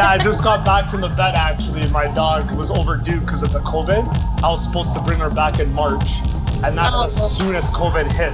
yeah, 0.00 0.08
I 0.08 0.16
just 0.18 0.42
got 0.42 0.64
back 0.64 0.90
from 0.90 1.02
the 1.02 1.08
vet 1.08 1.34
actually. 1.34 1.86
My 1.90 2.06
dog 2.06 2.50
was 2.52 2.70
overdue 2.70 3.20
because 3.20 3.42
of 3.42 3.52
the 3.52 3.58
COVID. 3.60 4.06
I 4.42 4.48
was 4.48 4.64
supposed 4.64 4.94
to 4.96 5.02
bring 5.02 5.18
her 5.18 5.28
back 5.28 5.58
in 5.60 5.70
March, 5.74 6.20
and 6.64 6.76
that's 6.78 6.98
Oh. 6.98 7.04
as 7.04 7.36
soon 7.36 7.54
as 7.54 7.70
COVID 7.70 8.10
hit. 8.10 8.32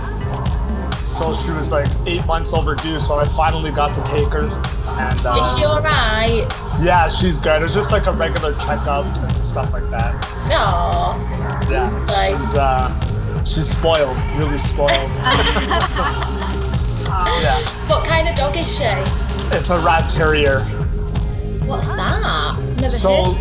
So 1.04 1.34
she 1.34 1.50
was 1.50 1.72
like 1.72 1.88
eight 2.06 2.24
months 2.26 2.54
overdue. 2.54 3.00
So 3.00 3.16
I 3.18 3.24
finally 3.26 3.72
got 3.72 3.94
to 3.96 4.02
take 4.02 4.28
her, 4.28 4.42
and 4.46 5.14
Is 5.18 5.26
uh, 5.26 5.56
she 5.56 5.64
alright? 5.64 6.46
yeah, 6.80 7.08
she's 7.08 7.40
good. 7.40 7.56
It 7.60 7.64
was 7.64 7.74
just 7.74 7.90
like 7.90 8.06
a 8.06 8.12
regular 8.12 8.52
checkup 8.60 9.04
and 9.06 9.44
stuff 9.44 9.72
like 9.72 9.90
that. 9.90 10.14
Aww. 10.50 11.16
Yeah, 11.68 11.88
Nice. 12.06 12.38
she's 12.40 12.54
uh, 12.54 13.42
she's 13.44 13.68
spoiled, 13.76 14.16
really 14.36 14.58
spoiled. 14.58 14.90
yeah, 17.42 17.58
What 17.88 18.06
kind 18.06 18.28
of 18.28 18.36
dog 18.36 18.56
is 18.56 18.68
she? 18.72 18.84
it's 19.52 19.70
a 19.70 19.78
rat 19.80 20.08
terrier. 20.10 20.64
What's 21.66 21.88
that? 21.88 22.58
Never 22.80 22.90
So. 22.90 23.36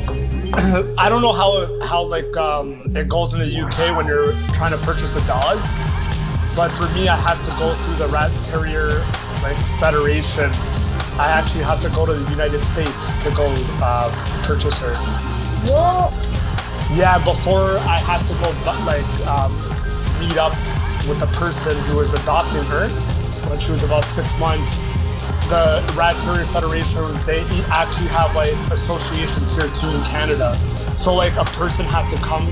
I 0.97 1.09
don't 1.09 1.21
know 1.21 1.33
how 1.33 1.67
how 1.81 2.03
like 2.03 2.35
um, 2.37 2.95
it 2.95 3.09
goes 3.09 3.33
in 3.33 3.39
the 3.39 3.61
UK 3.61 3.95
when 3.97 4.07
you're 4.07 4.33
trying 4.53 4.71
to 4.71 4.77
purchase 4.85 5.15
a 5.15 5.25
dog, 5.27 5.57
but 6.55 6.69
for 6.69 6.87
me, 6.95 7.07
I 7.07 7.17
had 7.17 7.35
to 7.43 7.51
go 7.59 7.73
through 7.73 7.95
the 7.95 8.07
Rat 8.07 8.31
Terrier 8.45 8.99
like 9.43 9.57
Federation. 9.79 10.49
I 11.19 11.27
actually 11.29 11.63
had 11.63 11.81
to 11.81 11.89
go 11.89 12.05
to 12.05 12.13
the 12.13 12.31
United 12.31 12.63
States 12.63 13.11
to 13.23 13.31
go 13.31 13.53
uh, 13.81 14.09
purchase 14.43 14.81
her. 14.81 14.95
What? 15.69 16.13
Yeah, 16.95 17.17
before 17.23 17.77
I 17.83 17.99
had 17.99 18.21
to 18.27 18.33
go 18.39 18.49
like 18.85 19.05
um, 19.27 19.51
meet 20.19 20.37
up 20.37 20.53
with 21.09 21.19
the 21.19 21.29
person 21.33 21.77
who 21.85 21.97
was 21.97 22.13
adopting 22.13 22.63
her 22.65 22.87
when 23.49 23.59
she 23.59 23.71
was 23.71 23.83
about 23.83 24.05
six 24.05 24.39
months. 24.39 24.77
The 25.49 25.93
Rat 25.95 26.19
Terrier 26.21 26.45
Federation, 26.45 27.03
they 27.27 27.41
actually 27.69 28.07
have 28.07 28.35
like 28.35 28.53
associations 28.71 29.55
here 29.55 29.67
too 29.75 29.95
in 29.95 30.03
Canada. 30.03 30.55
So 30.97 31.13
like 31.13 31.35
a 31.37 31.45
person 31.45 31.85
had 31.85 32.09
to 32.09 32.17
come 32.17 32.47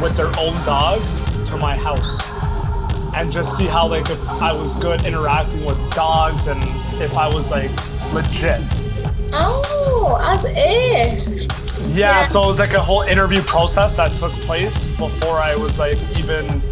with 0.00 0.16
their 0.16 0.30
own 0.38 0.54
dog 0.64 1.02
to 1.46 1.56
my 1.56 1.76
house 1.76 2.32
and 3.14 3.32
just 3.32 3.56
see 3.56 3.66
how 3.66 3.88
like 3.88 4.08
if 4.10 4.28
I 4.28 4.52
was 4.52 4.76
good 4.76 5.04
interacting 5.04 5.64
with 5.64 5.78
dogs 5.92 6.46
and 6.46 6.62
if 7.02 7.16
I 7.16 7.26
was 7.28 7.50
like 7.50 7.70
legit. 8.12 8.60
Oh, 9.32 10.18
as 10.22 10.44
if. 10.48 11.26
Yeah, 11.96 12.20
Yeah. 12.20 12.24
so 12.26 12.44
it 12.44 12.46
was 12.46 12.58
like 12.60 12.74
a 12.74 12.82
whole 12.82 13.02
interview 13.02 13.40
process 13.42 13.96
that 13.96 14.16
took 14.16 14.32
place 14.46 14.84
before 14.98 15.38
I 15.38 15.56
was 15.56 15.78
like 15.78 15.98
even 16.16 16.62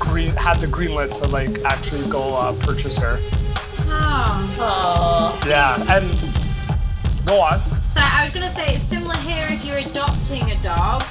green 0.00 0.32
had 0.32 0.60
the 0.60 0.66
green 0.66 0.94
light 0.94 1.12
to 1.16 1.28
like 1.28 1.62
actually 1.64 2.08
go 2.10 2.34
uh, 2.34 2.52
purchase 2.64 2.98
her. 2.98 3.20
Oh. 4.14 5.40
Yeah, 5.46 5.76
and 5.94 6.06
go 7.26 7.40
on. 7.40 7.60
So 7.94 8.00
I 8.00 8.24
was 8.24 8.34
gonna 8.34 8.50
say 8.50 8.74
it's 8.74 8.84
similar 8.84 9.16
here 9.16 9.46
if 9.50 9.64
you're 9.64 9.78
adopting 9.78 10.50
a 10.50 10.62
dog, 10.62 11.02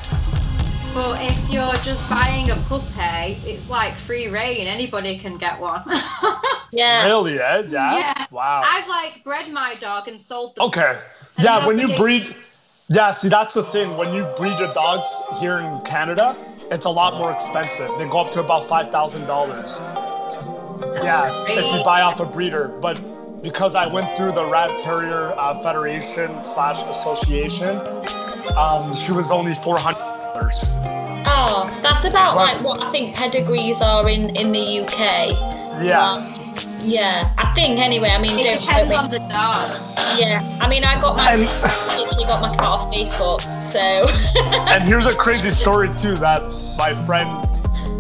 but 0.93 1.21
if 1.21 1.49
you're 1.49 1.73
just 1.83 2.07
buying 2.09 2.51
a 2.51 2.55
puppy, 2.69 3.39
it's 3.45 3.69
like 3.69 3.93
free 3.95 4.27
reign. 4.27 4.67
Anybody 4.67 5.17
can 5.17 5.37
get 5.37 5.59
one. 5.59 5.83
Yeah. 6.73 7.05
Really, 7.05 7.37
eh? 7.37 7.63
Yeah. 7.67 7.97
Yeah. 7.97 8.25
Wow. 8.31 8.61
I've 8.63 8.87
like 8.87 9.25
bred 9.25 9.51
my 9.51 9.75
dog 9.81 10.07
and 10.07 10.19
sold 10.19 10.55
the. 10.55 10.61
Okay. 10.63 10.97
Yeah, 11.37 11.67
when 11.67 11.77
you 11.77 11.93
breed. 11.97 12.33
Yeah, 12.87 13.11
see, 13.11 13.27
that's 13.27 13.55
the 13.55 13.63
thing. 13.63 13.97
When 13.97 14.13
you 14.13 14.23
breed 14.37 14.57
your 14.57 14.71
dogs 14.71 15.09
here 15.39 15.57
in 15.59 15.81
Canada, 15.81 16.37
it's 16.71 16.85
a 16.85 16.89
lot 16.89 17.15
more 17.15 17.31
expensive. 17.31 17.89
They 17.97 18.07
go 18.07 18.19
up 18.21 18.31
to 18.31 18.39
about 18.39 18.63
five 18.63 18.89
thousand 18.89 19.25
dollars. 19.25 19.79
Yeah, 21.03 21.31
if 21.47 21.73
you 21.77 21.83
buy 21.83 22.01
off 22.01 22.19
a 22.19 22.25
breeder. 22.25 22.67
But 22.81 23.41
because 23.41 23.75
I 23.75 23.87
went 23.87 24.15
through 24.15 24.33
the 24.33 24.45
Rat 24.45 24.79
Terrier 24.79 25.33
uh, 25.37 25.61
Federation 25.61 26.43
slash 26.43 26.81
Association, 26.83 27.75
um, 28.57 28.93
she 28.95 29.11
was 29.11 29.31
only 29.31 29.55
four 29.55 29.77
hundred 29.79 29.99
dollars. 29.99 30.59
Oh, 31.33 31.79
that's 31.81 32.03
about 32.05 32.35
Right. 32.35 32.55
like 32.55 32.63
what 32.65 32.81
I 32.81 32.91
think 32.91 33.15
pedigrees 33.15 33.81
are 33.81 34.07
in 34.09 34.35
in 34.35 34.51
the 34.51 34.81
UK. 34.81 35.81
Yeah. 35.83 36.01
Um, 36.03 36.33
yeah, 36.83 37.31
I 37.37 37.53
think 37.53 37.79
anyway. 37.79 38.09
I 38.09 38.17
mean, 38.19 38.37
It 38.39 38.43
don't 38.43 38.59
depends 38.59 38.89
quote 38.89 39.03
on 39.05 39.09
the 39.09 39.19
dog. 39.33 39.69
Yeah, 40.19 40.41
I 40.59 40.67
mean, 40.67 40.83
I 40.83 40.99
got 40.99 41.15
my 41.15 41.31
And 41.31 41.41
literally 41.97 42.25
got 42.25 42.41
my 42.41 42.49
cat 42.55 42.65
off 42.65 42.91
Facebook, 42.93 43.41
so 43.65 43.79
and 44.73 44.83
here's 44.83 45.05
a 45.05 45.15
crazy 45.25 45.51
story 45.51 45.89
too 45.95 46.15
that 46.17 46.41
my 46.77 46.93
friend 47.05 47.47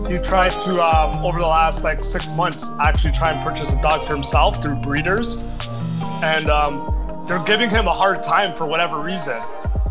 he 0.07 0.17
tried 0.17 0.51
to 0.51 0.81
um, 0.81 1.23
over 1.23 1.39
the 1.39 1.47
last 1.47 1.83
like 1.83 2.03
six 2.03 2.33
months 2.33 2.69
actually 2.81 3.11
try 3.13 3.31
and 3.31 3.43
purchase 3.43 3.71
a 3.71 3.81
dog 3.81 4.05
for 4.05 4.13
himself 4.13 4.61
through 4.61 4.75
breeders. 4.75 5.37
And 6.23 6.49
um, 6.49 7.25
they're 7.27 7.43
giving 7.43 7.69
him 7.69 7.87
a 7.87 7.93
hard 7.93 8.23
time 8.23 8.55
for 8.55 8.65
whatever 8.65 8.99
reason. 8.99 9.41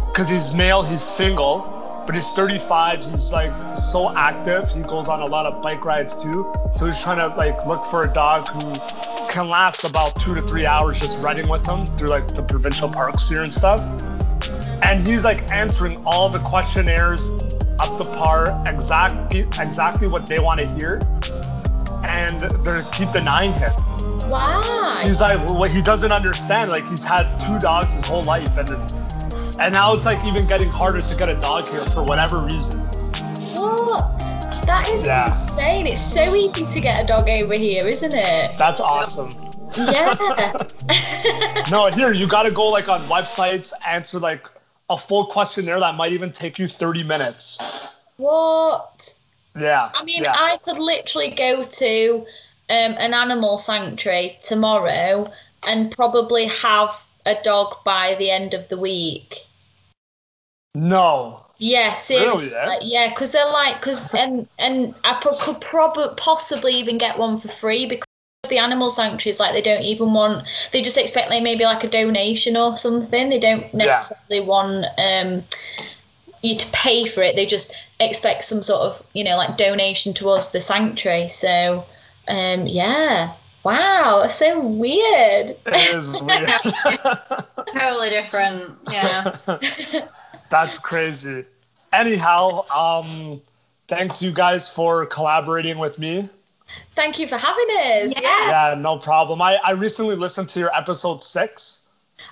Because 0.08 0.28
he's 0.28 0.54
male 0.54 0.82
he's 0.82 1.02
single 1.02 1.76
but 2.06 2.14
he's 2.14 2.32
35 2.32 3.04
he's 3.04 3.32
like 3.32 3.52
so 3.76 4.14
active. 4.16 4.70
He 4.70 4.82
goes 4.82 5.08
on 5.08 5.20
a 5.20 5.26
lot 5.26 5.46
of 5.46 5.62
bike 5.62 5.84
rides 5.84 6.20
too. 6.20 6.52
So 6.74 6.86
he's 6.86 7.00
trying 7.00 7.18
to 7.18 7.28
like 7.36 7.66
look 7.66 7.84
for 7.84 8.04
a 8.04 8.12
dog 8.12 8.48
who 8.48 8.72
can 9.30 9.48
last 9.48 9.84
about 9.84 10.18
two 10.20 10.34
to 10.34 10.42
three 10.42 10.66
hours 10.66 10.98
just 10.98 11.18
riding 11.20 11.48
with 11.48 11.66
him 11.66 11.86
through 11.96 12.08
like 12.08 12.26
the 12.28 12.42
provincial 12.42 12.88
parks 12.88 13.28
here 13.28 13.42
and 13.42 13.54
stuff. 13.54 13.80
And 14.82 15.00
he's 15.00 15.24
like 15.24 15.50
answering 15.52 16.02
all 16.04 16.28
the 16.28 16.40
questionnaires 16.40 17.30
up 17.80 17.98
to 17.98 18.04
par, 18.16 18.62
exactly 18.66 19.40
exactly 19.58 20.06
what 20.08 20.26
they 20.26 20.38
want 20.38 20.60
to 20.60 20.66
hear, 20.66 21.00
and 22.04 22.40
they 22.64 22.82
keep 22.92 23.10
denying 23.12 23.52
him. 23.52 23.72
why? 24.30 25.02
He's 25.04 25.20
like, 25.20 25.38
well, 25.48 25.64
he 25.64 25.82
doesn't 25.82 26.12
understand. 26.12 26.70
Like 26.70 26.86
he's 26.86 27.04
had 27.04 27.26
two 27.38 27.58
dogs 27.58 27.94
his 27.94 28.04
whole 28.06 28.22
life, 28.24 28.56
and 28.58 28.68
and 29.60 29.74
now 29.74 29.92
it's 29.94 30.06
like 30.06 30.24
even 30.24 30.46
getting 30.46 30.68
harder 30.68 31.02
to 31.02 31.16
get 31.16 31.28
a 31.28 31.34
dog 31.36 31.68
here 31.68 31.84
for 31.86 32.02
whatever 32.02 32.38
reason. 32.38 32.78
What? 33.54 34.18
That 34.66 34.88
is 34.90 35.04
Yeah. 35.04 35.26
insane. 35.26 35.86
It's 35.86 36.00
so 36.02 36.34
easy 36.34 36.64
to 36.66 36.80
get 36.80 37.02
a 37.02 37.06
dog 37.06 37.28
over 37.28 37.54
here, 37.54 37.86
isn't 37.88 38.14
it? 38.14 38.56
That's 38.58 38.80
awesome. 38.80 39.30
Yeah. 39.76 40.14
No, 41.70 41.86
here 41.86 42.12
you 42.12 42.26
got 42.26 42.44
to 42.44 42.50
go 42.50 42.68
like 42.68 42.88
on 42.88 43.00
websites, 43.06 43.72
answer 43.86 44.18
like 44.18 44.48
a 44.90 44.98
full 44.98 45.24
questionnaire 45.26 45.80
that 45.80 45.94
might 45.94 46.12
even 46.12 46.32
take 46.32 46.58
you 46.58 46.68
30 46.68 47.04
minutes. 47.04 47.58
what? 48.16 49.14
Yeah. 49.58 49.90
I 49.94 50.04
mean, 50.04 50.24
yeah. 50.24 50.34
I 50.36 50.58
could 50.58 50.78
literally 50.78 51.30
go 51.30 51.64
to 51.64 52.26
um, 52.68 52.94
an 52.98 53.14
animal 53.14 53.56
sanctuary 53.56 54.38
tomorrow 54.42 55.32
and 55.66 55.90
probably 55.92 56.46
have 56.46 57.04
a 57.24 57.36
dog 57.42 57.76
by 57.84 58.16
the 58.18 58.30
end 58.30 58.52
of 58.52 58.68
the 58.68 58.76
week. 58.76 59.36
no. 60.74 61.46
Yeah, 61.62 61.92
seriously. 61.92 62.58
yeah? 62.58 62.78
Yeah, 62.80 63.08
because 63.10 63.32
they're 63.32 63.52
like, 63.52 63.74
because 63.80 64.14
and 64.14 64.48
and 64.58 64.94
I 65.04 65.18
pro- 65.20 65.36
could 65.36 65.60
probably 65.60 66.06
possibly 66.16 66.72
even 66.76 66.96
get 66.96 67.18
one 67.18 67.36
for 67.36 67.48
free 67.48 67.84
because 67.84 68.06
the 68.48 68.58
animal 68.58 68.90
sanctuaries 68.90 69.38
like 69.40 69.52
they 69.52 69.62
don't 69.62 69.82
even 69.82 70.12
want. 70.12 70.46
They 70.72 70.82
just 70.82 70.98
expect 70.98 71.30
like 71.30 71.42
maybe 71.42 71.64
like 71.64 71.84
a 71.84 71.88
donation 71.88 72.56
or 72.56 72.76
something. 72.76 73.28
They 73.28 73.38
don't 73.38 73.72
necessarily 73.72 74.46
want 74.46 74.86
um 74.98 75.44
you 76.42 76.56
to 76.56 76.70
pay 76.72 77.06
for 77.06 77.22
it. 77.22 77.36
They 77.36 77.46
just 77.46 77.74
expect 77.98 78.44
some 78.44 78.62
sort 78.62 78.82
of 78.82 79.06
you 79.14 79.24
know 79.24 79.36
like 79.36 79.56
donation 79.56 80.12
towards 80.12 80.52
the 80.52 80.60
sanctuary. 80.60 81.28
So 81.28 81.84
um 82.28 82.66
yeah. 82.66 83.32
Wow, 83.62 84.20
that's 84.22 84.36
so 84.36 84.58
weird. 84.58 85.50
It 85.66 85.94
is 85.94 86.08
weird. 86.22 86.48
Totally 87.74 88.08
different. 88.08 88.74
Yeah. 88.90 89.34
That's 90.48 90.78
crazy. 90.78 91.44
Anyhow, 91.92 92.64
um, 92.70 93.42
thanks 93.86 94.22
you 94.22 94.32
guys 94.32 94.70
for 94.70 95.04
collaborating 95.04 95.76
with 95.76 95.98
me. 95.98 96.30
Thank 96.94 97.18
you 97.18 97.26
for 97.26 97.38
having 97.38 97.66
us. 97.70 98.12
Yeah. 98.20 98.70
Yeah, 98.70 98.74
no 98.74 98.98
problem. 98.98 99.40
I, 99.40 99.56
I 99.56 99.72
recently 99.72 100.16
listened 100.16 100.48
to 100.50 100.60
your 100.60 100.74
episode 100.74 101.22
six. 101.22 101.88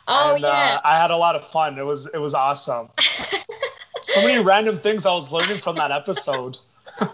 Oh 0.07 0.35
and, 0.35 0.43
yeah. 0.43 0.77
Uh, 0.77 0.81
I 0.85 0.99
had 0.99 1.11
a 1.11 1.17
lot 1.17 1.37
of 1.37 1.45
fun. 1.45 1.79
It 1.79 1.85
was 1.85 2.07
it 2.07 2.19
was 2.19 2.35
awesome. 2.35 2.89
so 4.03 4.23
many 4.23 4.43
random 4.43 4.79
things 4.81 5.07
I 5.07 5.15
was 5.15 5.33
learning 5.33 5.59
from 5.59 5.77
that 5.77 5.91
episode. 5.91 6.59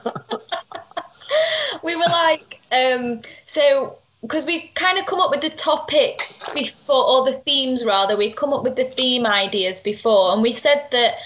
we 1.82 1.96
were 1.96 2.02
like, 2.02 2.60
um, 2.72 3.20
so 3.44 3.98
because 4.22 4.46
we 4.46 4.68
kind 4.74 4.98
of 4.98 5.04
come 5.06 5.20
up 5.20 5.30
with 5.30 5.42
the 5.42 5.50
topics 5.50 6.40
before, 6.54 7.04
or 7.06 7.30
the 7.30 7.38
themes 7.40 7.84
rather, 7.84 8.16
we 8.16 8.32
come 8.32 8.52
up 8.52 8.62
with 8.62 8.76
the 8.76 8.84
theme 8.84 9.26
ideas 9.26 9.80
before, 9.80 10.32
and 10.32 10.42
we 10.42 10.52
said 10.52 10.86
that 10.92 11.16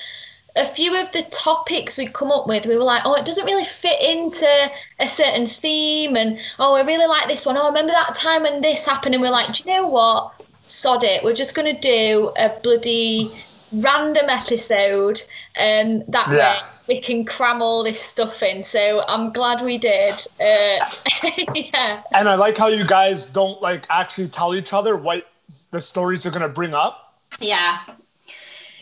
a 0.59 0.65
few 0.65 1.01
of 1.01 1.11
the 1.13 1.23
topics 1.31 1.97
we'd 1.97 2.13
come 2.13 2.31
up 2.33 2.47
with, 2.47 2.67
we 2.67 2.77
were 2.77 2.85
like, 2.85 3.03
oh, 3.05 3.15
it 3.15 3.25
doesn't 3.25 3.47
really 3.47 3.65
fit 3.65 4.01
into 4.03 4.47
a 4.99 5.09
certain 5.09 5.47
theme, 5.47 6.17
and 6.17 6.39
oh, 6.59 6.75
I 6.75 6.83
really 6.83 7.07
like 7.07 7.29
this 7.29 7.47
one. 7.47 7.57
Oh, 7.57 7.65
I 7.65 7.69
remember 7.69 7.93
that 7.93 8.15
time 8.15 8.43
when 8.43 8.61
this 8.61 8.85
happened, 8.85 9.15
and 9.15 9.23
we're 9.23 9.31
like, 9.31 9.53
do 9.55 9.63
you 9.65 9.75
know 9.77 9.87
what? 9.87 10.33
Sod 10.67 11.05
it. 11.05 11.25
We're 11.25 11.35
just 11.35 11.55
gonna 11.55 11.79
do 11.79 12.33
a 12.39 12.51
bloody 12.63 13.31
random 13.73 14.29
episode, 14.29 15.23
and 15.57 16.05
that 16.09 16.29
Yeah. 16.33 16.55
way 16.55 16.57
we 16.89 17.01
can 17.01 17.25
cram 17.25 17.63
all 17.63 17.83
this 17.85 18.01
stuff 18.01 18.43
in. 18.43 18.65
So 18.65 19.05
I'm 19.09 19.33
glad 19.33 19.63
we 19.63 19.79
did. 19.79 20.15
Uh, 20.41 20.79
yeah. 21.55 22.03
And 22.15 22.29
I 22.29 22.35
like 22.35 22.57
how 22.59 22.69
you 22.69 22.85
guys 22.85 23.27
don't 23.27 23.61
like 23.63 23.87
actually 23.91 24.29
tell 24.29 24.55
each 24.55 24.73
other 24.73 24.97
what 24.97 25.27
the 25.71 25.81
stories 25.81 26.25
are 26.27 26.31
gonna 26.31 26.49
bring 26.49 26.75
up. 26.75 27.15
Yeah. 27.41 27.79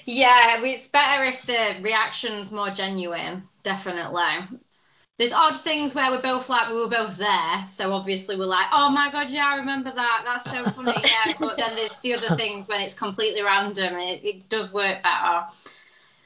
Yeah, 0.06 0.62
it's 0.64 0.88
better 0.88 1.24
if 1.24 1.42
the 1.42 1.78
reaction's 1.82 2.52
more 2.52 2.70
genuine, 2.70 3.48
definitely. 3.64 4.22
There's 5.18 5.32
odd 5.32 5.56
things 5.58 5.94
where 5.94 6.10
we're 6.10 6.22
both 6.22 6.48
like 6.48 6.70
we 6.70 6.78
were 6.78 6.88
both 6.88 7.16
there, 7.18 7.66
so 7.68 7.92
obviously 7.92 8.36
we're 8.36 8.46
like, 8.46 8.66
oh 8.72 8.90
my 8.90 9.10
god, 9.10 9.30
yeah, 9.30 9.46
I 9.48 9.56
remember 9.58 9.90
that. 9.92 10.22
That's 10.24 10.50
so 10.50 10.64
funny, 10.64 10.94
yeah. 11.02 11.34
But 11.40 11.56
then 11.58 11.74
there's 11.74 11.96
the 12.02 12.14
other 12.14 12.36
things 12.36 12.68
when 12.68 12.80
it's 12.82 12.98
completely 12.98 13.42
random, 13.42 13.96
it, 13.96 14.24
it 14.24 14.48
does 14.48 14.72
work 14.72 15.02
better. 15.02 15.46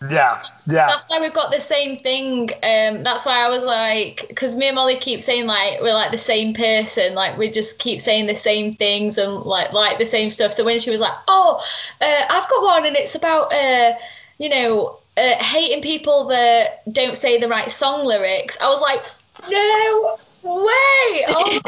Yeah, 0.08 0.43
yeah. 0.67 0.87
That's 0.87 1.06
why 1.08 1.20
we've 1.20 1.35
got 1.35 1.50
the 1.50 1.61
same 1.61 1.99
thing. 1.99 2.50
Um, 2.62 3.02
that's 3.02 3.26
why 3.26 3.44
I 3.44 3.49
was 3.50 3.64
like, 3.64 4.25
because 4.29 4.56
me 4.56 4.69
and 4.69 4.75
Molly 4.75 4.97
keep 4.97 5.23
saying 5.23 5.47
like 5.47 5.82
we're 5.82 5.93
like 5.93 6.11
the 6.11 6.17
same 6.17 6.55
person, 6.55 7.14
like 7.14 7.37
we 7.37 7.50
just 7.50 7.79
keep 7.79 8.00
saying 8.00 8.26
the 8.26 8.35
same 8.35 8.73
things 8.73 9.19
and 9.19 9.35
like 9.43 9.75
like 9.75 9.99
the 9.99 10.06
same 10.06 10.31
stuff. 10.31 10.55
So 10.55 10.64
when 10.64 10.81
she 10.81 10.91
was 10.91 11.00
like, 11.00 11.12
"Oh, 11.29 11.62
uh, 12.00 12.25
I've 12.31 12.49
got 12.49 12.62
one," 12.62 12.87
and 12.87 12.97
it's 12.97 13.14
about 13.14 13.52
uh, 13.52 13.93
you 14.38 14.49
know, 14.49 14.99
uh, 15.19 15.37
hating 15.37 15.82
people 15.82 16.25
that 16.29 16.91
don't 16.91 17.17
say 17.17 17.38
the 17.38 17.49
right 17.49 17.70
song 17.70 18.06
lyrics, 18.06 18.56
I 18.62 18.69
was 18.69 18.81
like, 18.81 19.02
"No 19.50 20.19
way!" 20.42 21.25
Oh, 21.28 21.60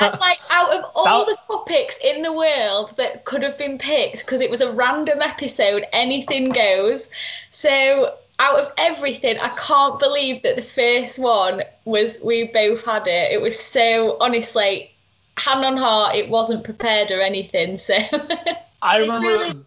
and 0.00 0.20
like 0.20 0.38
out 0.50 0.72
of 0.76 0.84
all 0.94 1.04
That- 1.04 1.26
the 1.26 1.54
topics 1.54 1.98
in 2.02 2.22
the 2.22 2.32
world 2.32 2.96
that 2.96 3.24
could 3.24 3.42
have 3.42 3.56
been 3.58 3.78
picked, 3.78 4.24
because 4.24 4.40
it 4.40 4.50
was 4.50 4.60
a 4.60 4.70
random 4.72 5.22
episode, 5.22 5.84
anything 5.92 6.50
goes. 6.50 7.10
So 7.50 8.14
out 8.38 8.58
of 8.60 8.72
everything, 8.78 9.38
I 9.38 9.48
can't 9.56 9.98
believe 9.98 10.42
that 10.42 10.56
the 10.56 10.62
first 10.62 11.18
one 11.18 11.62
was 11.84 12.20
we 12.22 12.44
both 12.44 12.84
had 12.84 13.06
it. 13.06 13.32
It 13.32 13.40
was 13.40 13.58
so 13.58 14.16
honestly, 14.20 14.90
hand 15.38 15.64
on 15.64 15.76
heart, 15.76 16.14
it 16.14 16.28
wasn't 16.28 16.64
prepared 16.64 17.10
or 17.10 17.20
anything. 17.20 17.76
So 17.78 17.94
I 18.82 18.98
remember. 18.98 19.26
really- 19.26 19.64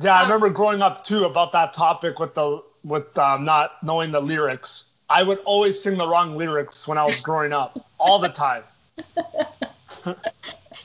yeah, 0.00 0.14
I 0.20 0.22
remember 0.22 0.48
growing 0.50 0.80
up 0.80 1.04
too 1.04 1.24
about 1.26 1.52
that 1.52 1.74
topic 1.74 2.18
with 2.18 2.34
the 2.34 2.62
with 2.84 3.16
um, 3.18 3.44
not 3.44 3.72
knowing 3.82 4.10
the 4.12 4.20
lyrics. 4.20 4.91
I 5.08 5.22
would 5.22 5.38
always 5.44 5.82
sing 5.82 5.96
the 5.98 6.06
wrong 6.06 6.36
lyrics 6.36 6.86
when 6.88 6.98
I 6.98 7.04
was 7.04 7.20
growing 7.20 7.52
up, 7.52 7.78
all 7.98 8.18
the 8.18 8.28
time. 8.28 8.62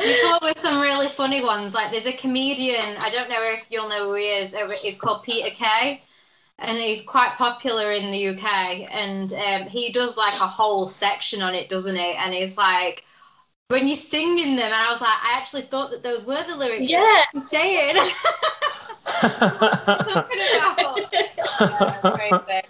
You 0.04 0.16
come 0.22 0.34
up 0.34 0.44
with 0.44 0.60
some 0.60 0.80
really 0.82 1.08
funny 1.08 1.44
ones. 1.44 1.74
Like 1.74 1.92
there's 1.92 2.06
a 2.06 2.14
comedian, 2.14 2.84
I 3.00 3.10
don't 3.10 3.30
know 3.30 3.42
if 3.42 3.66
you'll 3.72 3.90
know 3.90 4.06
who 4.10 4.16
he 4.16 4.26
is. 4.26 4.54
uh, 4.54 4.70
He's 4.70 5.00
called 5.00 5.24
Peter 5.24 5.50
Kay, 5.50 6.02
and 6.60 6.78
he's 6.78 7.04
quite 7.06 7.32
popular 7.32 7.92
in 7.92 8.12
the 8.12 8.28
UK. 8.30 8.46
And 8.92 9.34
um, 9.34 9.68
he 9.70 9.92
does 9.92 10.18
like 10.18 10.36
a 10.36 10.48
whole 10.48 10.88
section 10.88 11.42
on 11.42 11.56
it, 11.56 11.70
doesn't 11.70 11.96
he? 11.96 12.12
And 12.14 12.34
he's 12.34 12.58
like, 12.58 13.04
when 13.70 13.88
you're 13.88 13.96
singing 13.96 14.56
them, 14.56 14.66
and 14.66 14.74
I 14.74 14.90
was 14.92 15.02
like, 15.02 15.10
I 15.10 15.34
actually 15.38 15.64
thought 15.64 15.92
that 15.92 16.04
those 16.04 16.26
were 16.26 16.44
the 16.44 16.56
lyrics. 16.56 16.90
Yeah. 16.90 17.24
I'm 17.36 17.42
saying. 17.42 17.96
Yeah, 17.96 18.12
that's 21.60 22.02
crazy. 22.16 22.62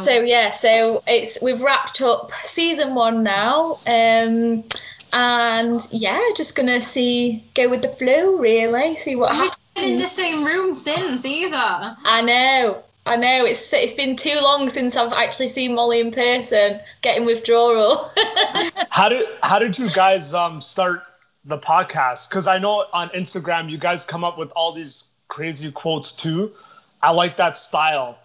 So 0.00 0.20
yeah, 0.20 0.50
so 0.50 1.02
it's 1.06 1.42
we've 1.42 1.62
wrapped 1.62 2.00
up 2.00 2.32
season 2.44 2.94
one 2.94 3.22
now. 3.22 3.78
Um 3.86 4.64
and 5.12 5.86
yeah, 5.90 6.20
just 6.36 6.56
gonna 6.56 6.80
see 6.80 7.44
go 7.54 7.68
with 7.68 7.82
the 7.82 7.88
flow 7.88 8.36
really, 8.36 8.96
see 8.96 9.16
what 9.16 9.34
happens. 9.34 9.56
been 9.74 9.92
in 9.94 9.98
the 9.98 10.06
same 10.06 10.44
room 10.44 10.74
since 10.74 11.24
either. 11.24 11.56
I 12.04 12.22
know. 12.22 12.82
I 13.04 13.16
know 13.16 13.44
it's 13.44 13.72
it's 13.72 13.94
been 13.94 14.16
too 14.16 14.38
long 14.40 14.68
since 14.68 14.96
I've 14.96 15.12
actually 15.12 15.48
seen 15.48 15.74
Molly 15.74 16.00
in 16.00 16.12
person, 16.12 16.80
getting 17.02 17.24
withdrawal. 17.24 18.10
how 18.90 19.08
did 19.08 19.26
how 19.42 19.58
did 19.58 19.78
you 19.78 19.90
guys 19.90 20.34
um 20.34 20.60
start 20.60 21.02
the 21.44 21.58
podcast? 21.58 22.28
Because 22.28 22.46
I 22.46 22.58
know 22.58 22.86
on 22.92 23.08
Instagram 23.10 23.70
you 23.70 23.78
guys 23.78 24.04
come 24.04 24.22
up 24.22 24.38
with 24.38 24.52
all 24.54 24.72
these 24.72 25.10
crazy 25.26 25.72
quotes 25.72 26.12
too. 26.12 26.52
I 27.02 27.10
like 27.10 27.36
that 27.36 27.58
style. 27.58 28.18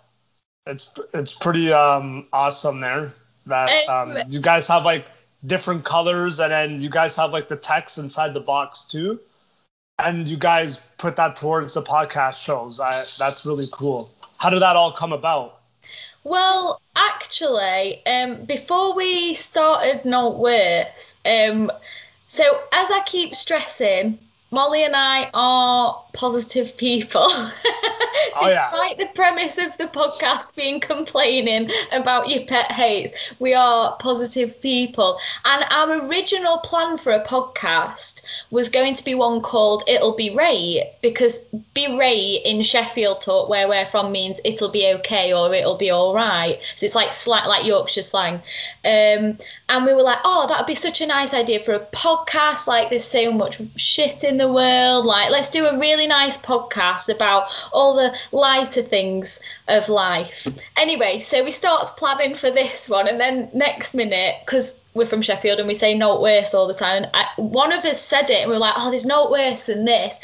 It's 0.65 0.93
it's 1.13 1.33
pretty 1.33 1.71
um 1.73 2.27
awesome 2.31 2.79
there. 2.79 3.13
That 3.45 3.69
um, 3.87 4.17
you 4.29 4.41
guys 4.41 4.67
have 4.67 4.83
like 4.83 5.05
different 5.45 5.85
colors 5.85 6.39
and 6.39 6.51
then 6.51 6.81
you 6.81 6.89
guys 6.89 7.15
have 7.15 7.31
like 7.31 7.47
the 7.47 7.55
text 7.55 7.97
inside 7.97 8.33
the 8.33 8.41
box 8.41 8.83
too. 8.83 9.19
And 9.99 10.27
you 10.27 10.37
guys 10.37 10.79
put 10.97 11.15
that 11.15 11.37
towards 11.37 11.73
the 11.73 11.81
podcast 11.81 12.43
shows. 12.43 12.79
I 12.79 12.91
that's 13.17 13.45
really 13.45 13.65
cool. 13.71 14.09
How 14.37 14.49
did 14.49 14.61
that 14.61 14.75
all 14.75 14.91
come 14.91 15.13
about? 15.13 15.59
Well, 16.23 16.81
actually, 16.95 18.05
um, 18.05 18.43
before 18.43 18.93
we 18.93 19.33
started 19.33 20.03
Not 20.03 20.37
Worse, 20.37 21.15
um, 21.25 21.71
so 22.27 22.43
as 22.73 22.91
I 22.91 23.01
keep 23.05 23.33
stressing, 23.33 24.19
Molly 24.51 24.83
and 24.83 24.95
I 24.95 25.29
are 25.33 26.03
positive 26.17 26.75
people. 26.75 27.29
Oh, 28.39 28.49
yeah. 28.49 28.69
Despite 28.71 28.97
the 28.97 29.07
premise 29.15 29.57
of 29.57 29.77
the 29.77 29.87
podcast 29.87 30.55
being 30.55 30.79
complaining 30.79 31.69
about 31.91 32.29
your 32.29 32.45
pet 32.45 32.71
hates, 32.71 33.33
we 33.39 33.53
are 33.53 33.95
positive 33.97 34.61
people. 34.61 35.19
And 35.45 35.65
our 35.71 36.05
original 36.07 36.59
plan 36.59 36.97
for 36.97 37.11
a 37.11 37.23
podcast 37.23 38.25
was 38.51 38.69
going 38.69 38.95
to 38.95 39.05
be 39.05 39.15
one 39.15 39.41
called 39.41 39.83
It'll 39.87 40.15
Be 40.15 40.29
Ray, 40.35 40.93
because 41.01 41.39
be 41.73 41.97
Ray 41.97 42.41
in 42.43 42.61
Sheffield 42.61 43.21
talk, 43.21 43.49
where 43.49 43.67
we're 43.67 43.85
from, 43.85 44.11
means 44.11 44.39
it'll 44.43 44.69
be 44.69 44.87
okay 44.95 45.33
or 45.33 45.53
it'll 45.53 45.77
be 45.77 45.91
all 45.91 46.13
right. 46.13 46.59
So 46.75 46.85
it's 46.85 46.95
like 46.95 47.13
slang, 47.13 47.47
like 47.47 47.65
Yorkshire 47.65 48.01
slang. 48.01 48.35
Um, 48.85 49.37
and 49.69 49.85
we 49.85 49.93
were 49.93 50.03
like, 50.03 50.19
oh, 50.23 50.47
that 50.47 50.59
would 50.59 50.67
be 50.67 50.75
such 50.75 51.01
a 51.01 51.07
nice 51.07 51.33
idea 51.33 51.59
for 51.59 51.73
a 51.73 51.79
podcast. 51.79 52.67
Like, 52.67 52.89
there's 52.89 53.03
so 53.03 53.31
much 53.31 53.61
shit 53.75 54.23
in 54.23 54.37
the 54.37 54.51
world. 54.51 55.05
Like, 55.05 55.29
let's 55.31 55.49
do 55.49 55.65
a 55.65 55.77
really 55.77 56.06
nice 56.07 56.37
podcast 56.37 57.13
about 57.13 57.47
all 57.71 57.95
the 57.95 58.15
lighter 58.31 58.81
things 58.81 59.39
of 59.67 59.89
life. 59.89 60.47
Anyway, 60.77 61.19
so 61.19 61.43
we 61.43 61.51
start 61.51 61.85
planning 61.97 62.35
for 62.35 62.49
this 62.49 62.89
one, 62.89 63.07
and 63.07 63.19
then 63.19 63.49
next 63.53 63.93
minute, 63.93 64.35
because 64.45 64.79
we're 64.93 65.05
from 65.05 65.21
Sheffield 65.21 65.59
and 65.59 65.67
we 65.67 65.75
say 65.75 65.93
not 65.93 66.21
worse 66.21 66.53
all 66.53 66.67
the 66.67 66.73
time, 66.73 67.03
and 67.03 67.11
I, 67.13 67.27
one 67.37 67.71
of 67.71 67.85
us 67.85 68.01
said 68.01 68.29
it, 68.29 68.41
and 68.41 68.49
we 68.49 68.55
were 68.55 68.59
like, 68.61 68.73
oh, 68.77 68.89
there's 68.89 69.05
no 69.05 69.29
worse 69.29 69.63
than 69.63 69.85
this. 69.85 70.19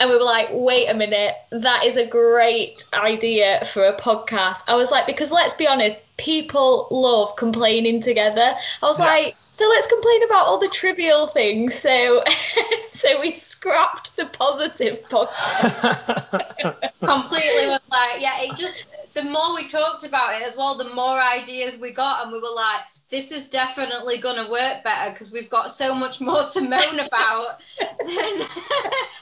And 0.00 0.10
we 0.10 0.16
were 0.16 0.24
like, 0.24 0.48
wait 0.50 0.88
a 0.88 0.94
minute, 0.94 1.36
that 1.52 1.84
is 1.84 1.96
a 1.96 2.04
great 2.04 2.84
idea 2.94 3.64
for 3.72 3.84
a 3.84 3.96
podcast. 3.96 4.64
I 4.66 4.74
was 4.74 4.90
like, 4.90 5.06
because 5.06 5.30
let's 5.30 5.54
be 5.54 5.68
honest, 5.68 5.98
people 6.16 6.88
love 6.90 7.36
complaining 7.36 8.02
together. 8.02 8.56
I 8.82 8.86
was 8.86 8.98
Yeah. 8.98 9.04
like, 9.06 9.36
so 9.54 9.68
let's 9.68 9.86
complain 9.86 10.24
about 10.24 10.46
all 10.46 10.58
the 10.58 10.68
trivial 10.68 11.28
things. 11.28 11.74
So, 11.74 12.24
so 12.90 13.20
we 13.20 13.32
scrapped 13.32 14.16
the 14.16 14.26
positive 14.26 15.02
podcast. 15.04 16.90
completely 17.00 17.66
was 17.68 17.80
like, 17.90 18.20
yeah, 18.20 18.40
it 18.40 18.56
just 18.56 18.84
the 19.14 19.22
more 19.22 19.54
we 19.54 19.68
talked 19.68 20.04
about 20.04 20.34
it 20.34 20.42
as 20.42 20.56
well, 20.56 20.76
the 20.76 20.92
more 20.92 21.20
ideas 21.20 21.78
we 21.78 21.92
got, 21.92 22.24
and 22.24 22.32
we 22.32 22.40
were 22.40 22.54
like, 22.54 22.80
this 23.10 23.30
is 23.30 23.48
definitely 23.48 24.18
gonna 24.18 24.50
work 24.50 24.82
better 24.82 25.12
because 25.12 25.32
we've 25.32 25.50
got 25.50 25.70
so 25.70 25.94
much 25.94 26.20
more 26.20 26.42
to 26.42 26.60
moan 26.60 26.98
about 26.98 27.60
than 27.78 28.38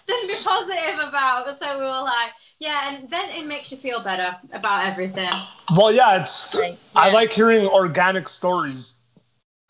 than 0.07 0.27
be 0.29 0.35
positive 0.43 1.09
about. 1.09 1.61
So 1.61 1.79
we 1.79 1.85
were 1.85 2.05
like, 2.05 2.31
yeah, 2.59 2.95
and 2.95 3.11
then 3.11 3.29
it 3.33 3.45
makes 3.47 3.71
you 3.71 3.77
feel 3.77 4.01
better 4.01 4.35
about 4.55 4.87
everything. 4.87 5.29
Well, 5.77 5.93
yeah, 5.93 6.23
it's. 6.23 6.57
Right, 6.59 6.79
I 6.97 7.13
like 7.13 7.33
hearing 7.33 7.67
organic 7.67 8.31
stories 8.31 8.95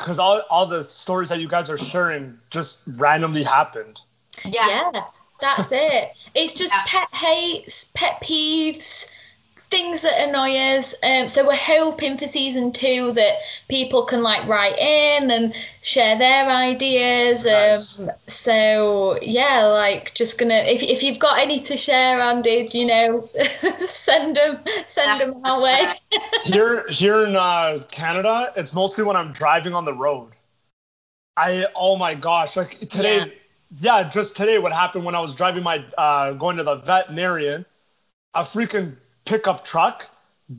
because 0.02 0.18
all 0.18 0.42
all 0.50 0.66
the 0.66 0.82
stories 0.85 1.28
that 1.28 1.40
you 1.40 1.49
guys 1.49 1.71
are 1.71 1.78
sharing 1.78 2.38
just 2.50 2.82
randomly 2.99 3.42
happened. 3.42 4.00
Yeah. 4.44 4.66
Yeah, 4.66 5.02
that's 5.40 5.73
it. 5.73 6.12
It's 6.35 6.54
just 6.54 6.75
Yeah. 6.75 6.82
pet 6.87 7.09
hates, 7.12 7.90
pet 7.94 8.23
peeves, 8.23 9.09
things 9.73 10.02
that 10.02 10.29
annoy 10.29 10.55
us. 10.55 10.95
Um, 11.02 11.29
so 11.29 11.47
we're 11.47 11.57
hoping 11.57 12.19
for 12.19 12.29
season 12.29 12.73
two 12.73 13.12
that 13.12 13.37
people 13.69 14.05
can 14.05 14.23
like 14.23 14.47
write 14.47 14.79
in 14.79 15.31
and 15.31 15.55
share 15.81 16.17
their 16.19 16.47
ideas. 16.47 17.47
Nice. 17.47 17.99
Um, 17.99 18.11
so 18.29 19.19
yeah, 19.23 19.64
like 19.64 20.12
just 20.14 20.38
gonna 20.38 20.62
if 20.67 20.83
if 20.83 21.02
you've 21.02 21.19
got 21.19 21.38
any 21.38 21.59
to 21.61 21.76
share, 21.79 22.21
Andy, 22.21 22.69
you 22.73 22.85
know, 22.85 23.29
send 23.79 24.37
them 24.37 24.59
send 24.87 25.21
them 25.23 25.41
our 25.45 25.61
way. 25.61 25.83
Here, 26.45 26.87
here 26.88 27.25
in 27.25 27.37
uh, 27.37 27.81
Canada, 27.91 28.52
it's 28.57 28.75
mostly 28.75 29.05
when 29.05 29.17
I'm 29.17 29.33
driving 29.33 29.75
on 29.75 29.85
the 29.85 29.95
road. 29.95 30.33
I 31.37 31.67
oh 31.75 31.97
my 31.97 32.14
gosh, 32.14 32.57
like 32.57 32.79
today, 32.91 33.33
yeah, 33.81 34.02
just 34.02 34.37
today, 34.37 34.59
what 34.59 34.73
happened 34.73 35.05
when 35.05 35.14
I 35.14 35.21
was 35.21 35.35
driving 35.35 35.62
my 35.62 35.85
uh, 35.97 36.33
going 36.33 36.59
to 36.59 36.64
the 36.64 36.76
veterinarian, 36.76 37.64
a 38.35 38.43
freaking 38.43 38.97
pickup 39.25 39.64
truck 39.64 40.09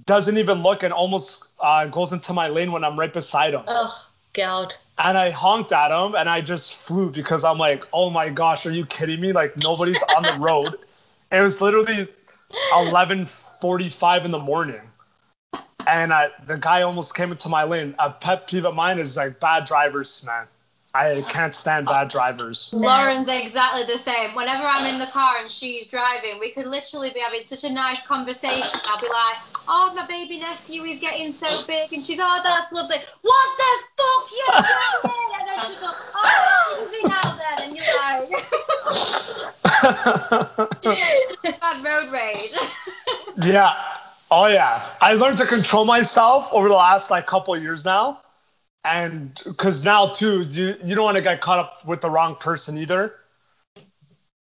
doesn't 0.06 0.38
even 0.38 0.64
look 0.64 0.84
and 0.84 0.94
almost 0.94 1.46
uh, 1.60 1.86
goes 1.88 2.12
into 2.14 2.34
my 2.34 2.48
lane 2.48 2.72
when 2.72 2.84
I'm 2.84 3.00
right 3.00 3.14
beside 3.14 3.54
him. 3.54 3.64
Oh 3.68 4.08
God. 4.34 4.74
and 4.98 5.18
I 5.18 5.30
honked 5.32 5.72
at 5.72 5.92
him 5.92 6.16
and 6.16 6.28
I 6.30 6.42
just 6.42 6.74
flew 6.76 7.12
because 7.12 7.44
I'm 7.44 7.58
like, 7.60 7.86
oh 7.94 8.10
my 8.10 8.30
gosh, 8.30 8.66
are 8.66 8.72
you 8.72 8.86
kidding 8.86 9.20
me? 9.22 9.32
Like 9.34 9.56
nobody's 9.58 10.02
on 10.04 10.26
the 10.26 10.34
road. 10.48 10.76
It 11.32 11.42
was 11.42 11.62
literally 11.62 12.08
11:45 12.72 14.26
in 14.26 14.32
the 14.32 14.40
morning, 14.40 14.82
and 15.86 16.14
I, 16.14 16.30
the 16.46 16.58
guy 16.58 16.82
almost 16.84 17.16
came 17.16 17.32
into 17.32 17.50
my 17.50 17.64
lane. 17.64 17.96
A 18.00 18.10
pet 18.12 18.48
peeve 18.48 18.66
of 18.66 18.76
mine 18.76 19.00
is 19.00 19.18
like 19.18 19.40
bad 19.40 19.66
drivers, 19.66 20.24
man. 20.26 20.48
I 20.96 21.24
can't 21.28 21.56
stand 21.56 21.88
bad 21.88 22.10
drivers. 22.10 22.72
Lauren's 22.72 23.28
exactly 23.28 23.84
the 23.84 23.98
same. 23.98 24.36
Whenever 24.36 24.64
I'm 24.64 24.86
in 24.86 25.00
the 25.00 25.08
car 25.08 25.38
and 25.40 25.50
she's 25.50 25.88
driving, 25.88 26.40
we 26.40 26.52
could 26.52 26.68
literally 26.68 27.10
be 27.10 27.20
having 27.20 27.44
such 27.46 27.64
a 27.64 27.74
nice 27.74 28.06
conversation. 28.06 28.80
I'll 28.86 29.02
be 29.02 29.08
like, 29.08 29.38
"Oh, 29.68 29.92
my 29.96 30.06
baby 30.06 30.38
nephew 30.40 30.84
is 30.84 31.00
getting 31.00 31.34
so 31.34 31.66
big," 31.66 31.92
and 31.94 32.06
she's, 32.06 32.20
"Oh, 32.22 32.42
that's 32.44 32.72
lovely." 32.72 32.98
What 33.24 33.58
the 33.58 33.80
fuck 33.98 34.32
you 34.32 34.48
doing? 35.02 35.32
And 35.40 35.50
then 35.50 35.60
she'll 35.66 35.82
go, 35.82 35.92
"Oh, 36.14 36.86
easy 36.86 37.08
now 37.08 37.38
then," 37.42 37.58
and 37.64 37.76
you're 37.76 37.98
like, 37.98 38.30
"Bad 41.60 41.84
road 41.84 42.12
rage." 42.12 42.54
yeah. 43.38 43.74
Oh 44.30 44.46
yeah. 44.46 44.86
I 45.02 45.14
learned 45.14 45.40
to 45.40 45.46
control 45.46 45.86
myself 45.86 46.54
over 46.54 46.68
the 46.68 46.76
last 46.76 47.10
like 47.10 47.26
couple 47.26 47.58
years 47.58 47.84
now. 47.84 48.23
And 48.86 49.40
because 49.46 49.86
now 49.86 50.08
too, 50.08 50.42
you 50.42 50.76
you 50.84 50.96
don't 50.96 51.06
want 51.06 51.18
to 51.18 51.24
get 51.24 51.42
caught 51.42 51.60
up 51.60 51.86
with 51.86 52.02
the 52.02 52.10
wrong 52.10 52.36
person 52.36 52.78
either. 52.78 53.16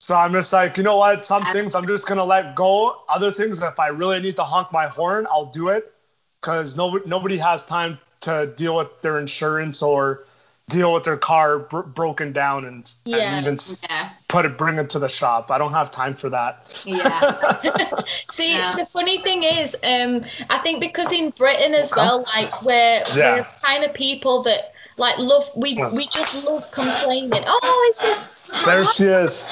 So 0.00 0.16
I'm 0.16 0.32
just 0.32 0.52
like, 0.52 0.76
you 0.76 0.82
know 0.82 0.96
what? 0.96 1.24
Some 1.24 1.42
things 1.42 1.76
I'm 1.76 1.86
just 1.86 2.08
gonna 2.08 2.24
let 2.24 2.56
go. 2.56 3.02
Other 3.08 3.30
things, 3.30 3.62
if 3.62 3.78
I 3.78 3.88
really 3.88 4.20
need 4.20 4.36
to 4.36 4.44
honk 4.44 4.72
my 4.72 4.88
horn, 4.88 5.28
I'll 5.30 5.46
do 5.46 5.68
it. 5.68 5.92
Because 6.40 6.76
nobody 6.76 7.08
nobody 7.08 7.38
has 7.38 7.64
time 7.64 7.98
to 8.22 8.52
deal 8.56 8.76
with 8.76 9.00
their 9.02 9.20
insurance 9.20 9.80
or 9.80 10.24
deal 10.68 10.92
with 10.92 11.04
their 11.04 11.16
car 11.16 11.58
br- 11.60 11.80
broken 11.80 12.32
down 12.32 12.64
and, 12.64 12.92
Yeah. 13.04 13.18
and 13.18 13.40
even 13.42 13.58
Yeah. 13.88 14.08
Put 14.32 14.46
it 14.46 14.56
bring 14.56 14.78
it 14.78 14.88
to 14.90 14.98
the 14.98 15.08
shop. 15.08 15.50
I 15.50 15.58
don't 15.58 15.72
have 15.72 15.90
time 15.90 16.14
for 16.14 16.30
that. 16.30 16.82
Yeah. 16.86 18.00
See, 18.06 18.54
Yeah. 18.56 18.72
the 18.74 18.86
funny 18.86 19.18
thing 19.18 19.42
is, 19.44 19.76
um, 19.84 20.22
I 20.48 20.58
think 20.58 20.80
because 20.80 21.12
in 21.12 21.30
Britain 21.30 21.74
as 21.74 21.92
well, 21.94 22.24
like 22.34 22.62
we're 22.62 23.02
Yeah. 23.14 23.34
we're 23.36 23.46
kind 23.62 23.84
of 23.84 23.92
people 23.92 24.42
that 24.44 24.72
like 24.96 25.18
love 25.18 25.44
we 25.54 25.74
we 25.92 26.06
just 26.08 26.42
love 26.44 26.70
complaining. 26.72 27.44
Oh, 27.46 27.88
it's 27.90 28.02
just 28.02 28.64
There 28.64 28.84
she 28.86 29.04
is. 29.04 29.44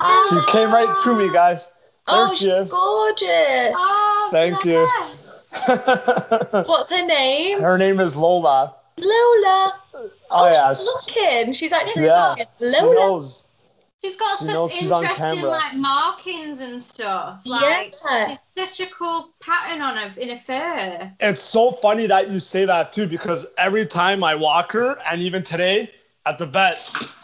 oh, 0.00 0.26
She 0.30 0.52
came 0.52 0.70
right 0.72 1.00
to 1.04 1.16
me, 1.18 1.30
guys. 1.32 1.66
There 1.66 2.16
Oh, 2.26 2.34
she 2.34 2.46
she's 2.46 2.54
is. 2.54 2.70
gorgeous. 2.72 3.74
Oh, 3.76 4.28
Thank 4.32 4.64
you. 4.64 4.86
What's 6.66 6.90
her 6.96 7.04
name? 7.06 7.60
Her 7.60 7.76
name 7.76 8.00
is 8.00 8.16
Lola. 8.16 8.74
Lola. 8.96 9.74
Oh, 10.32 10.48
yeah, 10.50 10.72
she's 10.72 10.86
looking. 10.86 11.52
She's 11.54 11.72
actually 11.72 12.06
yeah. 12.06 12.28
looking. 12.30 12.46
She 12.58 12.66
Lola. 12.66 12.94
knows. 12.94 13.44
She's 14.02 14.16
got 14.16 14.38
She 14.38 14.46
such 14.46 14.54
knows 14.54 14.72
she's 14.72 14.90
interesting 14.90 15.42
like 15.42 15.76
markings 15.76 16.60
and 16.60 16.82
stuff. 16.82 17.44
Like 17.44 17.92
Yeah. 18.04 18.28
she's 18.28 18.38
such 18.56 18.88
a 18.88 18.90
cool 18.90 19.34
pattern 19.40 19.82
on 19.82 19.96
her 19.96 20.20
in 20.20 20.30
her 20.30 20.36
fur. 20.36 21.12
It's 21.20 21.42
so 21.42 21.70
funny 21.70 22.06
that 22.06 22.30
you 22.30 22.38
say 22.40 22.64
that 22.64 22.92
too, 22.92 23.06
because 23.06 23.46
every 23.58 23.84
time 23.84 24.24
I 24.24 24.34
walk 24.36 24.72
her, 24.72 24.98
and 25.06 25.22
even 25.22 25.42
today 25.42 25.90
at 26.24 26.38
the 26.38 26.46
vet, 26.46 26.76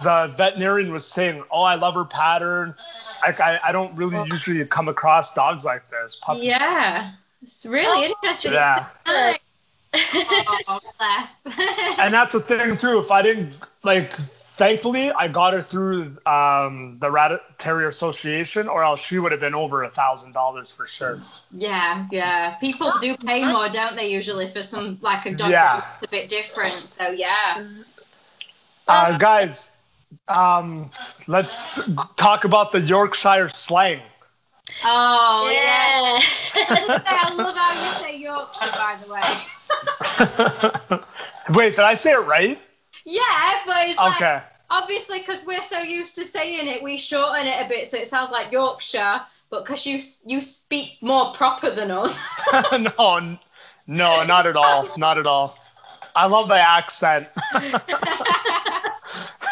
the 0.02 0.32
veterinarian 0.36 0.92
was 0.92 1.06
saying, 1.06 1.44
"Oh, 1.50 1.62
I 1.62 1.76
love 1.76 1.94
her 1.94 2.04
pattern." 2.04 2.74
Like 3.24 3.40
I, 3.40 3.58
I 3.64 3.72
don't 3.72 3.94
really 3.96 4.22
usually 4.30 4.64
come 4.66 4.88
across 4.88 5.32
dogs 5.32 5.64
like 5.64 5.88
this. 5.88 6.16
Puppies. 6.16 6.44
Yeah. 6.44 7.10
It's 7.42 7.64
really 7.64 7.86
Oh, 7.86 8.14
interesting. 8.22 8.52
Yeah. 8.52 8.86
It's 9.06 9.40
oh, 10.68 10.80
bless. 10.98 11.98
and 11.98 12.12
that's 12.12 12.34
the 12.34 12.40
thing 12.40 12.76
too. 12.76 12.98
If 12.98 13.10
I 13.10 13.22
didn't 13.22 13.54
like, 13.82 14.14
thankfully, 14.56 15.10
I 15.12 15.28
got 15.28 15.52
her 15.52 15.60
through 15.62 16.16
um, 16.26 16.98
the 16.98 17.10
Rat 17.10 17.58
Terrier 17.58 17.88
Association, 17.88 18.68
or 18.68 18.82
else 18.82 19.00
she 19.04 19.18
would 19.18 19.32
have 19.32 19.40
been 19.40 19.54
over 19.54 19.82
a 19.82 19.90
thousand 19.90 20.32
dollars 20.32 20.70
for 20.74 20.86
sure. 20.86 21.20
yeah, 21.52 22.06
yeah. 22.10 22.54
People 22.54 22.92
do 23.00 23.16
pay 23.16 23.44
more, 23.44 23.68
don't 23.68 23.96
they, 23.96 24.10
usually 24.10 24.46
for 24.48 24.62
some 24.62 24.98
like 25.02 25.26
a 25.26 25.34
dog 25.34 25.50
Yeah. 25.50 25.80
that's 25.80 26.06
a 26.06 26.08
bit 26.08 26.28
different. 26.28 26.72
So 26.72 27.10
yeah. 27.10 27.64
Uh, 28.88 29.18
guys, 29.18 29.70
um, 30.28 30.90
let's 31.26 31.78
talk 32.16 32.44
about 32.44 32.72
the 32.72 32.80
Yorkshire 32.80 33.48
slang. 33.48 34.00
Oh 34.84 35.50
yeah. 35.52 36.20
yeah. 36.56 36.98
I 37.06 37.34
love 37.36 37.56
how 37.56 37.72
you 37.82 37.90
say 38.04 38.18
Yorkshire, 38.18 38.72
by 38.76 38.96
the 39.02 39.12
way. 39.12 41.04
Wait, 41.56 41.76
did 41.76 41.84
I 41.84 41.94
say 41.94 42.12
it 42.12 42.24
right? 42.24 42.58
Yeah, 43.06 43.60
but 43.66 43.76
it's 43.86 43.96
like 43.96 44.16
Okay. 44.16 44.40
obviously 44.68 45.20
because 45.20 45.46
we're 45.46 45.62
so 45.62 45.78
used 45.78 46.16
to 46.16 46.22
saying 46.24 46.66
it, 46.68 46.82
we 46.82 46.98
shorten 46.98 47.46
it 47.46 47.64
a 47.64 47.68
bit 47.68 47.88
so 47.88 47.96
it 47.96 48.08
sounds 48.08 48.30
like 48.32 48.50
Yorkshire. 48.52 49.22
But 49.48 49.64
because 49.64 49.86
you 49.86 50.00
you 50.26 50.40
speak 50.40 50.98
more 51.00 51.30
proper 51.32 51.70
than 51.70 51.92
us. 51.92 52.18
no, 52.72 53.38
no, 53.86 54.24
not 54.24 54.46
at 54.46 54.56
all. 54.56 54.84
Not 54.98 55.18
at 55.18 55.26
all. 55.26 55.56
I 56.16 56.26
love 56.26 56.48
the 56.48 56.56
accent. 56.56 57.28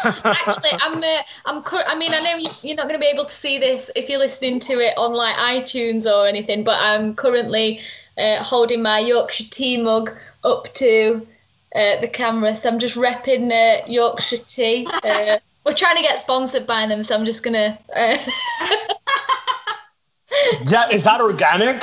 Actually, 0.02 0.70
I'm. 0.82 1.02
Uh, 1.02 1.23
I'm. 1.46 1.62
Cur- 1.62 1.84
I 1.87 1.94
mean, 1.96 2.12
I 2.12 2.20
know 2.20 2.37
you, 2.37 2.49
you're 2.62 2.76
not 2.76 2.88
going 2.88 2.99
to 3.00 3.04
be 3.04 3.11
able 3.11 3.25
to 3.26 3.32
see 3.32 3.58
this 3.58 3.90
if 3.94 4.08
you're 4.08 4.18
listening 4.18 4.61
to 4.61 4.75
it 4.80 4.99
on 4.99 5.14
like 5.14 5.37
iTunes 5.37 6.11
or 6.11 6.26
anything, 6.26 6.64
but 6.64 6.76
I'm 6.80 7.14
currently 7.14 7.80
uh, 8.18 8.42
holding 8.42 8.82
my 8.82 8.99
Yorkshire 8.99 9.44
tea 9.50 9.76
mug 9.80 10.11
up 10.42 10.73
to 10.75 11.26
uh, 11.74 12.00
the 12.00 12.08
camera, 12.08 12.54
so 12.54 12.68
I'm 12.68 12.78
just 12.78 12.94
repping 12.94 13.50
uh, 13.50 13.84
Yorkshire 13.86 14.38
tea. 14.38 14.86
Uh, 15.04 15.38
we're 15.66 15.74
trying 15.74 15.96
to 15.96 16.02
get 16.02 16.18
sponsored 16.18 16.66
by 16.66 16.86
them, 16.86 17.02
so 17.02 17.14
I'm 17.14 17.24
just 17.24 17.42
gonna. 17.42 17.78
Uh, 17.94 18.18
yeah, 20.66 20.88
is 20.90 21.04
that 21.04 21.20
organic? 21.20 21.82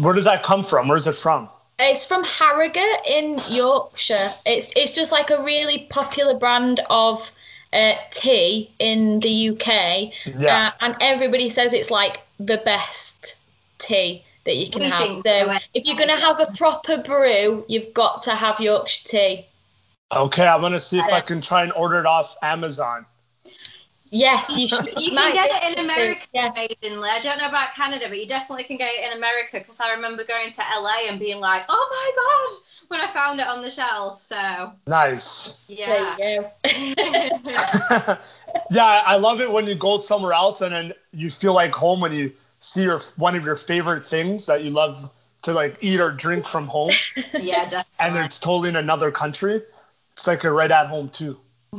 Where 0.00 0.14
does 0.14 0.24
that 0.24 0.42
come 0.42 0.64
from? 0.64 0.88
Where's 0.88 1.06
it 1.06 1.16
from? 1.16 1.48
It's 1.78 2.04
from 2.04 2.24
Harrogate 2.24 3.06
in 3.08 3.40
Yorkshire. 3.48 4.32
It's 4.44 4.72
it's 4.76 4.92
just 4.92 5.12
like 5.12 5.30
a 5.30 5.42
really 5.42 5.86
popular 5.90 6.34
brand 6.34 6.80
of 6.90 7.30
uh, 7.72 7.94
tea 8.10 8.70
in 8.78 9.20
the 9.20 9.50
UK, 9.50 10.12
Yeah. 10.38 10.66
uh, 10.66 10.70
and 10.80 10.96
everybody 11.00 11.48
says 11.48 11.72
it's 11.72 11.90
like 11.90 12.18
the 12.38 12.58
best 12.58 13.36
tea 13.78 14.24
that 14.44 14.56
you 14.56 14.70
can 14.70 14.82
We 14.82 14.88
have. 14.88 15.08
think 15.08 15.22
So 15.22 15.48
so. 15.48 15.58
if 15.74 15.86
you're 15.86 15.96
gonna 15.96 16.16
have 16.16 16.40
a 16.40 16.46
proper 16.52 16.98
brew, 16.98 17.64
you've 17.68 17.92
got 17.94 18.22
to 18.22 18.34
have 18.34 18.60
Yorkshire 18.60 19.08
tea. 19.08 19.46
Okay, 20.12 20.46
I'm 20.46 20.60
gonna 20.60 20.80
see 20.80 20.98
if 20.98 21.06
I 21.06 21.20
can 21.20 21.40
try 21.40 21.62
and 21.62 21.72
order 21.72 21.98
it 22.00 22.06
off 22.06 22.36
Amazon. 22.42 23.06
Yes, 24.10 24.58
you 24.58 24.66
should. 24.68 25.00
You 25.00 25.12
might 25.14 25.34
can 25.34 25.48
get 25.48 25.50
it 25.72 25.78
in. 25.78 25.84
America, 25.84 26.26
Yeah. 26.32 26.50
amazingly. 26.50 27.08
I 27.08 27.20
don't 27.20 27.38
know 27.38 27.46
about 27.48 27.72
Canada, 27.74 28.06
but 28.08 28.18
you 28.18 28.26
definitely 28.26 28.64
can 28.64 28.76
get 28.76 28.92
it 28.92 29.12
in 29.12 29.18
America 29.18 29.58
because 29.58 29.80
I 29.80 29.92
remember 29.92 30.24
going 30.24 30.50
to 30.52 30.62
LA 30.80 31.08
and 31.10 31.20
being 31.20 31.40
like, 31.40 31.62
"Oh 31.68 31.86
my 31.90 32.10
god!" 32.16 32.66
when 32.88 33.00
I 33.00 33.06
found 33.06 33.38
it 33.40 33.46
on 33.46 33.62
the 33.62 33.70
shelf. 33.70 34.20
So 34.20 34.72
Nice. 34.86 35.64
yeah, 35.68 36.16
There 36.16 36.34
you 36.34 36.94
go. 36.94 38.18
Yeah, 38.72 39.02
I 39.04 39.16
love 39.16 39.40
it 39.40 39.50
when 39.50 39.66
you 39.66 39.74
go 39.74 39.96
somewhere 39.96 40.32
else 40.32 40.60
and 40.60 40.72
then 40.72 40.92
you 41.12 41.30
feel 41.30 41.54
like 41.54 41.74
home 41.74 42.00
when 42.00 42.12
you 42.12 42.32
see 42.60 42.82
your 42.84 43.00
one 43.16 43.34
of 43.34 43.44
your 43.44 43.56
favorite 43.56 44.04
things 44.04 44.46
that 44.46 44.62
you 44.62 44.70
love 44.70 45.10
to 45.42 45.52
like 45.52 45.82
eat 45.82 46.00
or 46.00 46.10
drink 46.12 46.46
from 46.46 46.66
home, 46.68 46.92
yeah, 47.40 47.62
definitely. 47.62 47.84
and 47.98 48.16
it's 48.18 48.38
totally 48.38 48.68
in 48.68 48.76
another 48.76 49.10
country. 49.10 49.62
It's 50.12 50.26
like 50.26 50.42
you're 50.42 50.52
right 50.54 50.70
at 50.70 50.86
home 50.86 51.08
too. 51.08 51.38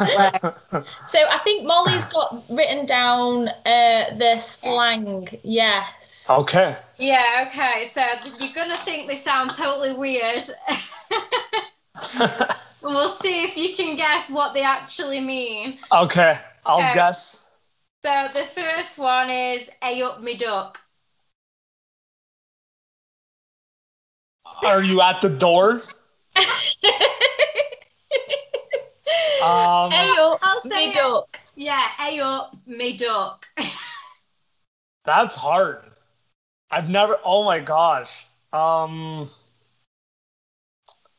So 1.08 1.18
I 1.28 1.38
think 1.38 1.66
Molly's 1.66 2.04
got 2.06 2.44
written 2.50 2.86
down 2.86 3.48
uh, 3.48 4.04
the 4.16 4.36
slang. 4.38 5.28
Yes. 5.42 6.28
Okay. 6.30 6.76
yeah, 6.98 7.46
okay. 7.48 7.86
So 7.90 8.02
you're 8.38 8.54
gonna 8.54 8.74
think 8.74 9.08
they 9.08 9.16
sound 9.16 9.54
totally 9.54 9.94
weird. 9.94 10.44
we'll 12.82 13.08
see 13.08 13.44
if 13.44 13.56
you 13.56 13.74
can 13.74 13.96
guess 13.96 14.30
what 14.30 14.54
they 14.54 14.62
actually 14.62 15.20
mean. 15.20 15.78
Okay, 15.92 16.34
I'll 16.66 16.80
Okay. 16.82 16.94
guess. 16.94 17.47
So 18.02 18.28
the 18.34 18.44
first 18.44 18.98
one 18.98 19.30
is 19.30 19.70
"Ay 19.82 20.02
up 20.02 20.20
me 20.20 20.36
duck." 20.36 20.80
Are 24.64 24.82
you 24.82 25.00
at 25.00 25.20
the 25.20 25.28
door? 25.30 25.80
Um, 29.40 29.92
Hey 29.92 30.10
up, 30.18 30.64
me 30.64 30.90
it. 30.90 30.94
duck. 30.94 31.38
Yeah, 31.54 31.86
"Ay 31.98 32.18
up 32.20 32.56
me 32.66 32.96
duck." 32.96 33.46
that's 35.04 35.36
hard. 35.36 35.82
I've 36.70 36.90
never. 36.90 37.18
Oh 37.24 37.44
my 37.44 37.60
gosh. 37.60 38.26
Um, 38.52 39.28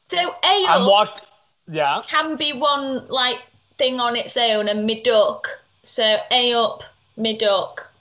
So 0.09 0.17
A 0.17 0.65
I'm 0.67 0.81
up 0.81 0.87
walk. 0.89 1.21
Yeah. 1.71 2.01
can 2.07 2.35
be 2.35 2.53
one 2.53 3.07
like 3.07 3.41
thing 3.77 3.99
on 4.01 4.15
its 4.15 4.35
own, 4.35 4.67
and 4.67 4.85
me 4.85 5.01
duck. 5.01 5.47
So 5.89 6.17
A 6.29 6.53
up, 6.53 6.83
me 7.17 7.35
duck. 7.35 7.91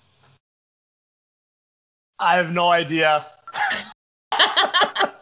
I 2.18 2.36
have 2.36 2.52
no 2.52 2.68
idea. 2.68 3.22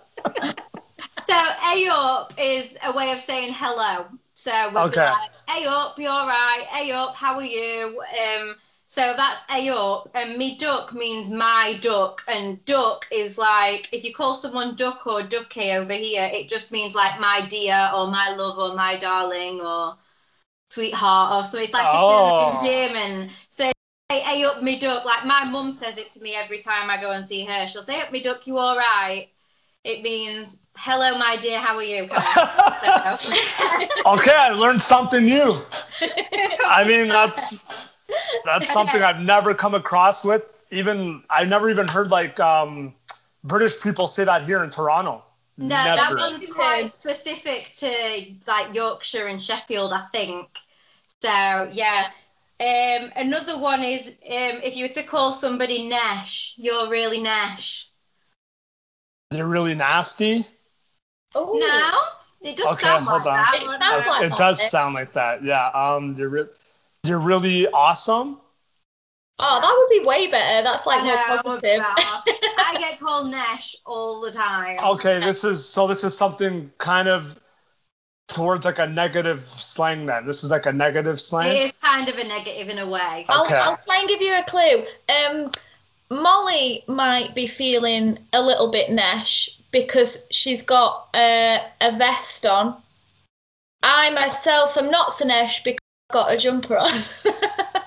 So 1.29 1.35
"Ay 1.35 1.89
up" 1.93 2.33
is 2.39 2.77
a 2.85 2.93
way 2.93 3.13
of 3.13 3.21
saying 3.21 3.53
hello. 3.57 4.07
So 4.35 4.53
we'll 4.73 4.89
Okay. 4.89 5.01
be 5.01 5.07
like, 5.07 5.33
"Hey 5.49 5.65
up, 5.67 5.99
you 5.99 6.09
all 6.09 6.27
right? 6.27 6.65
Hey 6.69 6.91
up, 6.91 7.15
how 7.15 7.35
are 7.37 7.45
you?" 7.45 8.03
Um, 8.25 8.57
So 8.87 9.15
that's 9.17 9.45
a 9.53 9.69
up, 9.71 10.11
and 10.15 10.37
me 10.37 10.57
duck 10.59 10.93
means 10.93 11.31
my 11.31 11.79
duck, 11.81 12.23
and 12.29 12.65
duck 12.65 13.07
is 13.13 13.39
like 13.39 13.89
if 13.93 14.05
you 14.05 14.13
call 14.13 14.35
someone 14.35 14.75
duck 14.75 15.07
or 15.07 15.23
ducky 15.23 15.71
over 15.73 15.93
here, 15.93 16.29
it 16.33 16.49
just 16.49 16.73
means 16.73 16.95
like 16.97 17.21
my 17.21 17.47
dear 17.49 17.91
or 17.95 18.09
my 18.09 18.35
love 18.37 18.59
or 18.59 18.75
my 18.75 18.97
darling 18.97 19.61
or 19.61 19.97
sweetheart 20.71 21.33
or 21.33 21.45
so. 21.45 21.59
It's 21.59 21.73
like 21.73 21.85
Oh. 21.87 22.39
it's 22.49 22.65
an 22.65 22.91
endearment. 22.93 23.33
So 23.51 23.71
say 24.11 24.21
hey 24.21 24.45
up 24.45 24.63
me 24.63 24.79
duck, 24.79 25.05
like 25.05 25.25
my 25.25 25.45
mum 25.45 25.73
says 25.73 25.99
it 25.99 26.13
to 26.13 26.21
me 26.21 26.35
every 26.37 26.59
time 26.59 26.91
I 26.91 27.01
go 27.01 27.13
and 27.13 27.27
see 27.29 27.45
her. 27.45 27.67
She'll 27.67 27.83
say 27.83 28.01
up 28.01 28.13
me 28.13 28.21
duck, 28.21 28.47
you 28.47 28.59
all 28.59 28.77
right? 28.77 29.29
It 29.85 30.03
means 30.03 30.59
hello 30.77 31.17
my 31.19 31.37
dear, 31.41 31.59
how 31.59 31.77
are 31.77 31.83
you? 31.83 32.09
Kind 32.09 33.07
of. 33.07 33.21
So- 33.21 33.33
okay, 34.15 34.35
I 34.35 34.51
learned 34.51 34.83
something 34.83 35.25
new. 35.25 35.57
I 36.67 36.85
mean, 36.87 37.09
that's 37.09 37.65
that's 38.45 38.73
something 38.73 39.03
I've 39.03 39.25
never 39.25 39.55
come 39.55 39.75
across 39.75 40.25
with. 40.25 40.47
Even 40.71 41.23
I've 41.31 41.49
never 41.49 41.71
even 41.71 41.89
heard 41.89 42.11
like 42.11 42.39
um, 42.41 42.95
British 43.45 43.81
people 43.81 44.09
say 44.09 44.25
that 44.25 44.43
here 44.45 44.63
in 44.65 44.71
Toronto. 44.71 45.23
No, 45.59 45.69
that 45.69 46.15
one's 46.17 46.53
quite 46.53 46.93
specific 46.93 47.73
to 47.77 47.91
like 48.47 48.75
Yorkshire 48.75 49.27
and 49.27 49.41
Sheffield, 49.41 49.93
I 49.93 50.03
think. 50.13 50.49
So 51.21 51.69
yeah. 51.73 52.09
Um, 52.59 53.13
another 53.17 53.59
one 53.59 53.83
is 53.85 54.09
um, 54.09 54.61
if 54.65 54.77
you 54.77 54.85
were 54.85 54.95
to 54.95 55.03
call 55.03 55.33
somebody 55.33 55.89
Nesh, 55.89 56.55
you're 56.57 56.89
really 56.89 57.21
Nesh. 57.23 57.89
They're 59.31 59.47
really 59.47 59.75
nasty. 59.75 60.47
Oh, 61.35 61.53
No, 61.53 62.49
it 62.51 62.57
does 62.57 62.67
Okay, 62.75 62.87
sound 62.87 63.05
hold 63.05 63.25
like 63.25 63.33
on. 63.33 63.39
that. 63.41 63.55
It 63.61 63.69
sounds 63.69 64.07
no. 64.07 64.11
like- 64.13 64.25
it 64.33 64.37
does 64.37 64.71
sound 64.71 64.95
like 64.95 65.13
that. 65.15 65.43
Yeah. 65.45 65.67
Um, 65.69 66.15
you're 66.17 66.29
re- 66.29 66.47
you're 67.03 67.19
really 67.19 67.67
awesome. 67.69 68.41
Oh, 69.39 69.61
that 69.61 69.75
would 69.77 70.03
be 70.03 70.09
way 70.09 70.29
better. 70.29 70.63
That's 70.63 70.87
like 70.87 71.05
more 71.05 71.15
know, 71.15 71.43
positive. 71.43 71.81
I 71.85 72.77
get 72.79 72.99
called 72.99 73.31
Nesh 73.31 73.77
all 73.85 74.23
the 74.23 74.31
time. 74.31 74.79
Okay, 74.83 75.21
this 75.21 75.45
is 75.45 75.69
so. 75.69 75.87
This 75.87 76.05
is 76.05 76.17
something 76.17 76.73
kind 76.79 77.07
of 77.07 77.39
towards 78.29 78.65
like 78.65 78.79
a 78.79 78.87
negative 78.87 79.41
slang. 79.41 80.07
Then 80.07 80.27
this 80.27 80.43
is 80.43 80.51
like 80.51 80.65
a 80.67 80.73
negative 80.73 81.21
slang. 81.21 81.55
It 81.55 81.63
is 81.65 81.73
kind 81.83 82.09
of 82.09 82.17
a 82.17 82.25
negative 82.25 82.71
in 82.71 82.79
a 82.79 82.89
way. 82.89 83.27
I'll, 83.29 83.45
Okay. 83.45 83.55
I'll 83.55 83.77
try 83.77 83.99
and 83.99 84.09
give 84.09 84.23
you 84.23 84.35
a 84.35 84.43
clue. 84.43 84.85
Um, 85.15 85.51
Molly 86.11 86.85
might 86.89 87.35
be 87.35 87.47
feeling 87.47 88.19
a 88.33 88.41
little 88.41 88.71
bit 88.71 88.91
nesh 88.91 89.51
because 89.71 90.27
she's 90.31 90.63
got 90.63 91.09
uh, 91.15 91.59
a 91.81 91.97
vest 91.97 92.47
on. 92.47 92.81
I 93.83 94.11
myself 94.11 94.77
am 94.79 94.91
not 94.91 95.13
so 95.13 95.27
nesh 95.27 95.63
because 95.63 95.79
I've 96.09 96.15
got 96.15 96.33
a 96.33 96.37
jumper 96.37 96.79
on. 96.79 97.03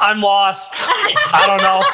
I'm 0.00 0.20
lost. 0.20 0.74
I 1.32 1.46
don't 1.46 1.62
know. 1.62 1.86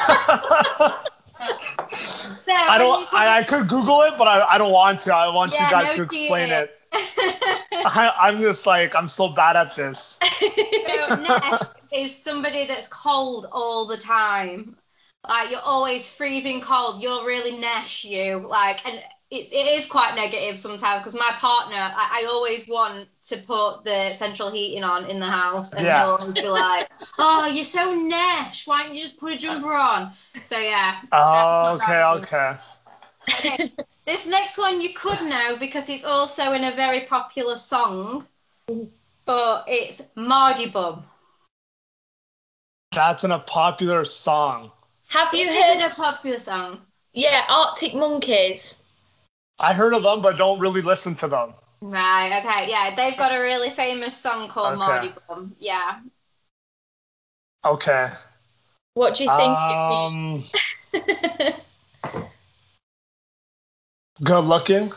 I 2.67 2.77
don't. 2.77 3.07
I, 3.13 3.39
I 3.39 3.43
could 3.43 3.67
Google 3.67 4.01
it, 4.03 4.13
but 4.17 4.27
I, 4.27 4.43
I 4.55 4.57
don't 4.57 4.71
want 4.71 5.01
to. 5.03 5.15
I 5.15 5.27
want 5.33 5.53
Yeah, 5.53 5.59
you 5.59 5.67
guys 5.67 5.93
no 5.93 5.95
to 5.95 6.03
explain 6.03 6.51
cheating. 6.51 6.51
it. 6.51 6.71
I, 7.83 8.13
I'm 8.19 8.39
just 8.39 8.65
like 8.65 8.95
I'm 8.95 9.07
so 9.07 9.29
bad 9.29 9.55
at 9.55 9.75
this. 9.75 10.19
So 10.85 11.09
Nesh 11.15 11.61
is 11.91 12.15
somebody 12.15 12.65
that's 12.65 12.87
cold 12.87 13.47
all 13.51 13.85
the 13.87 13.97
time. 13.97 14.75
Like 15.27 15.51
you're 15.51 15.59
always 15.63 16.13
freezing 16.13 16.61
cold. 16.61 17.01
You're 17.01 17.25
really 17.25 17.57
Nesh, 17.59 18.03
you. 18.05 18.47
Like, 18.47 18.85
and 18.87 19.01
it's 19.31 19.51
it 19.51 19.67
is 19.79 19.87
quite 19.87 20.15
negative 20.15 20.57
sometimes 20.57 21.01
because 21.01 21.13
my 21.15 21.31
partner, 21.37 21.75
I, 21.77 22.21
I 22.23 22.27
always 22.29 22.67
want 22.67 23.07
to 23.27 23.37
put 23.37 23.83
the 23.83 24.13
central 24.13 24.49
heating 24.51 24.83
on 24.83 25.05
in 25.09 25.19
the 25.19 25.27
house, 25.27 25.73
and 25.73 25.85
Yeah. 25.85 26.01
he'll 26.01 26.09
always 26.19 26.33
be 26.33 26.49
like, 26.49 26.89
"Oh, 27.19 27.45
you're 27.47 27.63
so 27.63 27.93
Nesh. 27.93 28.67
Why 28.67 28.83
don't 28.83 28.95
you 28.95 29.01
just 29.03 29.19
put 29.19 29.33
a 29.33 29.37
jumper 29.37 29.73
on?" 29.73 30.11
So 30.45 30.57
yeah. 30.59 30.99
Oh, 31.11 31.75
okay, 31.75 32.01
okay. 32.19 32.55
Okay. 33.29 33.71
This 34.05 34.25
next 34.27 34.57
one 34.57 34.81
you 34.81 34.89
could 34.95 35.21
know 35.29 35.57
because 35.59 35.87
it's 35.87 36.03
also 36.03 36.53
in 36.53 36.63
a 36.63 36.71
very 36.71 37.01
popular 37.01 37.55
song, 37.57 38.25
but 39.25 39.65
it's 39.67 40.01
Mardy 40.15 40.67
Bum. 40.67 41.03
That's 42.91 43.23
in 43.23 43.31
a 43.31 43.39
popular 43.39 44.03
song. 44.03 44.71
Have 45.09 45.33
you 45.33 45.47
It 45.47 45.77
heard? 45.77 45.85
is 45.85 45.99
a 45.99 46.01
popular 46.01 46.39
song. 46.39 46.81
Yeah, 47.13 47.45
Arctic 47.47 47.93
Monkeys. 47.93 48.78
I 49.59 49.73
heard 49.73 49.93
of 49.93 50.03
them, 50.03 50.21
but 50.21 50.37
don't 50.37 50.59
really 50.59 50.81
listen 50.81 51.15
to 51.15 51.27
them. 51.27 51.53
Right, 51.81 52.39
okay, 52.39 52.69
yeah. 52.69 52.95
They've 52.95 53.17
got 53.17 53.33
a 53.33 53.41
really 53.41 53.69
famous 53.69 54.15
song 54.15 54.47
called 54.47 54.73
Okay. 54.73 54.77
Mardy 54.77 55.13
Bum. 55.27 55.55
Yeah. 55.59 55.99
Okay. 57.65 58.09
What 58.93 59.15
do 59.15 59.23
you 59.23 59.29
think? 59.29 59.57
Um, 59.57 60.43
it 60.93 61.55
good 64.23 64.45
looking? 64.45 64.91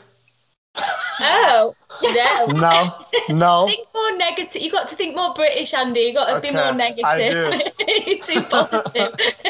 Oh 1.22 1.74
no. 2.02 2.46
No, 2.60 3.34
no. 3.34 3.66
Think 3.68 3.88
more 3.94 4.16
negative. 4.16 4.60
You 4.62 4.70
got 4.72 4.88
to 4.88 4.96
think 4.96 5.14
more 5.16 5.32
British, 5.34 5.72
Andy. 5.74 6.00
You 6.00 6.14
got 6.14 6.34
to 6.34 6.40
be 6.40 6.48
Okay, 6.48 6.56
more 6.56 6.64
I 6.64 6.70
negative. 6.72 7.52
Too 8.22 8.42
positive. 8.42 9.12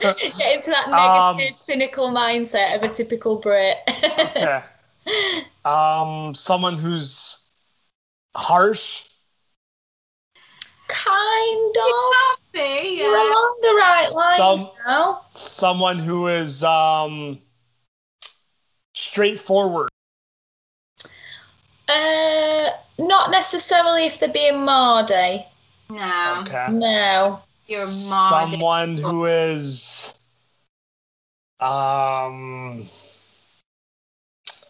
Get 0.00 0.56
into 0.56 0.70
that 0.70 0.88
Um, 0.88 1.36
negative, 1.36 1.56
cynical 1.56 2.10
mindset 2.10 2.76
of 2.76 2.82
a 2.82 2.88
typical 2.88 3.36
Brit. 3.36 3.76
okay. 3.88 4.62
Um, 5.64 6.34
someone 6.34 6.76
who's 6.78 7.50
harsh. 8.36 9.04
kind 10.88 11.76
of. 11.76 12.14
Happy, 12.54 12.88
You're 12.96 13.16
yeah. 13.16 13.30
along 13.30 13.58
the 13.62 13.74
right 13.74 14.08
lines 14.14 14.38
Some- 14.62 14.70
now. 14.86 15.20
Someone 15.34 15.98
who 16.00 16.26
is 16.26 16.64
um 16.64 17.38
straightforward. 18.94 19.89
Uh, 21.90 22.70
not 22.98 23.30
necessarily 23.30 24.06
if 24.06 24.18
they're 24.20 24.28
being 24.28 24.64
Mardy. 24.64 25.44
No, 25.88 26.36
Okay. 26.42 26.66
No. 26.70 27.42
you're 27.66 27.82
a 27.82 27.86
Mardy. 28.08 28.50
Someone 28.52 28.96
who 28.96 29.26
is 29.26 30.14
um 31.58 32.86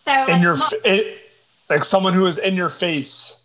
So, 0.04 0.12
in 0.24 0.30
like, 0.32 0.42
your 0.42 0.56
Mar- 0.56 0.68
it, 0.84 1.18
like 1.68 1.84
someone 1.84 2.14
who 2.14 2.24
is 2.26 2.38
in 2.38 2.56
your 2.56 2.70
face. 2.70 3.44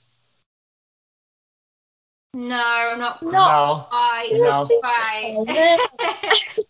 no, 2.34 2.96
not 2.98 3.22
Not 3.24 3.24
No. 3.24 3.88
quite. 3.90 4.30
No. 4.32 4.68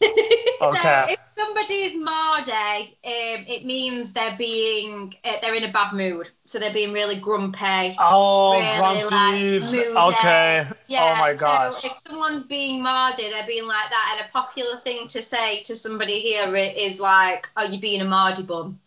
Right. 0.62 0.70
Okay. 0.70 1.06
So 1.08 1.13
if 1.13 1.20
somebody's 1.38 1.98
Mardy, 1.98 2.52
um, 2.52 3.46
it 3.48 3.65
means 3.65 4.13
they're 4.13 4.38
being 4.38 5.13
uh, 5.24 5.34
they're 5.41 5.56
in 5.56 5.63
a 5.63 5.72
bad 5.72 5.94
mood. 5.94 6.30
So 6.46 6.60
they're 6.60 6.74
being 6.74 6.94
really 6.94 7.15
grumpy. 7.18 7.96
Oh, 8.00 8.54
Really, 8.82 9.60
grumpy. 9.60 9.89
like, 9.96 10.15
okay. 10.15 10.68
Yeah. 10.88 11.15
oh 11.18 11.20
my 11.20 11.34
gosh. 11.34 11.76
So 11.76 11.88
if 11.88 12.02
someone's 12.08 12.46
being 12.46 12.84
Mardy, 12.84 13.30
they're 13.30 13.48
being 13.48 13.68
like 13.68 13.89
that. 13.89 14.18
And 14.18 14.30
a 14.30 14.32
popular 14.32 14.78
thing 14.78 15.08
to 15.10 15.22
say 15.22 15.63
to 15.63 15.76
somebody 15.76 16.20
here 16.20 16.56
is 16.56 17.00
like, 17.00 17.50
"Oh, 17.58 17.63
you 17.63 17.80
being 17.80 18.02
a 18.02 18.06
Mardy 18.06 18.44
bum." 18.44 18.80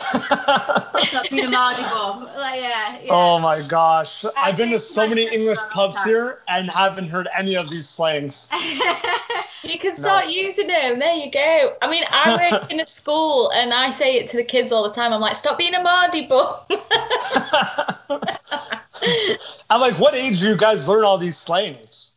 Stop 0.00 1.30
being 1.30 1.46
a. 1.46 1.50
Like, 1.50 2.60
yeah. 2.60 2.98
yeah. 3.02 3.08
oh 3.10 3.38
my 3.40 3.62
gosh. 3.62 4.24
I 4.24 4.30
I've 4.36 4.56
been 4.56 4.70
to 4.70 4.78
so 4.78 5.08
many 5.08 5.26
English 5.32 5.58
pubs 5.70 5.96
like 5.96 6.06
here 6.06 6.38
and 6.48 6.70
haven't 6.70 7.08
heard 7.08 7.28
any 7.36 7.56
of 7.56 7.70
these 7.70 7.88
slangs. 7.88 8.48
You 9.62 9.78
can 9.78 9.94
start 9.94 10.28
using 10.28 10.68
them. 10.68 10.98
There 10.98 11.14
you 11.14 11.30
go. 11.30 11.76
I 11.82 11.90
mean, 11.90 12.04
I 12.10 12.50
work 12.52 12.70
in 12.72 12.80
a 12.80 12.86
school 12.86 13.50
and 13.52 13.74
I 13.74 13.90
say 13.90 14.16
it 14.16 14.28
to 14.28 14.36
the 14.36 14.44
kids 14.44 14.70
all 14.72 14.84
the 14.84 14.92
time. 14.94 15.12
I'm 15.12 15.20
like, 15.20 15.36
stop 15.36 15.58
being 15.58 15.74
a 15.74 15.82
Mardy 15.82 16.26
bum. 16.26 16.56
I'm 19.70 19.80
like, 19.80 19.98
what 19.98 20.14
age 20.14 20.40
do 20.40 20.48
you 20.48 20.56
guys 20.56 20.88
learn 20.88 21.04
all 21.04 21.18
these 21.18 21.36
slangs? 21.36 22.14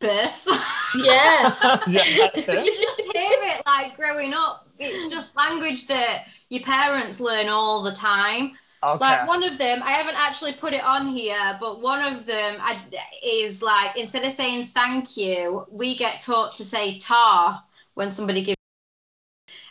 Birth. 0.00 0.46
yeah. 0.96 1.54
yeah. 1.86 2.00
you 2.36 2.36
just 2.36 3.00
hear 3.00 3.38
it 3.42 3.62
like 3.66 3.96
growing 3.96 4.34
up. 4.34 4.68
It's 4.78 5.14
just 5.14 5.36
language 5.36 5.86
that 5.86 6.24
your 6.54 6.62
parents 6.64 7.20
learn 7.20 7.48
all 7.48 7.82
the 7.82 7.92
time. 7.92 8.52
Okay. 8.82 9.00
Like 9.00 9.26
one 9.28 9.42
of 9.44 9.58
them, 9.58 9.82
I 9.82 9.92
haven't 9.92 10.16
actually 10.16 10.52
put 10.52 10.72
it 10.72 10.84
on 10.84 11.08
here, 11.08 11.56
but 11.60 11.80
one 11.80 12.14
of 12.14 12.26
them 12.26 12.56
I, 12.60 12.78
is 13.24 13.62
like 13.62 13.96
instead 13.98 14.24
of 14.24 14.32
saying 14.32 14.66
thank 14.66 15.16
you, 15.16 15.66
we 15.70 15.96
get 15.96 16.20
taught 16.20 16.56
to 16.56 16.64
say 16.64 16.98
ta 16.98 17.64
when 17.94 18.12
somebody 18.12 18.42
gives. 18.44 18.56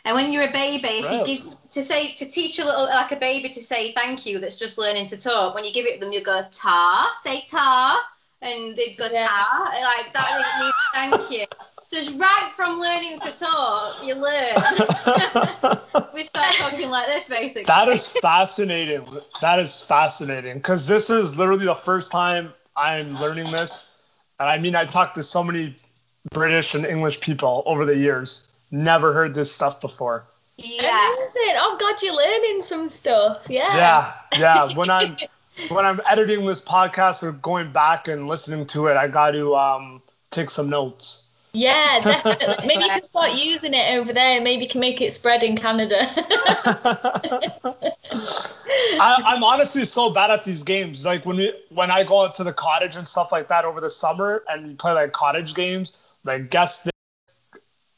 And 0.04 0.14
when 0.14 0.32
you're 0.32 0.48
a 0.48 0.52
baby, 0.52 0.88
if 0.88 1.04
Right. 1.04 1.26
you 1.28 1.36
give 1.36 1.70
to 1.72 1.82
say 1.82 2.12
to 2.14 2.30
teach 2.30 2.58
a 2.58 2.64
little 2.64 2.84
like 2.86 3.12
a 3.12 3.16
baby 3.16 3.48
to 3.48 3.62
say 3.62 3.92
thank 3.92 4.26
you, 4.26 4.38
that's 4.38 4.58
just 4.58 4.78
learning 4.78 5.06
to 5.08 5.16
talk. 5.16 5.54
When 5.54 5.64
you 5.64 5.72
give 5.72 5.86
it 5.86 5.94
to 5.94 6.00
them, 6.00 6.12
you 6.12 6.22
go 6.22 6.46
ta, 6.50 7.12
say 7.22 7.44
ta, 7.50 8.04
and 8.42 8.76
they 8.76 8.92
go 8.92 9.08
Yeah. 9.10 9.26
ta, 9.28 9.70
like 9.72 10.12
that 10.12 10.60
means 10.60 10.74
thank 10.92 11.30
you. 11.30 11.46
Just 11.92 12.18
right 12.18 12.50
from 12.56 12.80
learning 12.80 13.20
to 13.20 13.38
talk, 13.38 14.06
you 14.06 14.14
learn. 14.14 14.54
we 16.14 16.22
start 16.24 16.52
talking 16.54 16.90
like 16.90 17.06
this, 17.06 17.28
basically. 17.28 17.64
That 17.64 17.88
is 17.88 18.08
fascinating. 18.08 19.06
That 19.40 19.58
is 19.60 19.80
fascinating 19.82 20.54
because 20.54 20.86
this 20.86 21.10
is 21.10 21.36
literally 21.36 21.66
the 21.66 21.74
first 21.74 22.10
time 22.10 22.52
I'm 22.76 23.16
learning 23.20 23.50
this. 23.52 23.98
And 24.40 24.48
I 24.48 24.58
mean, 24.58 24.74
I 24.74 24.84
talked 24.84 25.14
to 25.16 25.22
so 25.22 25.44
many 25.44 25.76
British 26.32 26.74
and 26.74 26.84
English 26.84 27.20
people 27.20 27.62
over 27.66 27.84
the 27.84 27.96
years. 27.96 28.48
Never 28.70 29.12
heard 29.14 29.34
this 29.34 29.52
stuff 29.54 29.80
before. 29.80 30.24
yeah. 30.56 31.12
Amazing. 31.16 31.56
Oh 31.58 31.76
God, 31.78 32.02
you're 32.02 32.16
learning 32.16 32.62
some 32.62 32.88
stuff. 32.88 33.46
Yeah. 33.48 33.76
Yeah, 33.76 34.12
yeah. 34.38 34.68
When 34.76 34.90
I'm 34.90 35.16
when 35.68 35.84
I'm 35.86 36.00
editing 36.10 36.44
this 36.46 36.60
podcast 36.64 37.22
or 37.22 37.30
going 37.30 37.70
back 37.70 38.08
and 38.08 38.26
listening 38.26 38.66
to 38.68 38.88
it, 38.88 38.96
I 38.96 39.06
got 39.06 39.32
to 39.32 39.54
um, 39.54 40.02
take 40.30 40.50
some 40.50 40.68
notes. 40.68 41.30
Yeah, 41.54 42.00
definitely. 42.04 42.66
Maybe 42.66 42.84
you 42.84 42.90
can 42.90 43.02
start 43.04 43.32
using 43.32 43.74
it 43.74 43.96
over 43.96 44.12
there. 44.12 44.40
Maybe 44.40 44.64
you 44.64 44.68
can 44.68 44.80
make 44.80 45.00
it 45.00 45.12
spread 45.12 45.42
in 45.44 45.56
Canada. 45.56 45.96
I, 49.00 49.22
I'm 49.24 49.44
honestly 49.44 49.84
so 49.84 50.10
bad 50.10 50.30
at 50.30 50.42
these 50.42 50.64
games. 50.64 51.06
Like 51.06 51.24
when 51.24 51.36
we 51.36 51.52
when 51.70 51.92
I 51.92 52.02
go 52.02 52.24
out 52.24 52.34
to 52.36 52.44
the 52.44 52.52
cottage 52.52 52.96
and 52.96 53.06
stuff 53.06 53.30
like 53.30 53.48
that 53.48 53.64
over 53.64 53.80
the 53.80 53.88
summer, 53.88 54.42
and 54.48 54.66
we 54.66 54.74
play 54.74 54.92
like 54.92 55.12
cottage 55.12 55.54
games, 55.54 55.96
like 56.24 56.50
guess 56.50 56.82
this. 56.82 56.92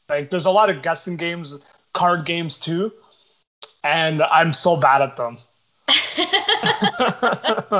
Like 0.07 0.29
there's 0.29 0.45
a 0.45 0.51
lot 0.51 0.69
of 0.69 0.83
guessing 0.83 1.17
games, 1.17 1.59
card 1.93 2.25
games 2.25 2.59
too, 2.59 2.93
and 3.83 4.21
I'm 4.21 4.53
so 4.53 4.77
bad 4.77 5.01
at 5.01 5.17
them. 5.17 5.37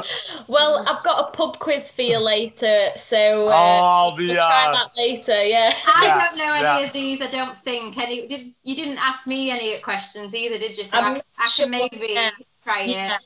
well, 0.48 0.86
I've 0.88 1.04
got 1.04 1.28
a 1.28 1.32
pub 1.34 1.60
quiz 1.60 1.92
for 1.92 2.04
you 2.04 2.20
later, 2.20 2.92
so 2.96 3.48
oh, 3.48 3.50
uh, 3.50 3.52
I'll 3.52 4.16
be. 4.16 4.28
we'll 4.28 4.36
try 4.36 4.72
that 4.72 4.96
later. 4.96 5.44
Yeah. 5.44 5.74
I 5.88 6.30
don't 6.30 6.38
know 6.38 6.54
any 6.54 6.64
yeah. 6.64 6.80
of 6.80 6.94
these. 6.94 7.22
I 7.22 7.28
don't 7.28 7.58
think 7.58 7.98
any. 7.98 8.28
Did 8.28 8.54
you 8.64 8.76
didn't 8.76 9.00
ask 9.00 9.28
me 9.28 9.52
any 9.52 9.78
questions 9.80 10.34
either, 10.34 10.58
did 10.58 10.78
you? 10.78 10.86
So 10.86 10.98
I'm 10.98 11.18
I, 11.18 11.22
I 11.40 11.48
sure, 11.48 11.66
can 11.66 11.72
maybe 11.72 12.08
yeah. 12.10 12.30
try 12.64 12.84
it. 12.84 12.90
Yeah. 12.90 13.18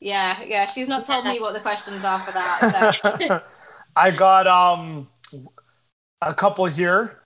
Yeah, 0.00 0.42
yeah. 0.42 0.66
She's 0.66 0.88
not 0.88 1.06
told 1.06 1.24
me 1.24 1.40
what 1.40 1.54
the 1.54 1.60
questions 1.60 2.04
are 2.04 2.18
for 2.18 2.32
that. 2.32 3.18
So. 3.20 3.40
I 3.96 4.10
got 4.10 4.46
um 4.46 5.08
a 6.22 6.34
couple 6.34 6.66
here. 6.66 7.20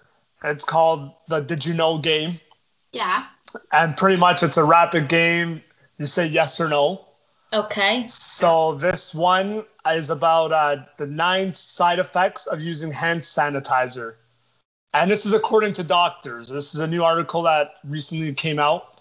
It's 0.45 0.65
called 0.65 1.13
the 1.29 1.41
Did 1.41 1.65
You 1.65 1.75
Know 1.75 1.99
game, 1.99 2.41
yeah. 2.93 3.27
and 3.73 3.97
pretty 3.97 4.17
much 4.17 4.43
it's 4.43 4.57
a 4.57 4.65
rapid 4.65 5.09
game. 5.09 5.63
You 6.03 6.07
say 6.07 6.27
yes 6.27 6.61
or 6.61 6.69
no. 6.69 7.07
Okay. 7.53 8.09
So 8.09 8.75
this 8.75 9.15
one 9.15 9.63
is 9.89 10.11
about 10.11 10.51
uh, 10.51 10.83
the 10.97 11.07
nine 11.07 11.55
side 11.55 12.01
effects 12.01 12.49
of 12.49 12.61
using 12.61 12.91
hand 12.91 13.21
sanitizer, 13.21 14.17
and 14.93 15.09
this 15.09 15.27
is 15.27 15.33
according 15.33 15.75
to 15.75 15.85
doctors. 15.85 16.49
This 16.49 16.75
is 16.75 16.81
a 16.81 16.89
new 16.89 17.05
article 17.05 17.43
that 17.43 17.75
recently 17.85 18.35
came 18.35 18.59
out, 18.59 18.99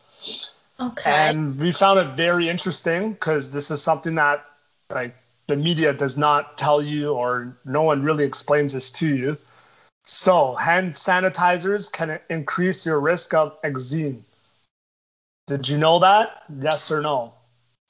Okay. 0.79 1.11
and 1.11 1.57
we 1.59 1.71
found 1.71 1.97
it 1.97 2.15
very 2.15 2.47
interesting 2.49 3.13
because 3.13 3.51
this 3.51 3.71
is 3.71 3.81
something 3.81 4.13
that 4.15 4.45
like 4.91 5.15
the 5.47 5.55
media 5.55 5.93
does 5.93 6.19
not 6.19 6.55
tell 6.55 6.83
you, 6.83 7.13
or 7.13 7.57
no 7.65 7.81
one 7.81 8.03
really 8.03 8.25
explains 8.25 8.73
this 8.73 8.91
to 8.91 9.07
you. 9.07 9.37
So 10.05 10.53
hand 10.53 10.93
sanitizers 10.93 11.91
can 11.91 12.19
increase 12.29 12.85
your 12.85 12.99
risk 12.99 13.33
of 13.33 13.57
eczema. 13.63 14.17
Did 15.47 15.67
you 15.67 15.77
know 15.77 15.99
that? 15.99 16.43
Yes 16.61 16.91
or 16.91 17.01
no? 17.01 17.33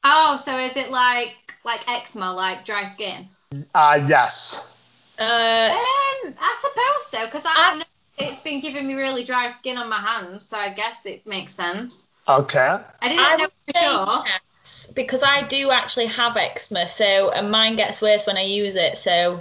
Oh, 0.04 0.38
so 0.44 0.58
is 0.58 0.78
it 0.78 0.90
like 0.90 1.38
like 1.64 1.88
eczema, 1.90 2.34
like 2.34 2.66
dry 2.66 2.86
skin? 2.86 3.28
Uh, 3.76 4.04
yes. 4.08 4.76
uh, 5.20 5.24
Um, 5.24 6.34
I 6.40 6.56
suppose 6.62 7.08
so 7.08 7.26
because 7.26 7.46
I, 7.46 7.50
I- 7.50 7.72
I 7.74 7.78
know 7.78 7.84
it's 8.18 8.40
been 8.42 8.62
giving 8.62 8.88
me 8.88 8.94
really 8.96 9.24
dry 9.24 9.48
skin 9.50 9.78
on 9.78 9.90
my 9.90 10.00
hands, 10.00 10.46
so 10.48 10.58
I 10.58 10.74
guess 10.74 11.06
it 11.06 11.26
makes 11.28 11.54
sense. 11.54 12.10
Okay. 12.28 12.80
I 13.02 13.10
didn't 13.10 13.26
I 13.26 13.36
know 13.38 13.48
for 13.66 13.74
sure. 13.80 14.24
yes, 14.64 14.92
because 14.96 15.24
I 15.24 15.44
do 15.48 15.72
actually 15.72 16.06
have 16.08 16.38
eczema, 16.38 16.88
so 16.88 17.32
and 17.32 17.52
mine 17.52 17.76
gets 17.76 18.02
worse 18.02 18.28
when 18.28 18.38
I 18.38 18.44
use 18.44 18.76
it, 18.76 18.98
so 18.98 19.40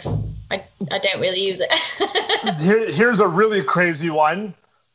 I, 0.50 0.64
I 0.90 0.98
don't 0.98 1.20
really 1.20 1.46
use 1.46 1.60
it. 1.62 2.58
Here, 2.60 2.90
here's 2.90 3.20
a 3.20 3.28
really 3.28 3.62
crazy 3.62 4.08
one 4.10 4.54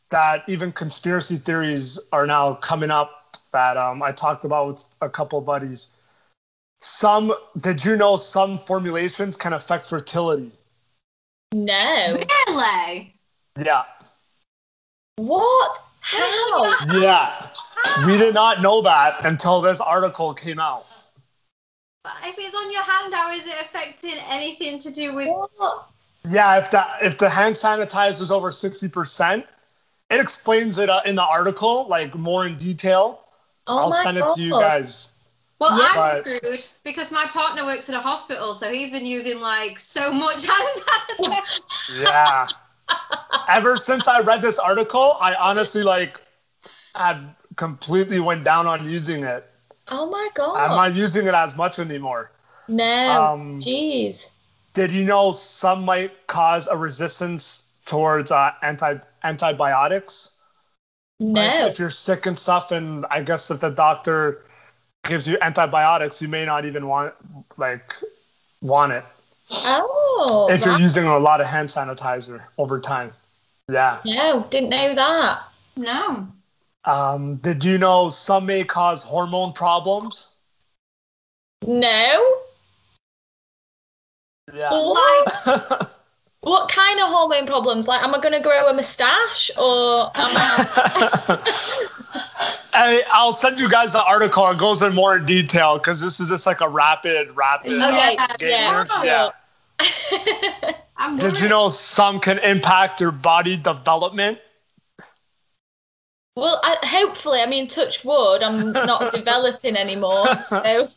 that 0.09 0.43
even 0.47 0.71
conspiracy 0.71 1.37
theories 1.37 1.99
are 2.11 2.27
now 2.27 2.55
coming 2.55 2.91
up 2.91 3.37
that 3.51 3.77
um, 3.77 4.01
I 4.03 4.11
talked 4.11 4.45
about 4.45 4.67
with 4.67 4.87
a 5.01 5.09
couple 5.09 5.39
of 5.39 5.45
buddies. 5.45 5.89
Some 6.81 7.33
did 7.59 7.83
you 7.83 7.95
know 7.95 8.17
some 8.17 8.59
formulations 8.59 9.37
can 9.37 9.53
affect 9.53 9.87
fertility? 9.87 10.51
no. 11.55 12.17
Really? 12.47 13.15
Yeah. 13.57 13.83
What? 15.15 15.77
How? 16.01 16.75
Yeah. 16.91 17.47
We 18.05 18.17
did 18.17 18.33
not 18.33 18.61
know 18.61 18.81
that 18.81 19.25
until 19.25 19.61
this 19.61 19.79
article 19.79 20.33
came 20.33 20.59
out. 20.59 20.85
But 22.03 22.13
if 22.23 22.35
it's 22.37 22.55
on 22.55 22.71
your 22.71 22.83
hand, 22.83 23.13
how 23.13 23.31
is 23.31 23.45
it 23.47 23.55
affecting 23.61 24.15
anything 24.29 24.79
to 24.79 24.91
do 24.91 25.15
with? 25.15 25.29
What? 25.29 25.89
Yeah, 26.29 26.57
if 26.57 26.71
that 26.71 26.97
if 27.01 27.17
the 27.17 27.29
hand 27.29 27.55
sanitizer 27.55 28.21
is 28.21 28.31
over 28.31 28.51
60%, 28.51 29.47
it 30.09 30.19
explains 30.19 30.77
it 30.77 30.89
uh, 30.89 31.01
in 31.05 31.15
the 31.15 31.23
article 31.23 31.87
like 31.87 32.15
more 32.15 32.45
in 32.45 32.55
detail. 32.57 33.21
Oh 33.67 33.77
I'll 33.77 33.89
my 33.89 34.03
send 34.03 34.17
it 34.17 34.25
to 34.35 34.41
you 34.41 34.51
guys. 34.51 35.11
Well, 35.59 35.77
Yeah. 35.79 35.87
I'm 35.89 35.95
But- 35.95 36.27
screwed 36.27 36.63
because 36.83 37.11
my 37.11 37.25
partner 37.27 37.65
works 37.65 37.89
at 37.89 37.95
a 37.95 37.99
hospital, 38.01 38.53
so 38.53 38.71
he's 38.71 38.91
been 38.91 39.05
using 39.05 39.39
like 39.41 39.79
so 39.79 40.13
much 40.13 40.45
hand 40.47 40.81
sanitizer. 41.19 41.99
Yeah. 42.01 42.47
Ever 43.49 43.77
since 43.77 44.07
I 44.07 44.19
read 44.21 44.41
this 44.41 44.59
article, 44.59 45.17
I 45.19 45.33
honestly 45.35 45.81
like 45.83 46.21
had 46.93 47.33
completely 47.55 48.19
went 48.19 48.43
down 48.43 48.67
on 48.67 48.89
using 48.89 49.23
it. 49.23 49.45
Oh 49.87 50.07
my 50.09 50.29
god. 50.35 50.55
I'm 50.57 50.69
not 50.71 50.95
using 50.95 51.25
it 51.27 51.33
as 51.33 51.55
much 51.55 51.79
anymore. 51.79 52.31
no. 52.67 53.23
Um, 53.23 53.59
Jeez. 53.61 54.29
Did 54.73 54.91
you 54.91 55.05
know 55.05 55.31
some 55.31 55.85
might 55.85 56.27
cause 56.27 56.67
a 56.67 56.75
resistance 56.75 57.64
towards 57.85 58.31
uh, 58.31 58.51
anti 58.61 58.97
antibiotics? 59.23 60.31
Like, 61.19 61.59
No. 61.59 61.67
if 61.67 61.79
you're 61.79 61.89
sick 61.89 62.25
and 62.25 62.37
stuff, 62.37 62.71
and 62.71 63.05
I 63.09 63.21
guess 63.21 63.49
if 63.49 63.61
the 63.61 63.69
doctor 63.69 64.43
gives 65.05 65.27
you 65.27 65.37
antibiotics, 65.41 66.21
you 66.21 66.27
may 66.27 66.43
not 66.43 66.65
even 66.65 66.87
want 66.87 67.13
like 67.57 67.93
want 68.61 68.91
it 68.91 69.03
oh. 69.51 70.47
if 70.51 70.65
you're 70.65 70.79
using 70.79 71.05
a 71.05 71.17
lot 71.17 71.41
of 71.41 71.47
hand 71.47 71.69
sanitizer 71.69 72.41
over 72.57 72.79
time. 72.79 73.11
Yeah. 73.71 73.99
No, 74.05 74.45
didn't 74.49 74.69
know 74.69 74.95
that. 74.95 75.43
No. 75.75 76.27
Um, 76.85 77.35
did 77.37 77.65
you 77.65 77.77
know 77.77 78.09
some 78.09 78.45
may 78.45 78.63
cause 78.63 79.03
hormone 79.03 79.53
problems? 79.53 80.29
No. 81.65 82.41
Yeah. 84.53 84.69
What? 84.71 85.91
what 86.45 86.69
kind 86.69 86.99
of 86.99 87.07
hormone 87.07 87.47
problems? 87.47 87.87
Like, 87.87 88.03
am 88.03 88.13
I 88.13 88.19
going 88.19 88.33
to 88.33 88.39
grow 88.39 88.67
a 88.67 88.73
moustache 88.73 89.49
or 89.57 90.11
am 90.13 90.31
I? 90.37 91.39
I, 92.73 93.03
I'll 93.11 93.33
send 93.33 93.57
you 93.57 93.67
guys 93.67 93.93
the 93.93 94.03
article. 94.03 94.47
It 94.51 94.59
goes 94.59 94.83
in 94.83 94.93
more 94.93 95.17
in 95.17 95.25
detail 95.25 95.79
because 95.79 95.99
this 96.01 96.19
is 96.19 96.29
just 96.29 96.45
like 96.45 96.61
a 96.61 96.69
rapid, 96.69 97.35
rapid. 97.35 97.71
Okay, 97.73 98.15
game 98.37 98.51
yeah. 98.51 98.85
here. 99.01 99.31
yeah. 99.81 100.71
I'm 100.97 101.17
Did 101.17 101.39
you 101.39 101.49
know 101.49 101.69
some 101.69 102.19
can 102.19 102.37
impact 102.37 103.01
your 103.01 103.11
body 103.11 103.57
development? 103.57 104.37
well, 106.35 106.59
I, 106.63 106.77
hopefully, 106.83 107.39
I 107.41 107.47
mean, 107.47 107.67
touch 107.67 108.05
wood, 108.05 108.43
I'm 108.43 108.71
not 108.71 109.11
developing 109.15 109.75
anymore. 109.75 110.33
So 110.43 110.89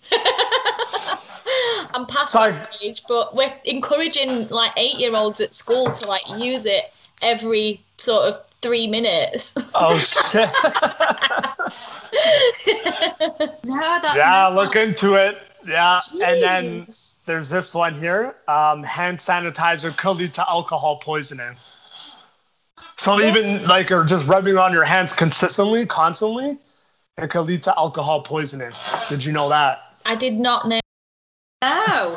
I'm 1.98 2.06
past 2.06 2.32
Sorry. 2.32 2.52
that 2.52 2.74
stage, 2.74 3.02
but 3.08 3.34
we're 3.34 3.52
encouraging 3.64 4.48
like 4.50 4.70
eight 4.76 5.00
year 5.00 5.16
olds 5.16 5.40
at 5.40 5.52
school 5.52 5.90
to 5.90 6.08
like 6.08 6.22
use 6.38 6.64
it 6.64 6.84
every 7.20 7.80
sort 7.96 8.24
of 8.28 8.46
three 8.50 8.86
minutes. 8.86 9.52
Oh 9.74 9.98
shit! 9.98 10.48
No, 13.64 14.00
yeah, 14.14 14.48
mental. 14.48 14.62
look 14.62 14.76
into 14.76 15.14
it. 15.14 15.38
Yeah, 15.66 15.98
and 16.22 16.42
then 16.42 16.86
there's 17.26 17.50
this 17.50 17.74
one 17.74 17.94
here. 17.94 18.34
Um, 18.48 18.82
hand 18.82 19.18
sanitizer 19.18 19.96
could 19.96 20.16
lead 20.16 20.34
to 20.34 20.48
alcohol 20.48 20.98
poisoning. 21.02 21.54
So 22.96 23.20
even 23.20 23.64
like 23.64 23.92
or 23.92 24.04
just 24.04 24.26
rubbing 24.26 24.56
on 24.56 24.72
your 24.72 24.84
hands 24.84 25.12
consistently, 25.12 25.86
constantly, 25.86 26.58
it 27.18 27.30
could 27.30 27.42
lead 27.42 27.62
to 27.64 27.78
alcohol 27.78 28.22
poisoning. 28.22 28.72
Did 29.08 29.24
you 29.24 29.32
know 29.32 29.48
that? 29.50 29.92
I 30.06 30.14
did 30.16 30.34
not 30.34 30.66
know. 30.66 30.80
No. 31.62 32.16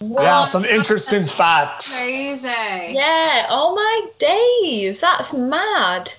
Yeah, 0.00 0.44
some 0.44 0.64
interesting 0.64 1.24
facts. 1.26 1.96
Crazy. 1.98 2.46
Yeah. 2.46 3.46
Oh 3.48 3.74
my 3.74 4.08
days. 4.18 5.00
That's 5.00 5.32
mad. 5.32 6.12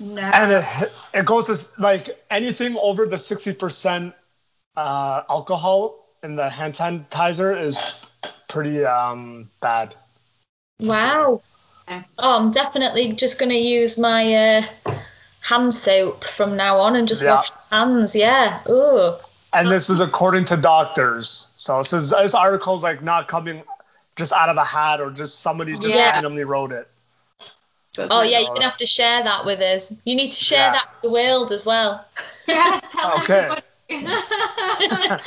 No. 0.00 0.22
And 0.22 0.52
it, 0.52 0.64
it 1.12 1.26
goes 1.26 1.46
to 1.46 1.80
like 1.80 2.18
anything 2.30 2.76
over 2.78 3.06
the 3.06 3.16
60% 3.16 4.14
uh, 4.76 5.22
alcohol 5.28 6.06
in 6.22 6.36
the 6.36 6.48
hand 6.48 6.74
sanitizer 6.74 7.60
is 7.62 7.78
pretty 8.48 8.84
um, 8.84 9.50
bad. 9.60 9.94
Wow. 10.80 11.42
Oh, 12.18 12.38
I'm 12.38 12.50
definitely 12.50 13.12
just 13.12 13.38
going 13.38 13.50
to 13.50 13.58
use 13.58 13.98
my 13.98 14.34
uh, 14.34 14.62
hand 15.40 15.74
soap 15.74 16.24
from 16.24 16.56
now 16.56 16.78
on 16.78 16.96
and 16.96 17.06
just 17.06 17.22
Yeah. 17.22 17.34
wash 17.36 17.50
hands. 17.70 18.16
Yeah. 18.16 18.60
Ooh. 18.68 19.16
And 19.58 19.68
this 19.68 19.90
is 19.90 20.00
according 20.00 20.44
to 20.46 20.56
doctors. 20.56 21.50
So 21.56 21.78
this 21.78 21.92
is 21.92 22.10
this 22.10 22.34
article's 22.34 22.84
like 22.84 23.02
not 23.02 23.26
coming 23.26 23.64
just 24.16 24.32
out 24.32 24.48
of 24.48 24.56
a 24.56 24.64
hat 24.64 25.00
or 25.00 25.10
just 25.10 25.40
somebody 25.40 25.72
just 25.72 25.88
Yeah. 25.88 26.12
randomly 26.12 26.44
wrote 26.44 26.70
it. 26.72 26.88
Oh 27.98 28.22
yeah, 28.22 28.38
you're 28.38 28.54
gonna 28.54 28.62
have 28.64 28.76
to 28.76 28.86
share 28.86 29.24
that 29.24 29.44
with 29.44 29.60
us. 29.60 29.92
You 30.04 30.14
need 30.14 30.30
to 30.30 30.44
share 30.44 30.66
Yeah. 30.66 30.72
that 30.72 30.88
with 30.92 31.02
the 31.02 31.10
world 31.10 31.50
as 31.50 31.66
well. 31.66 32.04
Yes, 32.46 32.92
tell 32.92 33.18
Okay. 33.22 33.48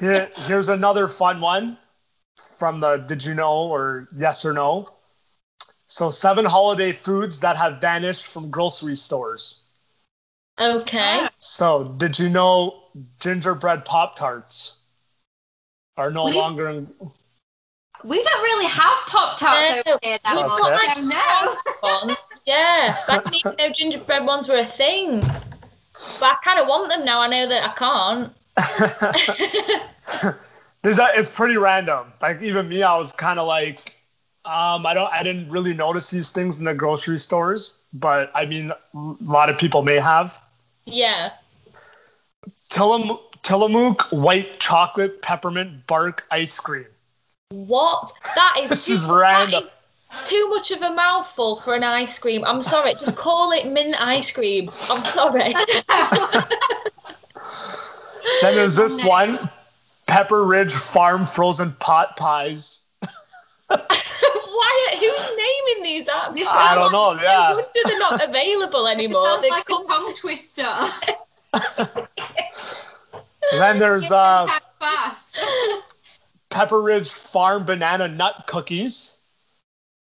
Here, 0.00 0.28
here's 0.46 0.68
another 0.68 1.08
fun 1.08 1.40
one 1.40 1.76
from 2.56 2.80
the 2.80 2.96
Did 2.96 3.24
you 3.24 3.34
know 3.34 3.66
or 3.68 4.08
yes 4.16 4.44
or 4.44 4.52
no. 4.52 4.86
So 5.86 6.10
seven 6.10 6.44
holiday 6.44 6.92
foods 6.92 7.40
that 7.40 7.56
have 7.56 7.80
vanished 7.80 8.26
from 8.26 8.50
grocery 8.50 8.96
stores. 8.96 9.63
Okay. 10.60 11.26
So 11.38 11.94
did 11.98 12.18
you 12.18 12.28
know 12.28 12.82
gingerbread 13.20 13.84
pop 13.84 14.16
tarts 14.16 14.76
are 15.96 16.10
no 16.10 16.24
We've- 16.24 16.36
longer 16.38 16.68
in 16.68 16.88
we 18.04 18.22
don't 18.22 18.42
really 18.42 18.66
have 18.66 18.98
pop 19.06 19.38
tarts 19.38 19.86
No, 19.86 19.92
over 19.94 19.98
here 20.02 20.18
that 20.24 20.36
we've 20.36 20.44
got, 20.44 20.60
like, 20.60 20.98
no. 21.04 21.54
Ones. 22.06 22.18
Yeah. 22.44 22.92
I 23.08 23.18
didn't 23.18 23.34
even 23.36 23.56
know 23.56 23.70
gingerbread 23.70 24.26
ones 24.26 24.46
were 24.46 24.56
a 24.58 24.64
thing. 24.64 25.20
But 25.20 26.22
I 26.22 26.36
kind 26.44 26.60
of 26.60 26.66
want 26.68 26.90
them 26.90 27.04
now. 27.06 27.22
I 27.22 27.28
know 27.28 27.48
that 27.48 27.62
I 27.66 27.72
can't. 30.22 30.34
There's 30.82 30.98
a, 30.98 31.08
it's 31.14 31.30
pretty 31.30 31.56
random. 31.56 32.12
Like 32.20 32.42
even 32.42 32.68
me, 32.68 32.82
I 32.82 32.94
was 32.94 33.10
kind 33.12 33.38
of 33.38 33.46
like, 33.48 33.93
um, 34.44 34.84
I 34.86 34.92
don't, 34.94 35.12
I 35.12 35.22
didn't 35.22 35.48
really 35.50 35.74
notice 35.74 36.10
these 36.10 36.30
things 36.30 36.58
in 36.58 36.64
the 36.64 36.74
grocery 36.74 37.18
stores, 37.18 37.78
but 37.92 38.30
I 38.34 38.46
mean, 38.46 38.70
a 38.72 38.76
lot 39.20 39.48
of 39.50 39.58
people 39.58 39.82
may 39.82 39.98
have. 39.98 40.40
yeah. 40.86 41.30
Tillam- 42.70 43.18
Tillamook 43.42 44.02
white 44.10 44.58
chocolate 44.60 45.22
peppermint 45.22 45.86
bark 45.86 46.26
ice 46.30 46.58
cream. 46.60 46.86
What? 47.50 48.10
That 48.34 48.56
is. 48.62 48.68
This 48.74 48.86
too, 48.86 48.92
is 48.92 49.06
random. 49.06 49.64
is 49.64 50.24
too 50.26 50.48
much 50.50 50.70
of 50.70 50.82
a 50.82 50.90
mouthful 50.94 51.56
for 51.56 51.74
an 51.74 51.84
ice 51.84 52.18
cream. 52.18 52.44
I'm 52.46 52.60
sorry. 52.62 52.92
Just 52.92 53.16
call 53.16 53.52
it 53.52 53.66
mint 53.66 53.96
ice 53.98 54.30
cream. 54.30 54.68
I'm 54.68 55.00
sorry. 55.00 55.52
Then 58.42 58.54
there's 58.54 58.76
this 58.76 59.04
one, 59.04 59.36
Pepperidge 60.06 60.72
Farm 60.72 61.26
frozen 61.26 61.72
pot 61.72 62.16
pies. 62.16 62.80
Why? 64.54 64.96
Who's 65.00 65.36
naming 65.36 65.82
these 65.82 66.06
apps? 66.08 66.34
This 66.34 66.48
I 66.48 66.74
don't 66.74 66.92
know. 66.92 67.14
No 67.14 67.22
Yeah. 67.22 67.50
wonder 67.50 67.64
they're 67.84 67.98
not 67.98 68.22
available 68.28 68.86
anymore. 68.86 69.26
Sounds 69.26 69.42
They've 69.42 69.50
like 69.50 69.64
come 69.64 69.84
a 69.84 69.88
tongue 69.88 70.14
twister. 70.14 70.74
Then 73.52 73.78
there's 73.78 74.10
uh, 74.10 74.46
fast. 74.80 75.38
Pepperidge 76.50 77.12
Farm 77.12 77.64
banana 77.64 78.08
nut 78.08 78.44
cookies. 78.46 79.18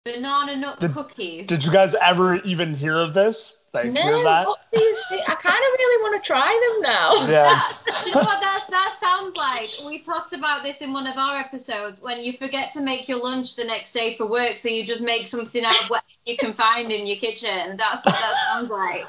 Banana 0.05 0.55
nut 0.55 0.79
Did- 0.79 0.93
cookies. 0.93 1.47
Did 1.47 1.63
you 1.65 1.71
guys 1.71 1.93
ever 1.95 2.37
even 2.37 2.73
hear 2.73 2.97
of 2.97 3.13
this? 3.13 3.62
Like 3.73 3.85
hear 3.85 3.93
No, 3.93 4.23
that? 4.23 4.45
what 4.47 4.59
these 4.71 5.01
I 5.27 5.33
kind 5.35 5.55
of 5.55 5.71
really 5.77 6.03
want 6.03 6.21
to 6.23 6.27
try 6.27 6.71
them 6.73 6.81
now. 6.83 7.27
Yes. 7.27 7.83
Do 8.03 8.09
you 8.09 8.15
know 8.15 8.21
what 8.21 8.39
that, 8.41 8.65
that 8.69 8.97
sounds 9.01 9.35
like? 9.35 9.69
We 9.87 9.99
talked 9.99 10.33
about 10.33 10.63
this 10.63 10.81
in 10.81 10.93
one 10.93 11.07
of 11.07 11.17
our 11.17 11.37
episodes 11.37 12.01
when 12.01 12.21
you 12.21 12.33
forget 12.33 12.71
to 12.73 12.81
make 12.81 13.07
your 13.07 13.23
lunch 13.23 13.55
the 13.55 13.63
next 13.63 13.91
day 13.93 14.13
for 14.15 14.25
work, 14.25 14.57
so 14.57 14.69
you 14.69 14.85
just 14.85 15.03
make 15.03 15.27
something 15.27 15.63
out 15.65 15.79
of 15.81 15.89
what 15.89 16.03
you 16.25 16.37
can 16.37 16.53
find 16.53 16.91
in 16.91 17.07
your 17.07 17.17
kitchen. 17.17 17.75
That's 17.77 18.05
what 18.05 18.13
that 18.13 18.35
sounds 18.51 18.69
like. 18.69 19.05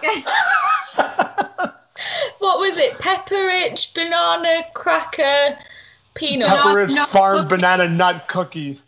What 2.38 2.58
was 2.60 2.76
it? 2.76 2.92
Pepperidge, 2.94 3.94
banana 3.94 4.64
cracker 4.74 5.58
peanut. 6.14 6.48
Pepper- 6.48 6.62
Pepper 6.62 6.78
Ridge 6.78 6.94
nut 6.94 7.08
Farm 7.08 7.48
banana 7.48 7.88
nut 7.88 8.28
cookie. 8.28 8.78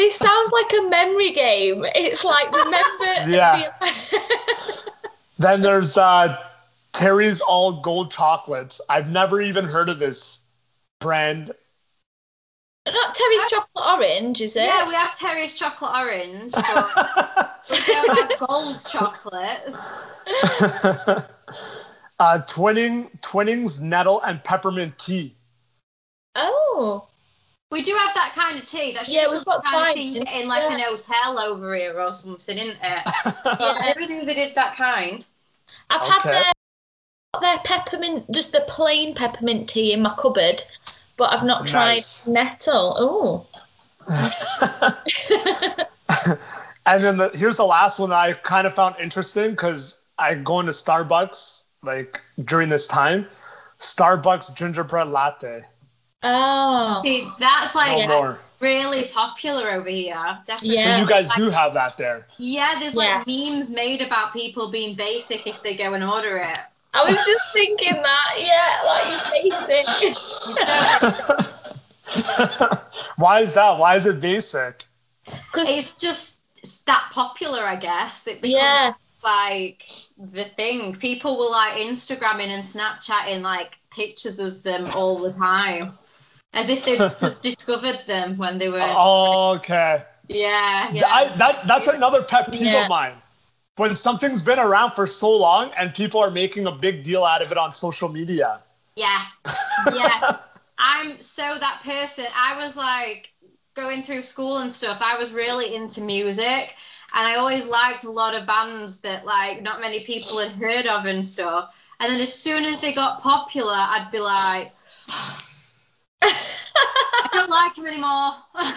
This 0.00 0.16
sounds 0.16 0.50
like 0.50 0.72
a 0.72 0.88
memory 0.88 1.32
game. 1.34 1.84
It's 1.94 2.24
like 2.24 2.50
remember. 2.50 3.30
Yeah. 3.30 3.70
the- 3.80 4.90
Then 5.38 5.60
there's 5.60 5.98
uh, 5.98 6.38
Terry's 6.92 7.42
All 7.42 7.82
Gold 7.82 8.10
Chocolates. 8.10 8.80
I've 8.88 9.10
never 9.10 9.42
even 9.42 9.66
heard 9.66 9.90
of 9.90 9.98
this 9.98 10.42
brand. 11.00 11.52
Not 12.86 13.14
Terry's 13.14 13.44
chocolate 13.50 13.86
orange, 13.86 14.40
is 14.40 14.56
it? 14.56 14.64
yeah, 14.64 14.88
we 14.88 14.94
have 14.94 15.18
Terry's 15.18 15.58
chocolate 15.58 15.90
orange, 15.94 16.52
but 16.52 17.60
we 17.70 17.76
don't 17.86 18.30
have 18.30 18.48
gold 18.48 18.82
chocolates. 18.90 19.76
uh, 22.18 22.38
Twinning, 22.48 23.10
Twinings 23.20 23.82
Nettle 23.82 24.22
and 24.22 24.42
Peppermint 24.42 24.98
Tea. 24.98 25.36
Oh. 26.36 27.06
We 27.70 27.82
do 27.82 27.92
have 27.92 28.14
that 28.14 28.32
kind 28.34 28.58
of 28.58 28.68
tea. 28.68 28.92
That's 28.92 29.08
Yeah, 29.08 29.28
we've 29.30 29.44
got 29.44 29.62
the 29.62 29.68
kind 29.68 29.76
of 29.80 29.86
five, 29.86 29.94
tea 29.94 30.22
in 30.40 30.48
like 30.48 30.62
yeah. 30.62 30.74
an 30.74 30.80
hotel 30.80 31.38
over 31.38 31.74
here 31.74 32.00
or 32.00 32.12
something, 32.12 32.58
isn't 32.58 32.78
it? 32.82 33.02
Yeah. 33.60 33.76
I 33.78 33.86
never 33.86 34.06
knew 34.06 34.24
they 34.24 34.34
did 34.34 34.54
that 34.56 34.74
kind. 34.76 35.24
I've 35.88 36.02
had 36.02 36.22
their, 36.22 36.52
their 37.40 37.58
peppermint, 37.64 38.30
just 38.32 38.52
the 38.52 38.64
plain 38.68 39.14
peppermint 39.14 39.68
tea 39.68 39.92
in 39.92 40.02
my 40.02 40.14
cupboard, 40.18 40.62
but 41.16 41.32
I've 41.32 41.44
not 41.44 41.66
tried 41.66 41.94
Nice. 41.94 42.26
nettle. 42.26 42.96
Oh. 42.98 43.46
and 46.86 47.04
then 47.04 47.16
the, 47.18 47.30
here's 47.34 47.58
the 47.58 47.64
last 47.64 47.98
one 47.98 48.10
that 48.10 48.18
I 48.18 48.32
kind 48.32 48.66
of 48.66 48.74
found 48.74 48.96
interesting 49.00 49.50
because 49.50 50.02
I 50.18 50.34
go 50.34 50.60
into 50.60 50.72
Starbucks 50.72 51.64
like 51.82 52.20
during 52.44 52.68
this 52.68 52.88
time. 52.88 53.26
Starbucks 53.78 54.54
gingerbread 54.56 55.08
latte. 55.08 55.64
Oh. 56.22 57.00
See, 57.04 57.26
that's 57.38 57.74
like 57.74 58.06
more. 58.08 58.38
really 58.60 59.04
popular 59.08 59.70
over 59.70 59.88
here. 59.88 60.38
Definitely. 60.46 60.76
Yeah. 60.78 60.96
So 60.96 61.00
you 61.02 61.08
guys 61.08 61.28
Like- 61.30 61.38
do 61.38 61.50
have 61.50 61.74
that 61.74 61.96
there. 61.96 62.26
Yeah, 62.38 62.78
there's 62.80 62.94
like 62.94 63.26
Yeah. 63.26 63.54
memes 63.54 63.70
made 63.70 64.02
about 64.02 64.32
people 64.32 64.68
being 64.68 64.94
basic 64.94 65.46
if 65.46 65.62
they 65.62 65.74
go 65.76 65.94
and 65.94 66.04
order 66.04 66.36
it. 66.38 66.58
I 66.92 67.04
was 67.04 67.14
just 67.24 67.52
thinking 67.52 67.92
that, 67.92 68.34
yeah, 68.36 68.82
like 68.84 69.44
you're 69.44 69.66
basic. 69.66 70.16
Why 73.16 73.40
is 73.40 73.54
that? 73.54 73.78
Why 73.78 73.94
is 73.96 74.06
it 74.06 74.20
basic? 74.20 74.84
Because 75.24 75.68
It's 75.68 75.94
just 75.94 76.38
it's 76.56 76.80
that 76.82 77.10
popular, 77.12 77.62
I 77.64 77.76
guess. 77.76 78.26
It 78.26 78.42
becomes 78.42 78.60
yeah, 78.60 78.92
like 79.22 79.84
the 80.18 80.44
thing. 80.44 80.96
People 80.96 81.36
will 81.38 81.52
like 81.52 81.74
Instagramming 81.74 82.48
and 82.48 82.64
Snapchatting 82.64 83.42
like 83.42 83.78
pictures 83.90 84.38
of 84.40 84.62
them 84.64 84.86
all 84.96 85.18
the 85.18 85.32
time. 85.32 85.96
As 86.52 86.68
if 86.68 86.84
they've 86.84 86.98
just 87.20 87.42
discovered 87.42 88.00
them 88.06 88.36
when 88.36 88.58
they 88.58 88.68
were 88.68 88.80
Oh, 88.82 89.54
okay. 89.56 90.02
Yeah, 90.28 90.92
yeah. 90.92 91.06
I, 91.06 91.36
that 91.36 91.66
that's 91.66 91.88
another 91.88 92.22
pet 92.22 92.52
peeve 92.52 92.62
Yeah. 92.62 92.84
of 92.84 92.88
mine. 92.88 93.14
When 93.76 93.96
something's 93.96 94.42
been 94.42 94.58
around 94.58 94.92
for 94.92 95.06
so 95.06 95.30
long 95.36 95.70
and 95.78 95.94
people 95.94 96.20
are 96.20 96.30
making 96.30 96.66
a 96.66 96.72
big 96.72 97.02
deal 97.02 97.24
out 97.24 97.42
of 97.42 97.50
it 97.50 97.58
on 97.58 97.74
social 97.74 98.08
media. 98.08 98.60
Yeah. 98.94 99.22
Yeah. 99.94 100.38
I'm 100.78 101.18
so 101.20 101.42
that 101.42 101.80
person. 101.84 102.26
I 102.36 102.64
was 102.64 102.76
like 102.76 103.32
going 103.74 104.02
through 104.02 104.22
school 104.22 104.58
and 104.58 104.72
stuff. 104.72 105.00
I 105.02 105.16
was 105.16 105.32
really 105.32 105.74
into 105.74 106.00
music 106.00 106.76
and 107.14 107.26
I 107.26 107.36
always 107.36 107.66
liked 107.66 108.04
a 108.04 108.10
lot 108.10 108.34
of 108.34 108.46
bands 108.46 109.00
that 109.00 109.24
like 109.24 109.62
not 109.62 109.80
many 109.80 110.00
people 110.00 110.38
had 110.38 110.52
heard 110.52 110.86
of 110.86 111.06
and 111.06 111.24
stuff. 111.24 111.74
And 111.98 112.12
then 112.12 112.20
as 112.20 112.32
soon 112.32 112.64
as 112.64 112.80
they 112.80 112.92
got 112.92 113.20
popular, 113.22 113.72
I'd 113.74 114.10
be 114.12 114.20
like, 114.20 114.72
I 116.22 117.28
don't 117.32 117.50
like 117.50 117.74
them 117.74 117.86
anymore. 117.86 118.34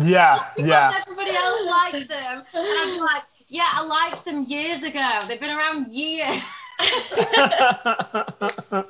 Yeah, 0.00 0.38
yeah. 0.58 0.92
Everybody 0.94 1.36
else 1.36 1.66
likes 1.66 2.06
them. 2.06 2.44
And 2.54 2.94
be 2.94 3.00
like, 3.00 3.22
yeah, 3.48 3.66
I 3.72 3.84
liked 3.84 4.24
them 4.24 4.44
years 4.46 4.82
ago. 4.82 5.20
They've 5.26 5.40
been 5.40 5.56
around 5.56 5.92
years. 5.92 6.42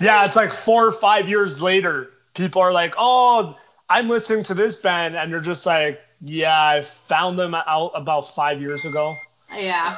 yeah, 0.00 0.24
it's 0.24 0.36
like 0.36 0.52
four 0.52 0.86
or 0.86 0.92
five 0.92 1.28
years 1.28 1.62
later, 1.62 2.10
people 2.34 2.62
are 2.62 2.72
like, 2.72 2.94
"Oh, 2.98 3.56
I'm 3.88 4.08
listening 4.08 4.42
to 4.44 4.54
this 4.54 4.78
band," 4.78 5.14
and 5.14 5.32
they're 5.32 5.40
just 5.40 5.66
like, 5.66 6.00
"Yeah, 6.22 6.60
I 6.60 6.82
found 6.82 7.38
them 7.38 7.54
out 7.54 7.92
about 7.94 8.28
five 8.28 8.60
years 8.60 8.84
ago, 8.84 9.16
Yeah. 9.54 9.96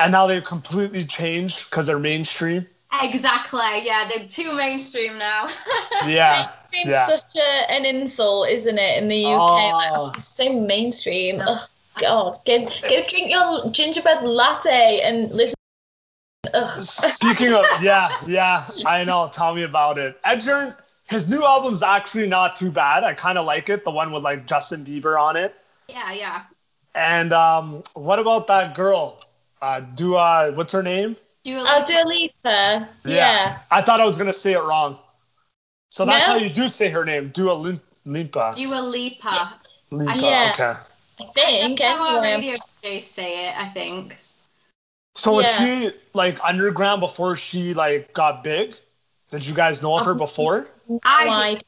and 0.00 0.10
now 0.10 0.26
they've 0.26 0.42
completely 0.42 1.04
changed 1.04 1.70
because 1.70 1.86
they're 1.86 2.00
mainstream." 2.00 2.66
Exactly. 3.02 3.60
Yeah, 3.84 4.08
they're 4.08 4.26
too 4.26 4.54
mainstream 4.54 5.16
now. 5.18 5.48
Yeah, 6.06 6.46
mainstream's 6.72 6.92
yeah. 6.92 7.06
such 7.06 7.36
a, 7.36 7.70
an 7.70 7.84
insult, 7.84 8.48
isn't 8.48 8.78
it, 8.78 9.02
in 9.02 9.08
the 9.08 9.24
UK? 9.26 9.72
Like, 9.72 9.90
Oh. 9.92 10.06
oh, 10.06 10.12
it's 10.14 10.24
so 10.24 10.52
mainstream. 10.60 11.40
Oh 11.46 11.64
God, 12.00 12.36
go 12.46 12.64
go 12.64 13.06
drink 13.08 13.30
your 13.30 13.70
gingerbread 13.70 14.22
latte 14.24 15.00
and 15.04 15.30
listen. 15.32 15.54
Ugh. 16.54 16.80
Speaking 16.80 17.52
of, 17.52 17.66
yeah, 17.82 18.10
yeah, 18.26 18.64
I 18.86 19.04
know. 19.04 19.28
Tell 19.32 19.54
me 19.54 19.62
about 19.62 19.98
it. 19.98 20.18
Ed 20.24 20.36
Sheeran, 20.38 20.74
his 21.08 21.28
new 21.28 21.44
album's 21.44 21.82
actually 21.82 22.26
not 22.28 22.56
too 22.56 22.70
bad. 22.70 23.04
I 23.04 23.12
kind 23.14 23.36
of 23.38 23.44
like 23.44 23.68
it. 23.68 23.84
The 23.84 23.90
one 23.90 24.10
with 24.10 24.24
like 24.24 24.46
Justin 24.46 24.84
Bieber 24.84 25.20
on 25.20 25.36
it. 25.36 25.54
yeah, 25.88 26.12
yeah. 26.12 26.42
And 26.94 27.32
um, 27.32 27.82
what 27.94 28.18
about 28.18 28.46
that 28.48 28.74
girl? 28.74 29.20
uh, 29.62 29.80
Dua. 29.80 30.50
What's 30.52 30.72
her 30.72 30.82
name? 30.82 31.16
Dua 31.44 31.64
Oh, 31.66 31.78
Lipa. 31.78 31.92
Dua 31.92 32.04
Lipa. 32.04 32.88
Yeah. 33.04 33.58
I 33.70 33.82
thought 33.82 34.00
I 34.00 34.04
was 34.04 34.18
gonna 34.18 34.32
say 34.32 34.52
it 34.52 34.62
wrong. 34.62 34.98
So 35.90 36.04
that's 36.04 36.26
No? 36.26 36.34
how 36.34 36.38
you 36.38 36.50
do 36.50 36.68
say 36.68 36.88
her 36.88 37.04
name, 37.04 37.30
Dua 37.30 37.52
Lim- 37.52 37.80
Lipa. 38.04 38.52
Dua 38.56 38.80
Lipa. 38.80 39.54
Lipa. 39.90 40.10
Uh, 40.12 40.14
yeah. 40.16 40.50
Okay. 40.54 40.80
I 41.20 41.24
think. 41.34 41.78
That's 41.78 41.98
how 41.98 42.16
our 42.16 42.22
radio 42.22 42.56
DJs 42.82 43.02
say 43.02 43.48
it, 43.48 43.56
I 43.58 43.68
think. 43.70 44.16
So 45.16 45.32
was 45.34 45.46
she 45.56 45.90
like 46.14 46.42
underground 46.44 47.00
before 47.00 47.36
she 47.36 47.74
like 47.74 48.12
got 48.14 48.44
big? 48.44 48.76
Did 49.30 49.46
you 49.46 49.54
guys 49.54 49.82
know 49.82 49.98
of 49.98 50.04
her 50.06 50.12
um, 50.12 50.18
before? 50.18 50.66
I, 51.04 51.26
Oh, 51.26 51.30
I, 51.30 51.50
did, 51.50 51.58
didn't- 51.58 51.64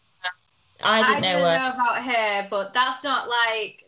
I 0.84 1.02
didn't 1.06 1.22
know 1.22 1.38
her. 1.50 1.72
about 1.74 2.02
her, 2.02 2.46
but 2.50 2.74
that's 2.74 3.04
not 3.04 3.28
like. 3.28 3.84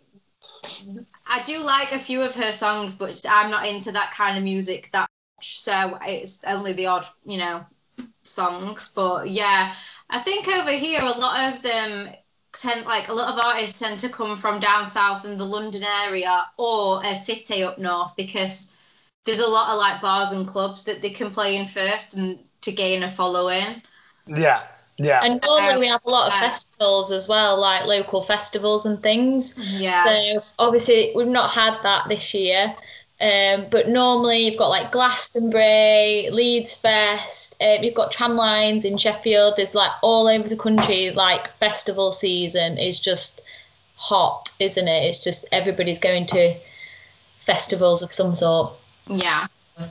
I 1.27 1.42
do 1.44 1.64
like 1.64 1.92
a 1.92 1.99
few 1.99 2.20
of 2.23 2.35
her 2.35 2.53
songs, 2.53 2.94
but 2.97 3.25
I'm 3.29 3.51
not 3.51 3.66
into 3.66 3.90
that 3.92 4.11
kind 4.12 4.37
of 4.37 4.44
music 4.44 4.90
that 4.92 5.01
much. 5.01 5.09
So 5.40 5.99
it's 6.03 6.44
only 6.44 6.73
the 6.73 6.87
odd, 6.87 7.07
you 7.25 7.38
know, 7.38 7.64
song. 8.23 8.79
But 8.94 9.29
yeah, 9.29 9.73
I 10.11 10.18
think 10.20 10.49
over 10.49 10.70
here 10.73 11.03
a 11.03 11.18
lot 11.18 11.53
of 11.53 11.62
them 11.62 12.09
tend, 12.53 12.87
like 12.87 13.09
a 13.09 13.12
lot 13.12 13.33
of 13.33 13.38
artists 13.38 13.79
tend 13.79 14.01
to 14.01 14.09
come 14.09 14.37
from 14.37 14.61
down 14.61 14.87
south 14.87 15.25
in 15.25 15.37
the 15.37 15.44
London 15.44 15.85
area 16.05 16.47
or 16.57 17.03
a 17.05 17.14
city 17.14 17.62
up 17.62 17.79
north 17.79 18.16
because 18.16 18.77
there's 19.25 19.40
a 19.40 19.49
lot 19.49 19.70
of 19.70 19.79
like 19.79 20.01
bars 20.01 20.33
and 20.33 20.47
clubs 20.47 20.85
that 20.85 21.03
they 21.03 21.11
can 21.11 21.31
play 21.31 21.57
in 21.57 21.66
first 21.66 22.14
and 22.14 22.38
to 22.62 22.73
gain 22.73 23.03
a 23.03 23.11
following. 23.11 23.83
Yeah. 24.27 24.62
Yeah. 24.97 25.23
And 25.25 25.42
normally 25.44 25.81
we 25.81 25.87
have 25.88 26.03
a 26.05 26.11
lot 26.11 26.29
of 26.29 26.35
Yeah. 26.35 26.40
festivals 26.40 27.11
as 27.11 27.29
well, 27.29 27.59
like 27.59 27.87
local 27.87 28.23
festivals 28.23 28.87
and 28.87 29.03
things. 29.03 29.59
Yeah. 29.81 30.38
So 30.38 30.55
obviously 30.59 31.12
we've 31.14 31.27
not 31.27 31.51
had 31.51 31.83
that 31.83 32.09
this 32.09 32.33
year. 32.33 32.75
Um, 33.24 33.66
but 33.70 33.88
normally 33.88 34.46
you've 34.46 34.58
got 34.58 34.68
like 34.68 34.92
Glastonbury, 34.92 36.28
Leeds 36.30 36.76
Fest, 36.76 37.56
um, 37.62 37.82
you've 37.82 37.94
got 37.94 38.12
Tramlines 38.12 38.84
in 38.84 38.98
Sheffield. 38.98 39.54
There's 39.56 39.74
like 39.74 39.92
all 40.02 40.28
over 40.28 40.46
the 40.46 40.56
country, 40.56 41.10
like 41.10 41.50
festival 41.56 42.12
season 42.12 42.76
is 42.76 43.00
just 43.00 43.40
hot, 43.96 44.50
isn't 44.60 44.88
it? 44.88 45.04
It's 45.04 45.24
just 45.24 45.46
everybody's 45.52 45.98
going 45.98 46.26
to 46.28 46.54
festivals 47.38 48.02
of 48.02 48.12
some 48.12 48.34
sort. 48.34 48.72
yeah. 49.06 49.46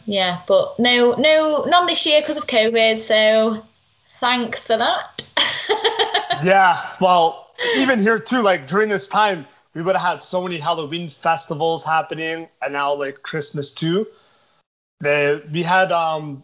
Yeah, 0.06 0.42
but 0.48 0.80
no, 0.80 1.16
no, 1.16 1.66
none 1.68 1.88
this 1.88 2.06
year 2.06 2.22
because 2.22 2.38
of 2.38 2.48
COVID. 2.48 3.00
So 3.00 3.66
thanks 4.20 4.66
for 4.66 4.78
that. 4.78 5.30
Yeah, 6.44 6.78
well, 7.00 7.52
even 7.78 8.00
here 8.00 8.20
too, 8.20 8.42
like 8.42 8.68
during 8.68 8.90
this 8.90 9.08
time, 9.08 9.46
we 9.74 9.82
would 9.82 9.96
have 9.96 10.06
had 10.14 10.22
so 10.22 10.42
many 10.44 10.58
Halloween 10.58 11.10
festivals 11.10 11.84
happening, 11.86 12.48
and 12.62 12.74
now 12.74 12.94
like 12.94 13.22
Christmas 13.24 13.74
too. 13.74 14.08
They 15.02 15.42
we 15.52 15.64
had 15.64 15.92
um, 15.92 16.44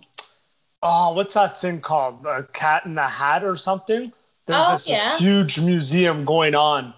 oh, 0.82 1.14
what's 1.14 1.36
that 1.36 1.60
thing 1.60 1.82
called? 1.82 2.26
A 2.26 2.44
Cat 2.44 2.86
in 2.86 2.96
the 2.96 3.08
Hat 3.08 3.44
or 3.44 3.56
something? 3.56 4.12
There's 4.46 4.66
Oh, 4.68 4.72
this, 4.74 4.86
this 4.86 4.98
yeah. 4.98 5.18
huge 5.18 5.60
museum 5.60 6.26
going 6.26 6.56
on. 6.56 6.94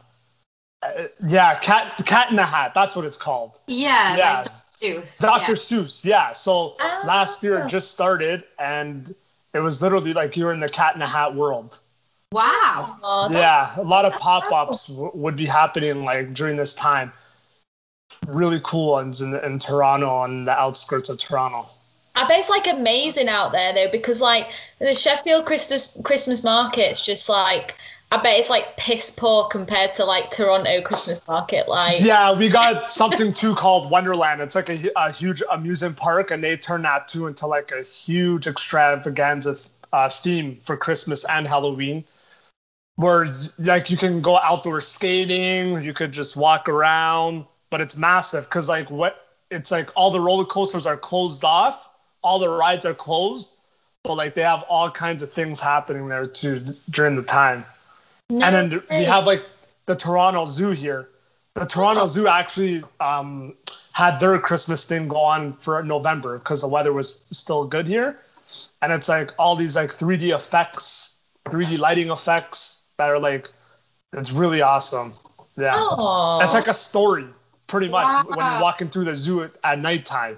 Uh, 0.81 1.03
yeah, 1.27 1.55
Cat 1.59 2.01
Cat 2.05 2.29
in 2.29 2.35
the 2.37 2.45
Hat. 2.45 2.73
That's 2.73 2.95
what 2.95 3.05
it's 3.05 3.17
called. 3.17 3.59
Yeah. 3.67 4.15
Yeah. 4.17 4.39
Like 4.41 4.47
Seuss. 4.49 5.19
Dr. 5.19 5.51
Yeah. 5.51 5.55
Seuss, 5.55 6.05
yeah. 6.05 6.33
So 6.33 6.75
Ah. 6.79 7.01
last 7.05 7.43
year 7.43 7.59
it 7.59 7.67
just 7.67 7.91
started, 7.91 8.43
and 8.57 9.13
it 9.53 9.59
was 9.59 9.81
literally 9.81 10.13
like 10.13 10.37
you're 10.37 10.53
in 10.53 10.59
the 10.59 10.69
Cat 10.69 10.93
in 10.95 10.99
the 10.99 11.05
Hat 11.05 11.35
world. 11.35 11.77
Wow. 12.31 12.97
Oh, 13.03 13.29
yeah, 13.29 13.73
a 13.77 13.83
lot 13.83 14.05
of 14.05 14.13
pop-ups 14.13 14.87
w- 14.87 15.11
would 15.15 15.35
be 15.35 15.45
happening 15.45 16.03
like 16.03 16.33
during 16.33 16.55
this 16.55 16.73
time. 16.73 17.11
Really 18.25 18.61
cool 18.63 18.91
ones 18.91 19.21
in, 19.21 19.35
in 19.35 19.59
Toronto 19.59 20.07
on 20.07 20.45
the 20.45 20.51
outskirts 20.51 21.09
of 21.09 21.17
Toronto. 21.17 21.67
I 22.15 22.27
bet 22.27 22.39
it's 22.39 22.49
like 22.49 22.67
amazing 22.67 23.27
out 23.27 23.51
there 23.51 23.73
though, 23.73 23.91
because 23.91 24.21
like 24.21 24.49
the 24.79 24.93
Sheffield 24.93 25.45
Christmas 25.45 25.99
Christmas 26.03 26.43
market's 26.43 27.03
just 27.03 27.27
like 27.27 27.75
I 28.11 28.17
bet 28.17 28.39
it's 28.39 28.49
like 28.49 28.75
piss 28.75 29.11
poor 29.11 29.47
compared 29.47 29.95
to 29.95 30.05
like 30.05 30.31
Toronto 30.31 30.81
Christmas 30.81 31.25
market. 31.27 31.69
Like 31.69 32.01
Yeah, 32.01 32.33
we 32.33 32.49
got 32.49 32.91
something 32.91 33.33
too 33.33 33.55
called 33.55 33.89
Wonderland. 33.89 34.41
It's 34.41 34.55
like 34.55 34.69
a, 34.69 34.91
a 34.97 35.11
huge 35.11 35.41
amusement 35.49 35.95
park, 35.95 36.31
and 36.31 36.43
they 36.43 36.57
turned 36.57 36.83
that 36.83 37.07
too 37.07 37.27
into 37.27 37.47
like 37.47 37.71
a 37.71 37.83
huge 37.83 38.47
extravaganza 38.47 39.55
uh, 39.93 40.09
theme 40.09 40.57
for 40.61 40.75
Christmas 40.75 41.23
and 41.25 41.47
Halloween, 41.47 42.03
where 43.01 43.33
like 43.57 43.89
you 43.89 43.97
can 43.97 44.21
go 44.21 44.37
outdoor 44.37 44.79
skating, 44.79 45.81
you 45.81 45.93
could 45.93 46.11
just 46.11 46.37
walk 46.37 46.69
around, 46.69 47.45
but 47.69 47.81
it's 47.81 47.97
massive 47.97 48.45
because 48.45 48.69
like 48.69 48.91
what 48.91 49.27
it's 49.49 49.71
like 49.71 49.89
all 49.95 50.11
the 50.11 50.19
roller 50.19 50.45
coasters 50.45 50.85
are 50.85 50.97
closed 50.97 51.43
off, 51.43 51.89
all 52.23 52.39
the 52.39 52.47
rides 52.47 52.85
are 52.85 52.93
closed, 52.93 53.53
but 54.03 54.15
like 54.15 54.35
they 54.35 54.43
have 54.43 54.63
all 54.69 54.89
kinds 54.89 55.23
of 55.23 55.33
things 55.33 55.59
happening 55.59 56.07
there 56.07 56.25
too 56.27 56.75
during 56.89 57.15
the 57.15 57.23
time. 57.23 57.65
no 58.29 58.45
And 58.45 58.71
then 58.71 58.83
we 58.89 59.05
have 59.05 59.25
like 59.25 59.45
the 59.87 59.95
Toronto 59.95 60.45
Zoo 60.45 60.71
here. 60.71 61.09
The 61.55 61.65
Toronto 61.65 62.05
Zoo 62.05 62.27
actually 62.27 62.83
um, 62.99 63.55
had 63.91 64.19
their 64.19 64.39
Christmas 64.39 64.85
thing 64.85 65.07
go 65.07 65.17
on 65.17 65.53
for 65.53 65.83
November 65.83 66.37
because 66.37 66.61
the 66.61 66.67
weather 66.67 66.93
was 66.93 67.25
still 67.31 67.65
good 67.65 67.87
here, 67.87 68.19
and 68.81 68.93
it's 68.93 69.09
like 69.09 69.31
all 69.37 69.57
these 69.57 69.75
like 69.75 69.91
3D 69.91 70.33
effects, 70.33 71.19
3D 71.49 71.77
lighting 71.77 72.09
effects 72.09 72.80
that 73.01 73.09
are 73.09 73.19
like, 73.19 73.47
it's 74.13 74.31
really 74.31 74.61
awesome. 74.61 75.13
Yeah, 75.57 75.73
Oh, 75.75 76.39
it's 76.43 76.53
like 76.53 76.67
a 76.67 76.73
story 76.73 77.25
pretty 77.65 77.89
much 77.89 78.25
when 78.27 78.37
you're 78.45 78.61
walking 78.61 78.89
through 78.89 79.05
the 79.05 79.15
zoo 79.15 79.43
at, 79.43 79.51
at 79.63 79.79
nighttime. 79.79 80.37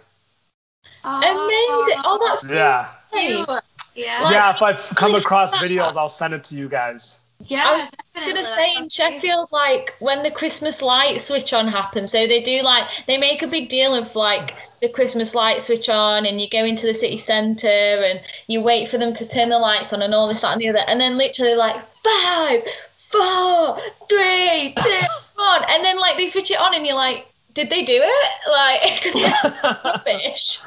amazing. 1.04 2.00
Oh, 2.06 2.20
that's 2.26 2.48
so 2.48 2.56
Yeah, 2.56 2.88
nice. 3.14 3.46
Cute. 3.46 3.50
Yeah. 3.96 4.32
yeah. 4.32 4.50
If 4.56 4.62
I 4.62 4.74
come 4.96 5.16
across 5.16 5.54
videos, 5.56 5.98
I'll 5.98 6.08
send 6.10 6.34
it 6.34 6.46
to 6.46 6.56
you 6.56 6.70
guys. 6.70 7.20
Yeah. 7.48 7.66
I 7.68 7.76
was 7.76 7.90
definitely. 7.92 8.34
gonna 8.34 8.46
say 8.46 8.76
in 8.78 8.90
Sheffield, 8.90 9.50
like 9.52 9.96
when 10.00 10.24
the 10.24 10.32
Christmas 10.32 10.82
light 10.82 11.22
switch 11.22 11.54
on 11.54 11.68
happens, 11.68 12.12
so 12.12 12.28
they 12.28 12.42
do 12.42 12.62
like 12.62 12.88
they 13.06 13.18
make 13.18 13.42
a 13.42 13.48
big 13.48 13.70
deal 13.70 13.94
of 13.96 14.16
like 14.16 14.56
the 14.82 14.90
Christmas 14.90 15.36
light 15.36 15.62
switch 15.62 15.90
on, 15.90 16.26
and 16.26 16.40
you 16.40 16.50
go 16.50 16.64
into 16.64 16.86
the 16.86 16.94
city 16.94 17.18
centre 17.18 17.68
and 17.68 18.22
you 18.48 18.62
wait 18.62 18.88
for 18.90 18.98
them 18.98 19.14
to 19.14 19.28
turn 19.28 19.50
the 19.50 19.60
lights 19.60 19.94
on 19.94 20.02
and 20.02 20.14
all 20.14 20.28
this 20.28 20.42
that 20.42 20.54
and 20.54 20.62
the 20.62 20.70
other, 20.70 20.84
and 20.88 21.00
then 21.00 21.18
literally 21.18 21.56
like 21.56 21.82
five, 21.82 22.64
four, 22.92 23.78
three, 24.10 24.74
two, 24.82 25.08
one, 25.36 25.64
and 25.70 25.84
then 25.84 25.98
like 26.00 26.18
they 26.18 26.28
switch 26.28 26.52
it 26.52 26.60
on, 26.60 26.74
and 26.76 26.86
you're 26.86 26.96
like, 26.96 27.28
did 27.54 27.70
they 27.70 27.84
do 27.84 28.02
it? 28.02 28.30
Like, 28.52 28.82
because 29.04 29.16
it's 29.16 29.44
rubbish. 29.84 30.60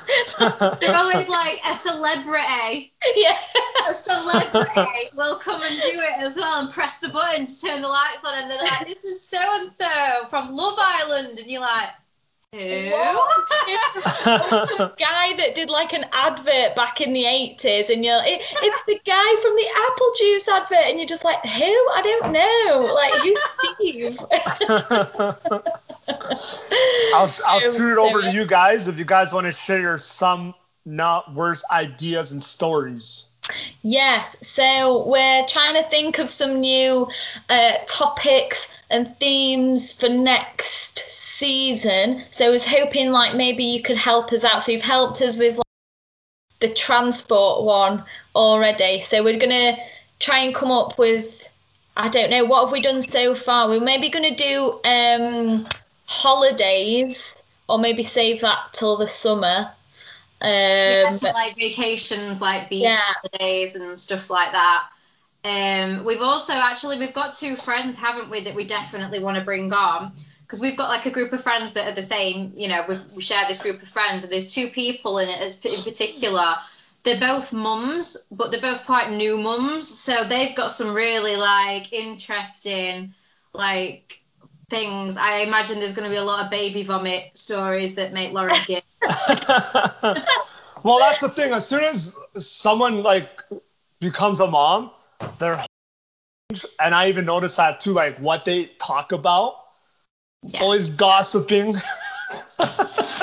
They're 0.81 0.97
always 0.97 1.29
like 1.29 1.61
a 1.67 1.75
celebrity. 1.75 2.93
yeah. 3.17 3.37
A 3.89 3.95
celebrity 3.95 5.09
will 5.15 5.37
come 5.37 5.63
and 5.63 5.81
do 5.81 5.93
it 5.93 6.21
as 6.21 6.35
well 6.37 6.61
and 6.63 6.71
press 6.73 7.01
the 7.01 7.09
button 7.09 7.47
to 7.47 7.61
turn 7.61 7.83
the 7.83 7.89
lights 7.89 8.19
on, 8.25 8.43
and 8.43 8.51
they're 8.51 8.63
like, 8.63 8.87
"This 8.87 9.05
is 9.05 9.29
so 9.29 9.39
and 9.61 9.71
so 9.73 10.27
from 10.29 10.55
Love 10.55 10.79
Island," 10.79 11.39
and 11.39 11.51
you're 11.51 11.61
like, 11.61 11.91
"Who?" 12.53 12.59
the 12.59 12.91
guy 14.99 15.35
that 15.37 15.55
did 15.55 15.71
like 15.71 15.93
an 15.93 16.07
advert 16.13 16.75
back 16.77 17.01
in 17.01 17.13
the 17.13 17.25
80s 17.25 17.91
and 17.91 18.05
you're 18.05 18.21
it, 18.25 18.41
it's 18.63 18.85
the 18.85 18.99
guy 19.05 19.37
from 19.43 19.57
the 19.57 19.69
apple 19.77 20.13
juice 20.19 20.49
advert 20.49 20.87
and 20.87 20.99
you're 20.99 21.09
just 21.09 21.25
like 21.25 21.41
who 21.45 21.65
i 21.65 22.01
don't 22.03 22.33
know 22.33 22.95
like 22.95 23.13
who's 23.23 23.43
steve 23.75 24.19
I'll, 26.09 27.31
I'll 27.47 27.61
shoot 27.61 27.93
it 27.93 27.99
over 27.99 28.23
to 28.23 28.33
you 28.33 28.47
guys 28.47 28.89
if 28.89 28.99
you 28.99 29.05
guys 29.05 29.33
want 29.33 29.47
to 29.47 29.53
share 29.53 29.97
some 29.97 30.55
not 30.85 31.35
worse 31.35 31.65
ideas 31.71 32.33
and 32.33 32.43
stories. 32.43 33.29
yes 33.83 34.37
so 34.47 35.07
we're 35.07 35.47
trying 35.47 35.75
to 35.75 35.89
think 35.89 36.19
of 36.19 36.31
some 36.31 36.61
new 36.61 37.09
uh, 37.49 37.73
topics 37.87 38.77
and 38.91 39.17
themes 39.19 39.93
for 39.93 40.09
next 40.09 40.99
season 40.99 42.23
so 42.31 42.47
i 42.47 42.49
was 42.49 42.67
hoping 42.67 43.11
like 43.11 43.35
maybe 43.37 43.65
you 43.65 43.83
could 43.83 43.97
help 43.97 44.33
us 44.33 44.45
out 44.45 44.63
so 44.63 44.73
you've 44.73 44.83
helped 44.83 45.21
us 45.23 45.39
with 45.39 45.57
like, 45.57 45.67
the 46.61 46.73
transport 46.75 47.65
one 47.65 48.03
already 48.35 49.01
so 49.01 49.23
we're 49.23 49.39
gonna 49.39 49.77
try 50.19 50.41
and 50.41 50.55
come 50.55 50.71
up 50.71 50.99
with 50.99 51.49
I 51.97 52.09
don't 52.09 52.31
know 52.31 52.45
what 52.45 52.65
have 52.65 52.73
we 52.73 52.83
done 52.83 53.01
so 53.01 53.35
far. 53.35 53.69
We're 53.69 53.81
maybe 53.81 54.11
going 54.11 54.35
to 54.35 54.35
do 54.35 54.81
um, 54.85 55.67
holidays, 56.07 57.35
or 57.69 57.79
maybe 57.79 58.03
save 58.03 58.41
that 58.41 58.73
till 58.73 58.97
the 58.97 59.09
summer. 59.09 59.71
Um, 60.41 60.51
Yes, 60.51 61.23
like 61.23 61.57
vacations, 61.57 62.41
like 62.41 62.71
beach 62.71 62.83
Yeah. 62.83 63.01
holidays 63.01 63.75
and 63.75 63.99
stuff 63.99 64.31
like 64.31 64.53
that. 64.53 64.89
Um, 65.45 66.05
we've 66.05 66.23
also 66.23 66.53
actually 66.53 66.99
we've 66.99 67.15
got 67.15 67.37
two 67.37 67.57
friends, 67.57 67.99
haven't 67.99 68.31
we, 68.31 68.41
that 68.41 68.55
we 68.55 68.65
definitely 68.65 69.21
want 69.21 69.39
to 69.39 69.45
bring 69.45 69.73
on 69.73 70.13
because 70.43 70.61
we've 70.61 70.77
got 70.77 70.89
like 70.89 71.07
a 71.07 71.11
group 71.11 71.33
of 71.33 71.43
friends 71.43 71.73
that 71.75 71.89
are 71.89 71.95
the 71.95 72.03
same. 72.03 72.53
You 72.57 72.69
know, 72.69 72.85
we 72.89 72.99
we 73.17 73.23
share 73.23 73.45
this 73.49 73.63
group 73.63 73.83
of 73.83 73.89
friends, 73.89 74.25
and 74.25 74.33
there's 74.33 74.53
two 74.53 74.69
people 74.69 75.19
in 75.19 75.29
it 75.29 75.41
as- 75.41 75.61
in 75.65 75.83
particular. 75.83 76.57
They're 77.05 77.21
both 77.21 77.53
mums, 77.53 78.17
but 78.33 78.51
they're 78.51 78.61
both 78.61 78.85
quite 78.85 79.11
new 79.13 79.39
mums, 79.39 79.89
so 79.89 80.25
they've 80.25 80.55
got 80.57 80.73
some 80.73 80.93
really 80.93 81.37
like 81.37 81.93
interesting, 81.93 83.15
like 83.53 84.21
things, 84.69 85.17
I 85.17 85.39
imagine 85.39 85.79
there's 85.81 85.95
going 85.95 86.09
to 86.09 86.11
be 86.11 86.19
a 86.19 86.25
lot 86.25 86.45
of 86.45 86.51
baby 86.51 86.83
vomit 86.83 87.37
stories 87.37 87.95
that 87.97 88.13
make 88.13 88.33
Lauren 88.33 88.57
gay. 88.67 88.83
well, 90.83 90.99
that's 90.99 91.21
the 91.21 91.29
thing. 91.35 91.53
As 91.53 91.67
soon 91.67 91.85
as 91.85 92.17
someone 92.37 93.03
like 93.03 93.43
becomes 94.01 94.41
a 94.41 94.47
mom, 94.47 94.91
they're 95.39 95.65
and 96.81 96.95
I 96.95 97.09
even 97.09 97.25
notice 97.25 97.57
that 97.57 97.81
too, 97.81 97.93
like 97.93 98.19
what 98.19 98.45
they 98.45 98.67
talk 98.79 99.13
about. 99.13 99.57
Yeah. 100.43 100.61
Always 100.61 100.91
gossiping. 100.91 101.75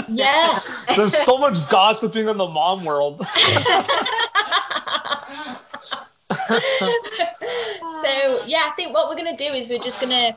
Yeah. 0.09 0.59
There's 0.95 1.17
so 1.17 1.37
much 1.37 1.69
gossiping 1.69 2.27
in 2.27 2.37
the 2.37 2.47
mom 2.47 2.83
world. 2.83 3.25
so 3.25 3.35
yeah, 8.45 8.63
I 8.65 8.73
think 8.75 8.93
what 8.93 9.07
we're 9.07 9.15
gonna 9.15 9.37
do 9.37 9.45
is 9.45 9.69
we're 9.69 9.79
just 9.79 10.01
gonna 10.01 10.35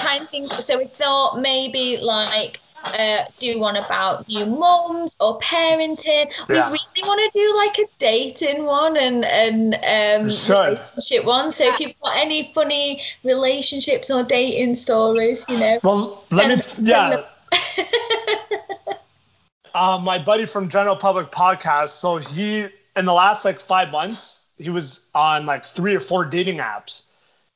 try 0.00 0.16
and 0.16 0.28
think. 0.28 0.50
So 0.52 0.78
we 0.78 0.86
thought 0.86 1.38
maybe 1.40 1.98
like 1.98 2.60
uh, 2.84 3.24
do 3.38 3.58
one 3.58 3.76
about 3.76 4.28
new 4.28 4.44
moms 4.46 5.16
or 5.20 5.38
parenting. 5.40 6.32
We 6.48 6.56
Yeah. 6.56 6.66
really 6.66 7.02
want 7.02 7.20
to 7.32 7.38
do 7.38 7.56
like 7.56 7.78
a 7.78 7.90
dating 7.98 8.64
one 8.64 8.96
and 8.96 9.24
and 9.24 9.74
um, 9.74 10.26
We 10.26 10.32
should. 10.32 10.54
relationship 10.78 11.24
one. 11.24 11.50
So 11.50 11.64
if 11.64 11.80
you've 11.80 11.98
got 12.00 12.16
any 12.16 12.52
funny 12.54 13.02
relationships 13.24 14.10
or 14.10 14.22
dating 14.22 14.74
stories, 14.76 15.46
you 15.48 15.58
know. 15.58 15.80
Well, 15.82 16.24
let 16.30 16.48
me, 16.56 16.62
send 16.62 16.86
yeah. 16.86 17.10
them. 17.10 17.24
uh, 19.74 19.98
my 20.02 20.18
buddy 20.18 20.46
from 20.46 20.68
General 20.68 20.96
Public 20.96 21.30
Podcast. 21.30 21.88
So 21.90 22.16
he, 22.18 22.66
in 22.96 23.04
the 23.04 23.12
last 23.12 23.44
like 23.44 23.60
five 23.60 23.90
months, 23.90 24.46
he 24.58 24.70
was 24.70 25.08
on 25.14 25.46
like 25.46 25.64
three 25.64 25.94
or 25.94 26.00
four 26.00 26.24
dating 26.24 26.58
apps. 26.58 27.02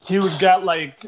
He 0.05 0.19
would 0.19 0.39
get 0.39 0.65
like, 0.65 1.07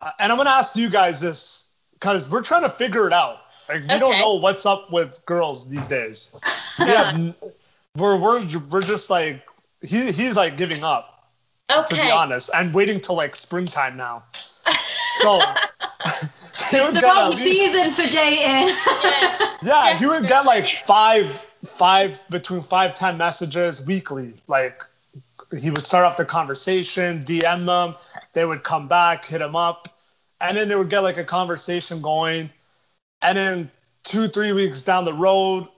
Uh, 0.00 0.10
and 0.18 0.32
I'm 0.32 0.38
gonna 0.38 0.50
ask 0.50 0.76
you 0.76 0.88
guys 0.88 1.20
this 1.20 1.72
because 1.94 2.28
we're 2.30 2.42
trying 2.42 2.62
to 2.62 2.70
figure 2.70 3.06
it 3.06 3.12
out. 3.12 3.38
Like 3.68 3.82
we 3.82 3.98
don't 3.98 4.18
know 4.18 4.34
what's 4.34 4.66
up 4.66 4.90
with 4.92 5.24
girls 5.26 5.68
these 5.68 5.86
days. 5.88 6.34
We 6.78 6.86
have, 6.86 7.16
we're 7.96 8.16
we're 8.16 8.46
we're 8.70 8.82
just 8.82 9.10
like 9.10 9.42
he 9.82 10.10
he's 10.12 10.36
like 10.36 10.56
giving 10.56 10.82
up 10.84 11.28
to 11.68 11.84
be 11.94 12.00
Okay. 12.00 12.10
honest 12.10 12.50
and 12.54 12.74
waiting 12.74 13.00
till 13.00 13.14
like 13.16 13.36
springtime 13.36 13.96
now. 13.96 14.24
So. 15.22 15.38
he 16.70 16.80
would 16.80 16.94
the 16.94 17.02
wrong 17.04 17.26
least- 17.30 17.42
season 17.42 17.90
for 17.92 18.10
dating. 18.10 18.74
Yeah. 19.02 19.34
yeah, 19.62 19.98
he 19.98 20.06
would 20.06 20.26
get 20.28 20.44
like 20.46 20.66
five, 20.68 21.28
five 21.64 22.18
between 22.30 22.62
five, 22.62 22.94
ten 22.94 23.18
messages 23.18 23.84
weekly. 23.84 24.34
Like 24.46 24.82
he 25.58 25.70
would 25.70 25.84
start 25.84 26.04
off 26.04 26.16
the 26.16 26.24
conversation, 26.24 27.24
DM 27.24 27.66
them, 27.66 27.96
they 28.32 28.44
would 28.44 28.62
come 28.62 28.88
back, 28.88 29.24
hit 29.24 29.40
him 29.40 29.56
up, 29.56 29.88
and 30.40 30.56
then 30.56 30.68
they 30.68 30.76
would 30.76 30.90
get 30.90 31.00
like 31.00 31.18
a 31.18 31.24
conversation 31.24 32.00
going. 32.02 32.50
And 33.22 33.36
then 33.36 33.70
two, 34.04 34.28
three 34.28 34.52
weeks 34.52 34.82
down 34.82 35.04
the 35.04 35.14
road, 35.14 35.68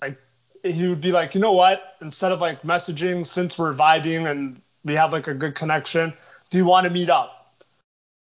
like 0.00 0.18
he 0.62 0.88
would 0.88 1.00
be 1.00 1.12
like, 1.12 1.34
you 1.34 1.40
know 1.40 1.52
what? 1.52 1.96
Instead 2.00 2.32
of 2.32 2.40
like 2.40 2.62
messaging, 2.62 3.26
since 3.26 3.58
we're 3.58 3.72
vibing 3.72 4.30
and 4.30 4.60
we 4.84 4.94
have 4.94 5.12
like 5.12 5.28
a 5.28 5.34
good 5.34 5.54
connection, 5.54 6.12
do 6.50 6.58
you 6.58 6.64
want 6.64 6.84
to 6.84 6.90
meet 6.90 7.10
up? 7.10 7.54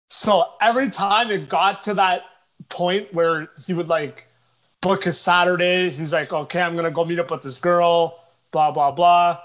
So 0.09 0.45
every 0.61 0.89
time 0.89 1.31
it 1.31 1.49
got 1.49 1.83
to 1.83 1.93
that 1.95 2.23
point 2.69 3.13
where 3.13 3.49
he 3.65 3.73
would 3.73 3.87
like 3.87 4.27
book 4.81 5.03
his 5.03 5.19
Saturday. 5.19 5.89
He's 5.89 6.13
like, 6.13 6.31
okay, 6.33 6.61
I'm 6.61 6.75
gonna 6.75 6.91
go 6.91 7.05
meet 7.05 7.19
up 7.19 7.31
with 7.31 7.41
this 7.41 7.59
girl, 7.59 8.19
blah 8.51 8.71
blah 8.71 8.91
blah. 8.91 9.39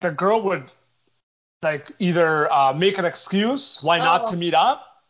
The 0.00 0.10
girl 0.10 0.40
would 0.42 0.72
like 1.62 1.90
either 1.98 2.50
uh, 2.52 2.72
make 2.72 2.98
an 2.98 3.04
excuse 3.04 3.82
why 3.82 3.98
not 3.98 4.22
Oh. 4.24 4.30
to 4.30 4.36
meet 4.36 4.54
up, 4.54 5.02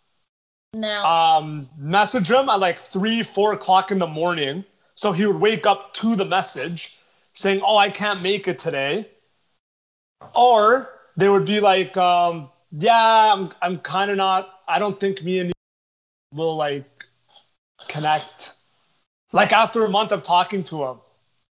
No. 0.75 1.05
um, 1.05 1.69
message 1.77 2.31
him 2.31 2.49
at 2.49 2.59
like 2.59 2.79
three, 2.79 3.23
four 3.23 3.53
o'clock 3.53 3.91
in 3.93 3.99
the 3.99 4.07
morning. 4.07 4.65
So 4.97 5.13
he 5.13 5.27
would 5.27 5.37
wake 5.41 5.67
up 5.67 5.95
to 5.95 6.17
the 6.17 6.25
message 6.25 6.99
saying, 7.35 7.63
"Oh, 7.65 7.77
I 7.77 7.89
can't 7.91 8.21
make 8.21 8.49
it 8.49 8.59
today," 8.59 9.09
or 10.35 10.99
they 11.17 11.29
would 11.29 11.45
be 11.45 11.61
like, 11.61 11.97
um, 11.97 12.51
"Yeah, 12.73 13.33
I'm, 13.33 13.51
I'm 13.63 13.79
kind 13.79 14.11
of 14.11 14.17
not. 14.17 14.61
I 14.69 14.79
don't 14.79 14.99
think 14.99 15.23
me 15.23 15.39
and 15.39 15.49
you 15.49 16.37
will 16.39 16.57
like 16.57 17.07
connect." 17.89 18.55
Like 19.33 19.53
after 19.53 19.85
a 19.85 19.89
month 19.89 20.11
of 20.11 20.25
talking 20.25 20.65
to 20.65 20.85
him. 20.85 20.97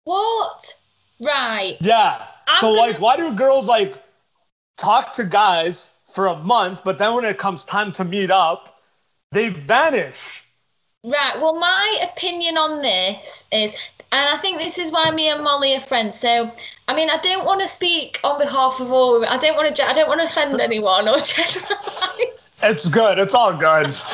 what? 0.03 0.77
Right. 1.21 1.77
Yeah. 1.79 2.25
I'm 2.47 2.59
so 2.59 2.75
gonna- 2.75 2.91
like, 2.91 2.99
why 2.99 3.15
do 3.17 3.33
girls 3.33 3.69
like 3.69 3.95
talk 4.77 5.13
to 5.13 5.23
guys 5.23 5.87
for 6.13 6.27
a 6.27 6.35
month, 6.35 6.83
but 6.83 6.97
then 6.97 7.13
when 7.13 7.23
it 7.25 7.37
comes 7.37 7.63
time 7.63 7.91
to 7.93 8.03
meet 8.03 8.31
up, 8.31 8.81
they 9.31 9.49
vanish? 9.49 10.43
Right. 11.03 11.35
Well, 11.39 11.55
my 11.55 11.99
opinion 12.11 12.57
on 12.57 12.81
this 12.81 13.47
is, 13.51 13.71
and 14.11 14.29
I 14.35 14.37
think 14.37 14.57
this 14.57 14.77
is 14.77 14.91
why 14.91 15.09
me 15.11 15.29
and 15.29 15.43
Molly 15.43 15.75
are 15.75 15.79
friends. 15.79 16.19
So, 16.19 16.51
I 16.87 16.93
mean, 16.93 17.09
I 17.09 17.17
don't 17.17 17.45
want 17.45 17.61
to 17.61 17.67
speak 17.67 18.19
on 18.23 18.37
behalf 18.39 18.79
of 18.79 18.91
all. 18.91 19.25
I 19.25 19.37
don't 19.37 19.55
want 19.55 19.75
to. 19.75 19.83
I 19.87 19.93
don't 19.93 20.09
want 20.09 20.19
to 20.21 20.25
offend 20.27 20.59
anyone 20.69 21.07
or 21.07 21.19
generalize. 21.19 22.19
It's 22.63 22.87
good. 22.89 23.19
It's 23.19 23.35
all 23.35 23.55
good. 23.55 23.95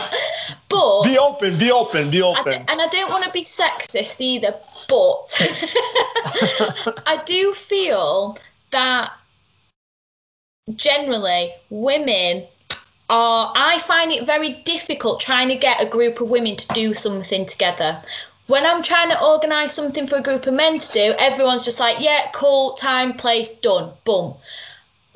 But 0.69 1.03
Be 1.03 1.17
open. 1.17 1.57
Be 1.57 1.71
open. 1.71 2.09
Be 2.09 2.21
open. 2.21 2.43
d- 2.51 2.65
and 2.67 2.81
I 2.81 2.87
don't 2.87 3.09
want 3.09 3.23
to 3.23 3.31
be 3.31 3.43
sexist 3.43 4.19
either. 4.19 4.53
But 4.89 5.33
I 7.07 7.21
do 7.25 7.53
feel 7.53 8.37
that 8.71 9.11
generally 10.75 11.53
women 11.69 12.45
are. 13.09 13.53
I 13.55 13.79
find 13.79 14.11
it 14.11 14.25
very 14.25 14.61
difficult 14.65 15.21
trying 15.21 15.47
to 15.49 15.55
get 15.55 15.81
a 15.81 15.85
group 15.85 16.19
of 16.19 16.29
women 16.29 16.57
to 16.57 16.67
do 16.73 16.93
something 16.93 17.45
together. 17.45 18.01
When 18.47 18.65
I'm 18.65 18.83
trying 18.83 19.09
to 19.09 19.23
organise 19.23 19.73
something 19.73 20.05
for 20.07 20.17
a 20.17 20.21
group 20.21 20.47
of 20.47 20.53
men 20.53 20.77
to 20.79 20.91
do, 20.91 21.13
everyone's 21.17 21.65
just 21.65 21.79
like, 21.79 21.97
yeah, 21.99 22.29
cool, 22.33 22.73
time, 22.73 23.13
place, 23.13 23.49
done, 23.49 23.91
boom. 24.05 24.35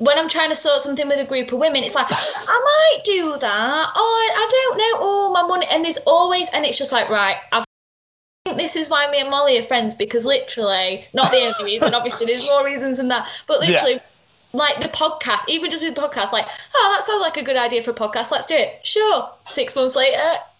When 0.02 0.18
I'm 0.18 0.28
trying 0.28 0.50
to 0.50 0.56
sort 0.56 0.82
something 0.82 1.06
with 1.06 1.20
a 1.20 1.24
group 1.24 1.52
of 1.52 1.58
women, 1.58 1.84
it's 1.84 1.94
like, 1.94 2.06
I 2.10 2.94
might 2.96 3.04
do 3.04 3.38
that. 3.38 3.92
Oh, 3.94 4.30
I, 4.30 4.34
I 4.34 4.48
don't 4.50 4.78
know. 4.78 4.98
Oh, 5.00 5.30
my 5.32 5.42
money. 5.42 5.66
And 5.70 5.84
there's 5.84 5.98
always, 5.98 6.48
and 6.52 6.64
it's 6.64 6.78
just 6.78 6.90
like, 6.90 7.08
right, 7.08 7.36
I've 7.52 7.64
this 8.56 8.74
is 8.74 8.90
why 8.90 9.08
me 9.10 9.20
and 9.20 9.30
Molly 9.30 9.56
are 9.58 9.62
friends 9.62 9.94
because 9.94 10.26
literally, 10.26 11.06
not 11.14 11.30
the 11.30 11.38
only 11.38 11.72
reason, 11.72 11.94
obviously, 11.94 12.26
there's 12.26 12.44
more 12.46 12.64
reasons 12.64 12.96
than 12.96 13.08
that, 13.08 13.28
but 13.46 13.60
literally, 13.60 14.00
like 14.52 14.80
the 14.80 14.88
podcast, 14.88 15.48
even 15.48 15.70
just 15.70 15.82
with 15.82 15.94
podcasts, 15.94 16.32
like, 16.32 16.46
oh, 16.74 16.94
that 16.96 17.06
sounds 17.06 17.22
like 17.22 17.36
a 17.36 17.44
good 17.44 17.56
idea 17.56 17.82
for 17.82 17.92
a 17.92 17.94
podcast, 17.94 18.30
let's 18.30 18.46
do 18.46 18.54
it. 18.54 18.84
Sure. 18.84 19.30
Six 19.44 19.76
months 19.76 19.96
later, 19.96 20.18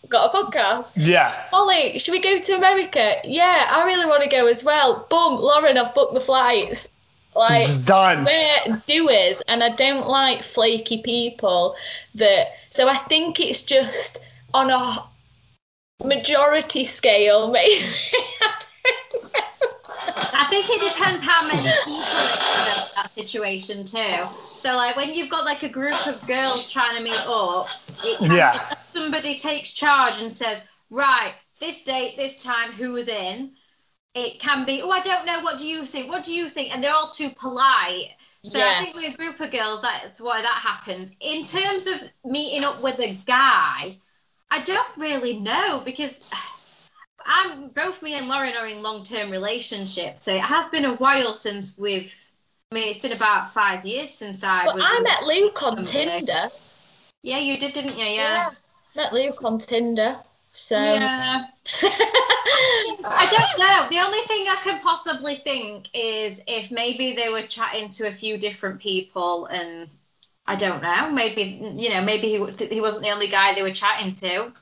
got 0.09 0.32
a 0.32 0.36
podcast. 0.36 0.93
yeah. 0.97 1.34
Molly, 1.53 1.99
should 1.99 2.12
we 2.12 2.20
go 2.20 2.38
to 2.38 2.53
America? 2.53 3.16
Yeah, 3.24 3.68
I 3.70 3.84
really 3.84 4.07
want 4.07 4.22
to 4.22 4.28
go 4.28 4.47
as 4.47 4.64
well. 4.64 5.07
Boom, 5.11 5.38
Lauren, 5.38 5.76
I've 5.76 5.95
booked 5.95 6.14
the 6.14 6.20
flights. 6.20 6.88
Like, 7.34 7.62
It's 7.62 7.76
done. 7.76 8.24
we're 8.24 8.76
doers, 8.86 9.40
and 9.48 9.62
I 9.62 9.70
don't 9.70 10.06
like 10.08 10.42
flaky 10.42 11.02
people. 11.02 11.76
That 12.14 12.48
so 12.70 12.88
I 12.88 12.96
think 12.96 13.40
it's 13.40 13.62
just 13.62 14.18
on 14.52 14.70
a 14.70 15.04
majority 16.04 16.84
scale, 16.84 17.50
maybe. 17.52 17.84
I 18.42 18.52
don't 19.10 19.22
know. 19.24 19.40
I 20.34 20.46
think 20.50 20.66
it 20.68 20.94
depends 20.94 21.22
how 21.24 21.46
many 21.46 21.62
people 21.84 22.02
are 22.02 22.82
in 22.82 22.88
that 22.96 23.10
situation 23.14 23.84
too. 23.84 24.26
So 24.58 24.76
like 24.76 24.96
when 24.96 25.14
you've 25.14 25.30
got 25.30 25.44
like 25.44 25.62
a 25.62 25.68
group 25.68 26.06
of 26.06 26.26
girls 26.26 26.70
trying 26.72 26.96
to 26.96 27.02
meet 27.02 27.24
up, 27.26 27.68
it 28.04 28.30
Yeah. 28.30 28.58
somebody 28.92 29.38
takes 29.38 29.72
charge 29.72 30.20
and 30.20 30.30
says, 30.30 30.64
right, 30.90 31.32
this 31.60 31.84
date, 31.84 32.16
this 32.16 32.42
time, 32.42 32.70
who 32.72 32.96
is 32.96 33.08
in? 33.08 33.52
It 34.14 34.40
can 34.40 34.66
be, 34.66 34.82
oh, 34.82 34.90
I 34.90 35.00
don't 35.00 35.24
know. 35.24 35.40
What 35.40 35.58
do 35.58 35.66
you 35.66 35.84
think? 35.84 36.10
What 36.10 36.24
do 36.24 36.34
you 36.34 36.48
think? 36.48 36.74
And 36.74 36.84
they're 36.84 36.94
all 36.94 37.08
too 37.08 37.30
polite. 37.30 38.10
So 38.48 38.60
I 38.60 38.82
think 38.82 38.96
with 38.96 39.14
a 39.14 39.16
group 39.16 39.40
of 39.40 39.52
girls, 39.52 39.82
that's 39.82 40.20
why 40.20 40.42
that 40.42 40.48
happens. 40.48 41.12
In 41.20 41.44
terms 41.44 41.86
of 41.86 42.02
meeting 42.24 42.64
up 42.64 42.82
with 42.82 42.98
a 42.98 43.14
guy, 43.24 43.96
I 44.50 44.62
don't 44.64 44.96
really 44.98 45.38
know 45.38 45.80
because 45.84 46.28
I'm 47.24 47.68
both 47.68 48.02
me 48.02 48.14
and 48.18 48.28
Lauren 48.28 48.54
are 48.56 48.66
in 48.66 48.82
long 48.82 49.04
term 49.04 49.30
relationships. 49.30 50.24
So 50.24 50.34
it 50.34 50.40
has 50.40 50.68
been 50.70 50.84
a 50.84 50.94
while 50.94 51.34
since 51.34 51.78
we've. 51.78 52.14
I 52.70 52.74
mean, 52.74 52.88
it's 52.88 53.00
been 53.00 53.12
about 53.12 53.52
five 53.52 53.84
years 53.86 54.10
since 54.10 54.42
I 54.42 54.64
Well, 54.66 54.74
was. 54.74 54.84
I 54.84 55.00
met 55.02 55.22
Luke 55.24 55.62
on 55.62 55.84
somebody. 55.84 56.26
Tinder. 56.26 56.48
Yeah, 57.22 57.38
you 57.38 57.58
did, 57.58 57.74
didn't 57.74 57.96
you? 57.98 58.06
Yeah. 58.06 58.50
met 58.96 59.12
Luke 59.12 59.44
on 59.44 59.58
Tinder. 59.58 60.16
So 60.53 60.76
Yeah. 60.76 61.46
I 61.82 63.26
don't 63.30 63.59
know. 63.59 63.88
The 63.88 64.05
only 64.05 64.20
thing 64.20 64.46
I 64.48 64.59
can 64.62 64.80
possibly 64.80 65.34
think 65.36 65.88
is 65.94 66.42
if 66.46 66.70
maybe 66.70 67.14
they 67.14 67.30
were 67.30 67.42
chatting 67.42 67.90
to 67.92 68.07
a 68.07 68.12
few 68.12 68.38
different 68.38 68.80
people, 68.80 69.46
and 69.46 69.88
I 70.46 70.57
don't 70.57 70.82
know. 70.82 71.11
Maybe 71.11 71.42
you 71.74 71.90
know, 71.90 72.03
maybe 72.03 72.28
he 72.28 72.38
was- 72.38 72.59
he 72.59 72.80
wasn't 72.80 73.05
the 73.05 73.11
only 73.12 73.28
guy 73.28 73.55
they 73.55 73.62
were 73.62 73.70
chatting 73.72 74.14
to. 74.16 74.53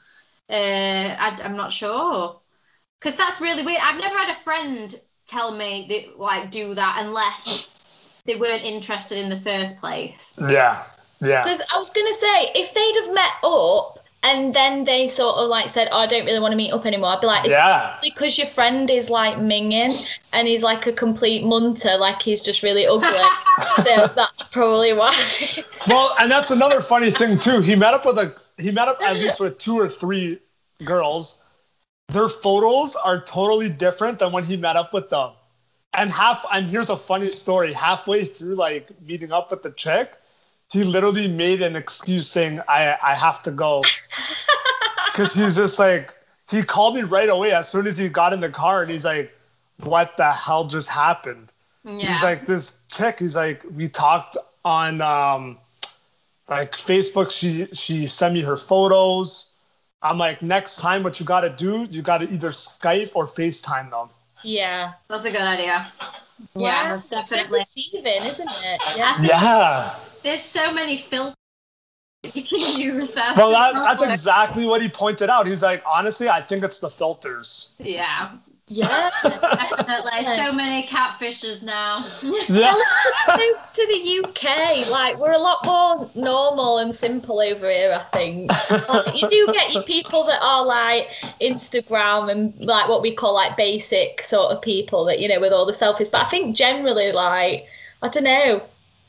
Uh, 0.48 1.16
I, 1.18 1.38
I'm 1.44 1.56
not 1.56 1.72
sure 1.72 2.40
because 2.98 3.16
that's 3.16 3.40
really 3.40 3.64
weird. 3.64 3.80
I've 3.82 4.00
never 4.00 4.16
had 4.16 4.30
a 4.32 4.36
friend 4.36 4.94
tell 5.26 5.54
me 5.54 5.86
that 5.88 6.18
like 6.18 6.50
do 6.50 6.74
that 6.74 6.96
unless 7.04 7.72
they 8.26 8.36
weren't 8.36 8.64
interested 8.64 9.18
in 9.18 9.30
the 9.30 9.40
first 9.40 9.78
place. 9.80 10.34
Yeah. 10.38 10.84
Yeah. 11.20 11.42
Because 11.42 11.62
I 11.72 11.76
was 11.78 11.90
gonna 11.90 12.14
say, 12.14 12.50
if 12.54 12.74
they'd 12.74 13.04
have 13.04 13.14
met 13.14 13.32
up 13.44 13.99
and 14.22 14.54
then 14.54 14.84
they 14.84 15.08
sort 15.08 15.36
of 15.36 15.48
like 15.48 15.68
said, 15.68 15.88
"Oh, 15.92 15.98
I 15.98 16.06
don't 16.06 16.26
really 16.26 16.40
want 16.40 16.52
to 16.52 16.56
meet 16.56 16.72
up 16.72 16.84
anymore." 16.86 17.10
I'd 17.10 17.20
be 17.20 17.26
like, 17.26 17.44
"It's 17.46 17.54
Yeah. 17.54 17.96
because 18.02 18.36
your 18.36 18.46
friend 18.46 18.90
is 18.90 19.08
like 19.10 19.36
minging 19.36 20.04
and 20.32 20.46
he's 20.46 20.62
like 20.62 20.86
a 20.86 20.92
complete 20.92 21.42
munter, 21.44 21.96
like 21.96 22.20
he's 22.22 22.42
just 22.42 22.62
really 22.62 22.86
ugly. 22.86 23.08
so 23.76 24.06
that's 24.06 24.42
probably 24.50 24.92
why." 24.92 25.14
Well, 25.86 26.14
and 26.20 26.30
that's 26.30 26.50
another 26.50 26.80
funny 26.80 27.10
thing 27.10 27.38
too. 27.38 27.60
He 27.60 27.74
met 27.76 27.94
up 27.94 28.04
with 28.04 28.18
a 28.18 28.34
he 28.58 28.70
met 28.70 28.88
up 28.88 29.00
at 29.00 29.14
least 29.16 29.40
with 29.40 29.58
two 29.58 29.78
or 29.80 29.88
three 29.88 30.38
girls. 30.84 31.42
Their 32.08 32.28
photos 32.28 32.96
are 32.96 33.20
totally 33.20 33.68
different 33.68 34.18
than 34.18 34.32
when 34.32 34.44
he 34.44 34.56
met 34.56 34.76
up 34.76 34.92
with 34.92 35.10
them. 35.10 35.30
And 35.94 36.10
half 36.10 36.44
and 36.52 36.66
here's 36.66 36.90
a 36.90 36.96
funny 36.96 37.30
story. 37.30 37.72
Halfway 37.72 38.24
through 38.24 38.56
like 38.56 39.00
meeting 39.00 39.32
up 39.32 39.50
with 39.50 39.62
the 39.62 39.70
chick, 39.70 40.16
he 40.70 40.84
literally 40.84 41.28
made 41.28 41.62
an 41.62 41.76
excuse 41.76 42.28
saying, 42.28 42.60
I 42.68 42.96
I 43.02 43.14
have 43.14 43.42
to 43.44 43.50
go. 43.50 43.82
Cause 45.14 45.34
he's 45.34 45.56
just 45.56 45.78
like 45.78 46.14
he 46.50 46.62
called 46.62 46.94
me 46.94 47.02
right 47.02 47.28
away 47.28 47.52
as 47.52 47.68
soon 47.68 47.86
as 47.86 47.98
he 47.98 48.08
got 48.08 48.32
in 48.32 48.40
the 48.40 48.48
car 48.48 48.82
and 48.82 48.90
he's 48.90 49.04
like, 49.04 49.32
What 49.82 50.16
the 50.16 50.30
hell 50.32 50.64
just 50.66 50.88
happened? 50.88 51.50
Yeah. 51.84 52.12
He's 52.12 52.22
like 52.22 52.46
this 52.46 52.78
chick. 52.90 53.18
He's 53.18 53.34
like 53.36 53.62
we 53.74 53.88
talked 53.88 54.36
on 54.64 55.00
um 55.00 55.58
like 56.48 56.72
Facebook. 56.72 57.30
She 57.36 57.66
she 57.74 58.06
sent 58.06 58.34
me 58.34 58.42
her 58.42 58.56
photos. 58.56 59.52
I'm 60.02 60.16
like 60.18 60.40
next 60.42 60.76
time 60.78 61.02
what 61.02 61.18
you 61.20 61.26
got 61.26 61.40
to 61.42 61.50
do 61.50 61.86
you 61.90 62.00
got 62.02 62.18
to 62.18 62.30
either 62.32 62.50
Skype 62.50 63.10
or 63.14 63.26
FaceTime 63.26 63.90
them. 63.90 64.08
yeah. 64.42 64.92
That's 65.08 65.24
a 65.24 65.30
good 65.32 65.42
idea. 65.42 65.86
Yeah, 66.54 66.70
Yeah, 66.72 66.94
it's 66.96 67.08
so 67.10 67.36
definitely. 67.36 67.58
deceiving, 67.60 68.22
isn't 68.24 68.48
it? 68.48 68.82
Yeah. 68.96 69.20
Yeah. 69.22 69.94
There's 70.22 70.42
so 70.42 70.72
many 70.72 70.96
filters 70.96 71.34
you 72.34 72.42
can 72.42 72.60
use. 72.80 73.12
That's 73.14 73.36
Well, 73.38 73.50
that, 73.50 73.82
that's 73.84 74.02
exactly 74.02 74.66
what 74.66 74.82
he 74.82 74.88
pointed 74.88 75.30
out. 75.30 75.46
He's 75.46 75.62
like, 75.62 75.82
honestly, 75.86 76.28
I 76.28 76.40
think 76.40 76.64
it's 76.64 76.80
the 76.80 76.90
filters. 76.90 77.72
Yeah, 77.78 78.32
Yeah. 78.68 79.10
definitely. 79.22 80.22
So 80.24 80.52
many 80.52 80.86
catfishes 80.86 81.62
now. 81.62 82.04
Yeah. 82.48 82.74
To 83.74 83.86
the 83.86 84.24
UK, 84.24 84.88
like 84.90 85.16
we're 85.18 85.32
a 85.32 85.38
lot 85.38 85.64
more 85.64 86.10
normal 86.14 86.78
and 86.78 86.94
simple 86.94 87.40
over 87.40 87.70
here. 87.70 87.92
I 87.98 88.02
think 88.16 88.50
Like, 88.88 89.20
you 89.20 89.28
do 89.28 89.52
get 89.52 89.72
your 89.72 89.82
people 89.84 90.24
that 90.24 90.40
are 90.42 90.64
like 90.64 91.08
Instagram 91.40 92.30
and 92.30 92.54
like 92.60 92.88
what 92.88 93.00
we 93.02 93.14
call 93.14 93.34
like 93.34 93.56
basic 93.56 94.20
sort 94.22 94.52
of 94.52 94.60
people 94.60 95.04
that 95.06 95.20
you 95.20 95.28
know 95.28 95.40
with 95.40 95.52
all 95.52 95.64
the 95.64 95.72
selfies. 95.72 96.10
But 96.10 96.26
I 96.26 96.28
think 96.28 96.54
generally, 96.54 97.12
like 97.12 97.66
I 98.02 98.08
don't 98.08 98.24
know. 98.24 98.62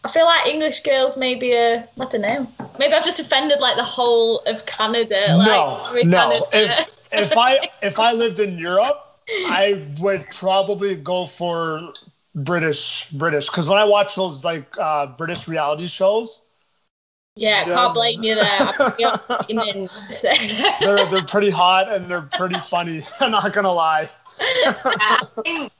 I 0.03 0.09
feel 0.09 0.25
like 0.25 0.47
English 0.47 0.81
girls 0.81 1.17
maybe 1.17 1.55
uh, 1.55 1.83
I 1.99 2.05
don't 2.05 2.21
know. 2.21 2.47
Maybe 2.79 2.93
I've 2.93 3.05
just 3.05 3.19
offended 3.19 3.59
like 3.61 3.77
the 3.77 3.83
whole 3.83 4.39
of 4.47 4.65
Canada. 4.65 5.35
Like, 5.37 5.47
no, 5.47 6.03
no. 6.03 6.11
Canada- 6.11 6.45
If 6.53 7.07
if 7.11 7.37
I 7.37 7.69
if 7.81 7.99
I 7.99 8.13
lived 8.13 8.39
in 8.39 8.57
Europe, 8.57 8.99
I 9.47 9.85
would 9.99 10.25
probably 10.31 10.95
go 10.95 11.25
for 11.27 11.93
British 12.33 13.09
British 13.11 13.47
because 13.49 13.67
when 13.69 13.77
I 13.77 13.83
watch 13.85 14.15
those 14.15 14.43
like 14.43 14.75
uh, 14.79 15.05
British 15.07 15.47
reality 15.47 15.85
shows, 15.87 16.43
yeah, 17.35 17.67
Yeah. 17.67 17.75
can't 17.75 17.93
blame 17.93 18.23
you 18.23 18.35
there. 18.35 18.45
I'm 18.49 19.45
fuming, 19.45 19.87
so. 19.87 20.29
they're 20.79 21.05
they're 21.05 21.23
pretty 21.23 21.49
hot 21.51 21.91
and 21.91 22.09
they're 22.09 22.21
pretty 22.23 22.59
funny. 22.59 23.01
I'm 23.19 23.31
not 23.31 23.53
gonna 23.53 23.71
lie. 23.71 24.09
I 24.39 25.21
think 25.45 25.71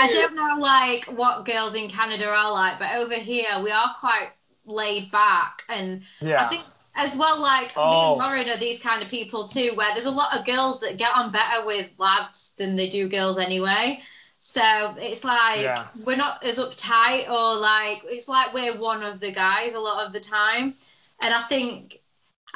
I 0.00 0.08
don't 0.12 0.34
know 0.34 0.56
like 0.60 1.04
what 1.06 1.44
girls 1.44 1.74
in 1.74 1.88
Canada 1.88 2.28
are 2.28 2.52
like, 2.52 2.78
but 2.78 2.94
over 2.96 3.14
here 3.14 3.48
we 3.62 3.70
are 3.70 3.94
quite 4.00 4.30
laid 4.66 5.10
back, 5.10 5.62
and 5.68 6.02
Yeah. 6.20 6.42
I 6.42 6.46
think 6.46 6.64
as 6.96 7.16
well 7.16 7.40
like 7.40 7.68
me 7.68 7.72
Oh. 7.76 8.12
and 8.12 8.18
Lauren 8.20 8.48
are 8.50 8.56
these 8.56 8.80
kind 8.80 9.02
of 9.02 9.08
people 9.08 9.48
too, 9.48 9.72
where 9.74 9.92
there's 9.94 10.06
a 10.06 10.10
lot 10.10 10.38
of 10.38 10.44
girls 10.46 10.80
that 10.80 10.96
get 10.96 11.14
on 11.16 11.32
better 11.32 11.66
with 11.66 11.92
lads 11.98 12.54
than 12.56 12.76
they 12.76 12.88
do 12.88 13.08
girls 13.08 13.38
anyway. 13.38 14.00
So 14.38 14.62
it's 14.98 15.24
like 15.24 15.62
Yeah. 15.62 15.86
we're 16.04 16.16
not 16.16 16.44
as 16.44 16.58
uptight 16.58 17.28
or 17.28 17.58
like 17.60 18.02
it's 18.04 18.28
like 18.28 18.52
we're 18.54 18.76
one 18.78 19.02
of 19.02 19.18
the 19.20 19.32
guys 19.32 19.74
a 19.74 19.80
lot 19.80 20.06
of 20.06 20.12
the 20.12 20.20
time. 20.20 20.74
And 21.20 21.34
I 21.34 21.42
think 21.42 22.00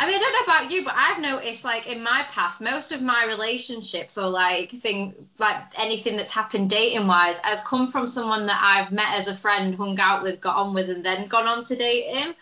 I 0.00 0.06
mean 0.06 0.14
I 0.14 0.18
don't 0.18 0.32
know 0.32 0.52
about 0.52 0.70
you, 0.70 0.84
but 0.84 0.94
I've 0.96 1.20
noticed 1.20 1.64
like 1.64 1.88
in 1.88 2.02
my 2.02 2.24
past, 2.30 2.60
most 2.60 2.92
of 2.92 3.02
my 3.02 3.26
relationships 3.26 4.16
or 4.16 4.30
like 4.30 4.70
thing 4.70 5.28
like 5.38 5.56
anything 5.76 6.16
that's 6.16 6.30
happened 6.30 6.70
dating 6.70 7.08
wise 7.08 7.40
has 7.40 7.64
come 7.64 7.88
from 7.88 8.06
someone 8.06 8.46
that 8.46 8.60
I've 8.62 8.92
met 8.92 9.18
as 9.18 9.26
a 9.26 9.34
friend, 9.34 9.74
hung 9.74 9.98
out 9.98 10.22
with, 10.22 10.40
got 10.40 10.56
on 10.56 10.72
with, 10.72 10.88
and 10.88 11.04
then 11.04 11.26
gone 11.26 11.48
on 11.48 11.64
to 11.64 11.76
dating. 11.76 12.32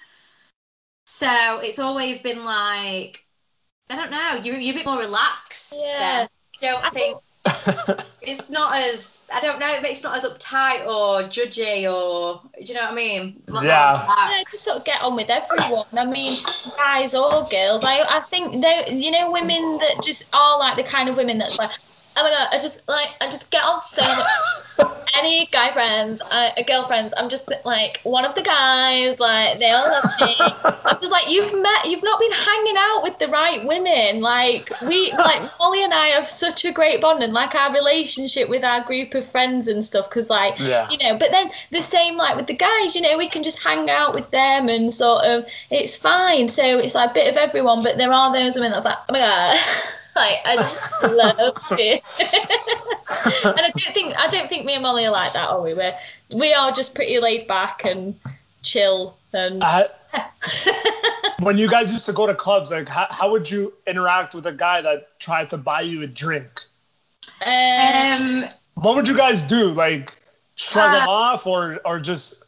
So 1.06 1.60
it's 1.60 1.78
always 1.78 2.20
been 2.20 2.44
like 2.44 3.24
I 3.88 3.96
don't 3.96 4.10
know, 4.10 4.40
you're, 4.42 4.58
you're 4.58 4.74
a 4.74 4.78
bit 4.78 4.86
more 4.86 4.98
relaxed. 4.98 5.74
Yeah. 5.78 5.98
There. 6.18 6.28
Don't 6.60 6.84
I 6.84 6.90
think 6.90 7.18
it's 8.20 8.50
not 8.50 8.74
as 8.76 9.22
I 9.32 9.40
don't 9.40 9.58
know, 9.58 9.74
it's 9.82 10.02
not 10.02 10.16
as 10.16 10.24
uptight 10.24 10.86
or 10.86 11.28
judgy 11.28 11.84
or 11.92 12.42
do 12.58 12.64
you 12.64 12.74
know 12.74 12.82
what 12.82 12.92
I 12.92 12.94
mean? 12.94 13.42
Not 13.48 13.64
Yeah. 13.64 13.92
relaxed. 13.92 14.18
Yeah, 14.28 14.42
just 14.50 14.64
sort 14.64 14.76
of 14.78 14.84
get 14.84 15.00
on 15.02 15.16
with 15.16 15.30
everyone. 15.30 15.86
I 15.96 16.04
mean, 16.04 16.36
guys 16.76 17.14
or 17.14 17.46
girls. 17.48 17.84
I 17.84 18.00
I 18.00 18.20
think 18.30 18.62
they, 18.62 18.92
you 18.92 19.10
know, 19.10 19.30
women 19.30 19.78
that 19.78 20.02
just 20.02 20.24
are 20.32 20.58
like 20.58 20.76
the 20.76 20.84
kind 20.84 21.08
of 21.08 21.16
women 21.16 21.38
that's 21.38 21.58
like, 21.58 21.70
oh 22.16 22.22
my 22.22 22.30
god, 22.30 22.48
I 22.52 22.56
just 22.58 22.82
like 22.88 23.08
I 23.20 23.26
just 23.26 23.50
get 23.50 23.64
on 23.64 23.80
so 23.80 24.02
much. 24.02 24.26
Any 25.18 25.46
guy 25.46 25.70
friends, 25.72 26.20
uh, 26.30 26.50
girlfriends, 26.66 27.14
I'm 27.16 27.30
just 27.30 27.48
like 27.64 28.00
one 28.02 28.26
of 28.26 28.34
the 28.34 28.42
guys. 28.42 29.18
Like 29.18 29.58
they 29.58 29.70
all 29.70 29.88
love 29.90 30.04
me. 30.20 30.36
I'm 30.38 31.00
just 31.00 31.10
like 31.10 31.30
you've 31.30 31.54
met, 31.60 31.86
you've 31.86 32.02
not 32.02 32.20
been 32.20 32.32
hanging 32.32 32.74
out 32.76 33.02
with 33.02 33.18
the 33.18 33.28
right 33.28 33.64
women. 33.66 34.20
Like 34.20 34.70
we, 34.86 35.10
like 35.12 35.42
Molly 35.58 35.82
and 35.82 35.94
I 35.94 36.08
have 36.08 36.28
such 36.28 36.66
a 36.66 36.72
great 36.72 37.00
bond, 37.00 37.22
and 37.22 37.32
like 37.32 37.54
our 37.54 37.72
relationship 37.72 38.50
with 38.50 38.62
our 38.62 38.82
group 38.84 39.14
of 39.14 39.26
friends 39.26 39.68
and 39.68 39.82
stuff. 39.82 40.08
Because 40.10 40.28
like 40.28 40.58
Yeah. 40.58 40.88
you 40.90 40.98
know 40.98 41.16
but 41.18 41.30
then 41.30 41.50
the 41.70 41.80
same 41.82 42.16
like 42.16 42.36
with 42.36 42.46
the 42.46 42.54
guys 42.54 42.94
you 42.94 43.00
know 43.02 43.16
we 43.16 43.28
can 43.28 43.42
just 43.42 43.62
hang 43.64 43.88
out 43.88 44.14
with 44.14 44.30
them 44.30 44.68
and 44.68 44.92
sort 44.92 45.24
of 45.24 45.46
it's 45.70 45.96
fine 45.96 46.48
so 46.48 46.78
it's 46.78 46.94
like 46.94 47.10
a 47.10 47.14
bit 47.14 47.30
of 47.30 47.36
everyone 47.36 47.82
but 47.82 47.96
there 47.96 48.12
are 48.12 48.32
those 48.32 48.56
women 48.56 48.72
that's 48.72 48.84
like 48.84 48.98
oh 49.08 49.12
my 49.12 49.18
god 49.20 49.58
like 50.16 50.38
i 50.46 50.56
just 50.56 51.02
love 51.04 51.36
it 51.38 52.02
and 53.44 53.60
i 53.60 53.70
don't 53.74 53.94
think 53.94 54.14
i 54.18 54.26
don't 54.28 54.48
think 54.48 54.64
me 54.64 54.74
and 54.74 54.82
molly 54.82 55.04
are 55.06 55.10
like 55.12 55.32
that 55.32 55.48
are 55.48 55.60
we 55.62 55.74
we're 55.74 55.94
we 56.34 56.52
are 56.54 56.72
just 56.72 56.94
pretty 56.94 57.18
laid 57.20 57.46
back 57.46 57.84
and 57.84 58.14
chill 58.62 59.16
and 59.32 59.62
I, 59.62 59.88
when 61.40 61.58
you 61.58 61.68
guys 61.68 61.92
used 61.92 62.06
to 62.06 62.12
go 62.12 62.26
to 62.26 62.34
clubs, 62.34 62.70
like 62.70 62.88
how, 62.88 63.06
how 63.10 63.30
would 63.32 63.50
you 63.50 63.74
interact 63.86 64.34
with 64.34 64.46
a 64.46 64.52
guy 64.52 64.80
that 64.80 65.18
tried 65.20 65.50
to 65.50 65.58
buy 65.58 65.82
you 65.82 66.02
a 66.02 66.06
drink? 66.06 66.62
um, 67.46 68.44
Um, 68.44 68.44
What 68.74 68.96
would 68.96 69.08
you 69.08 69.16
guys 69.16 69.44
do? 69.44 69.70
Like 69.72 70.16
shrug 70.54 70.94
him 70.94 71.08
Uh, 71.08 71.10
off, 71.10 71.46
or 71.46 71.80
or 71.84 72.00
just 72.00 72.45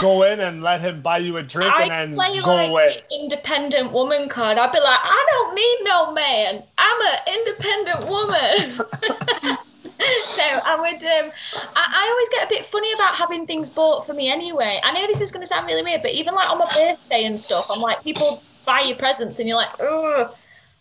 go 0.00 0.22
in 0.24 0.40
and 0.40 0.62
let 0.62 0.80
him 0.80 1.00
buy 1.00 1.18
you 1.18 1.36
a 1.36 1.42
drink 1.42 1.72
I 1.72 1.84
and 1.84 2.14
play 2.14 2.34
then 2.34 2.42
go 2.42 2.54
like 2.54 2.70
away? 2.70 2.96
the 3.08 3.20
independent 3.20 3.92
woman 3.92 4.28
card. 4.28 4.58
I'd 4.58 4.72
be 4.72 4.80
like, 4.80 5.00
I 5.02 5.26
don't 5.30 5.54
need 5.54 5.78
no 5.84 6.12
man. 6.12 6.62
I'm 6.78 7.00
an 7.02 7.18
independent 7.34 8.08
woman. 8.08 9.58
so 10.20 10.42
I 10.42 10.76
would. 10.78 11.02
Um, 11.02 11.32
I, 11.74 11.86
I 11.94 12.08
always 12.10 12.28
get 12.28 12.46
a 12.46 12.48
bit 12.48 12.66
funny 12.66 12.92
about 12.92 13.14
having 13.14 13.46
things 13.46 13.70
bought 13.70 14.06
for 14.06 14.12
me 14.12 14.28
anyway. 14.28 14.80
I 14.82 14.92
know 14.92 15.06
this 15.06 15.20
is 15.20 15.32
going 15.32 15.42
to 15.42 15.46
sound 15.46 15.66
really 15.66 15.82
weird, 15.82 16.02
but 16.02 16.12
even 16.12 16.34
like 16.34 16.50
on 16.50 16.58
my 16.58 16.66
birthday 16.66 17.24
and 17.24 17.40
stuff, 17.40 17.68
I'm 17.70 17.80
like, 17.80 18.02
people 18.02 18.42
buy 18.64 18.80
you 18.80 18.94
presents 18.94 19.38
and 19.38 19.48
you're 19.48 19.56
like, 19.56 19.70
oh, 19.80 20.34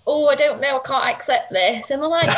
oh, 0.06 0.28
I 0.28 0.36
don't 0.36 0.60
know, 0.60 0.80
I 0.80 0.88
can't 0.88 1.06
accept 1.06 1.52
this, 1.52 1.92
and 1.92 2.04
I'm 2.04 2.10
like. 2.10 2.30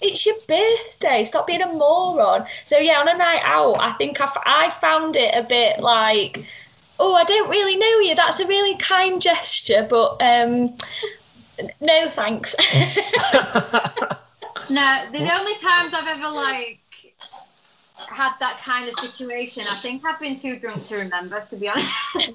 It's 0.00 0.24
your 0.26 0.36
birthday. 0.46 1.24
Stop 1.24 1.46
being 1.46 1.62
a 1.62 1.68
moron. 1.68 2.46
So 2.64 2.78
yeah, 2.78 3.00
on 3.00 3.08
a 3.08 3.16
night 3.16 3.42
out, 3.42 3.76
I 3.80 3.92
think 3.92 4.20
I, 4.20 4.24
f- 4.24 4.42
I 4.44 4.70
found 4.70 5.16
it 5.16 5.34
a 5.34 5.42
bit 5.42 5.80
like, 5.80 6.44
oh, 6.98 7.14
I 7.14 7.24
don't 7.24 7.50
really 7.50 7.76
know 7.76 7.98
you. 8.00 8.14
That's 8.14 8.40
a 8.40 8.46
really 8.46 8.76
kind 8.78 9.20
gesture, 9.20 9.86
but 9.88 10.22
um, 10.22 10.76
no 11.80 12.08
thanks. 12.08 12.54
No, 14.70 15.04
the 15.12 15.32
only 15.32 15.54
times 15.54 15.94
I've 15.94 16.06
ever 16.06 16.28
like 16.28 16.80
had 18.08 18.32
that 18.40 18.60
kind 18.62 18.88
of 18.88 18.94
situation, 18.98 19.64
I 19.68 19.74
think 19.76 20.04
I've 20.04 20.20
been 20.20 20.38
too 20.38 20.58
drunk 20.58 20.82
to 20.84 20.96
remember, 20.96 21.40
to 21.50 21.56
be 21.56 21.68
honest. 21.68 21.88
but 22.14 22.28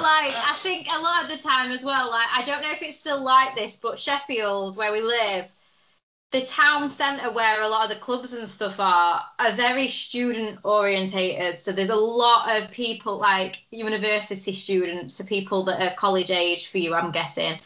like, 0.00 0.32
I 0.34 0.54
think 0.58 0.88
a 0.92 1.00
lot 1.00 1.24
of 1.24 1.30
the 1.30 1.38
time 1.38 1.72
as 1.72 1.84
well, 1.84 2.10
like, 2.10 2.28
I 2.34 2.42
don't 2.44 2.62
know 2.62 2.70
if 2.70 2.82
it's 2.82 2.98
still 2.98 3.22
like 3.22 3.54
this, 3.56 3.76
but 3.76 3.98
Sheffield, 3.98 4.76
where 4.76 4.92
we 4.92 5.02
live, 5.02 5.46
the 6.32 6.40
town 6.42 6.90
centre 6.90 7.30
where 7.30 7.62
a 7.62 7.68
lot 7.68 7.84
of 7.84 7.90
the 7.90 8.00
clubs 8.00 8.32
and 8.32 8.48
stuff 8.48 8.80
are, 8.80 9.22
are 9.38 9.52
very 9.52 9.88
student 9.88 10.58
orientated. 10.64 11.58
So 11.58 11.72
there's 11.72 11.90
a 11.90 11.96
lot 11.96 12.60
of 12.60 12.70
people, 12.70 13.18
like 13.18 13.62
university 13.70 14.52
students, 14.52 15.18
to 15.18 15.24
people 15.24 15.64
that 15.64 15.80
are 15.80 15.94
college 15.94 16.30
age 16.30 16.68
for 16.68 16.78
you, 16.78 16.94
I'm 16.94 17.12
guessing. 17.12 17.58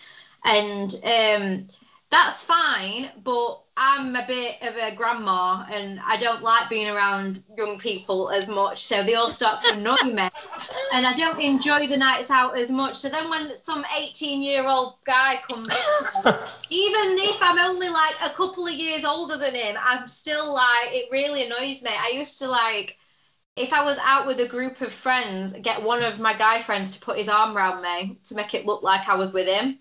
And 0.45 0.95
um, 1.05 1.69
that's 2.11 2.45
fine, 2.45 3.09
but 3.23 3.63
I'm 3.77 4.15
a 4.17 4.27
bit 4.27 4.57
of 4.63 4.77
a 4.77 4.95
grandma 4.95 5.65
and 5.71 6.01
I 6.05 6.17
don't 6.17 6.43
like 6.43 6.69
being 6.69 6.89
around 6.89 7.43
young 7.57 7.79
people 7.79 8.31
as 8.31 8.49
much. 8.49 8.85
So 8.85 9.03
they 9.03 9.15
all 9.15 9.31
start 9.31 9.61
to 9.61 9.73
annoy 9.73 10.03
me. 10.03 10.29
And 10.93 11.07
I 11.07 11.15
don't 11.17 11.41
enjoy 11.41 11.87
the 11.87 11.97
nights 11.97 12.31
out 12.31 12.59
as 12.59 12.69
much. 12.69 12.97
So 12.97 13.09
then 13.09 13.31
when 13.31 13.55
some 13.55 13.85
18 13.97 14.43
year 14.43 14.67
old 14.67 14.95
guy 15.05 15.41
comes 15.49 15.69
in, 15.69 16.33
even 16.71 17.19
if 17.19 17.41
I'm 17.41 17.59
only 17.59 17.89
like 17.89 18.17
a 18.25 18.35
couple 18.35 18.67
of 18.67 18.75
years 18.75 19.05
older 19.05 19.37
than 19.37 19.55
him, 19.55 19.77
I'm 19.81 20.07
still 20.09 20.53
like, 20.53 20.89
it 20.89 21.11
really 21.13 21.47
annoys 21.47 21.81
me. 21.83 21.91
I 21.91 22.13
used 22.17 22.41
to 22.41 22.49
like, 22.49 22.99
if 23.55 23.73
I 23.73 23.85
was 23.85 23.99
out 24.03 24.27
with 24.27 24.41
a 24.41 24.49
group 24.49 24.81
of 24.81 24.93
friends, 24.93 25.53
get 25.53 25.83
one 25.83 26.03
of 26.03 26.19
my 26.19 26.35
guy 26.35 26.61
friends 26.61 26.97
to 26.97 27.05
put 27.05 27.19
his 27.19 27.29
arm 27.29 27.57
around 27.57 27.83
me 27.83 28.19
to 28.25 28.35
make 28.35 28.55
it 28.55 28.67
look 28.67 28.83
like 28.83 29.09
I 29.09 29.15
was 29.15 29.33
with 29.33 29.47
him 29.47 29.79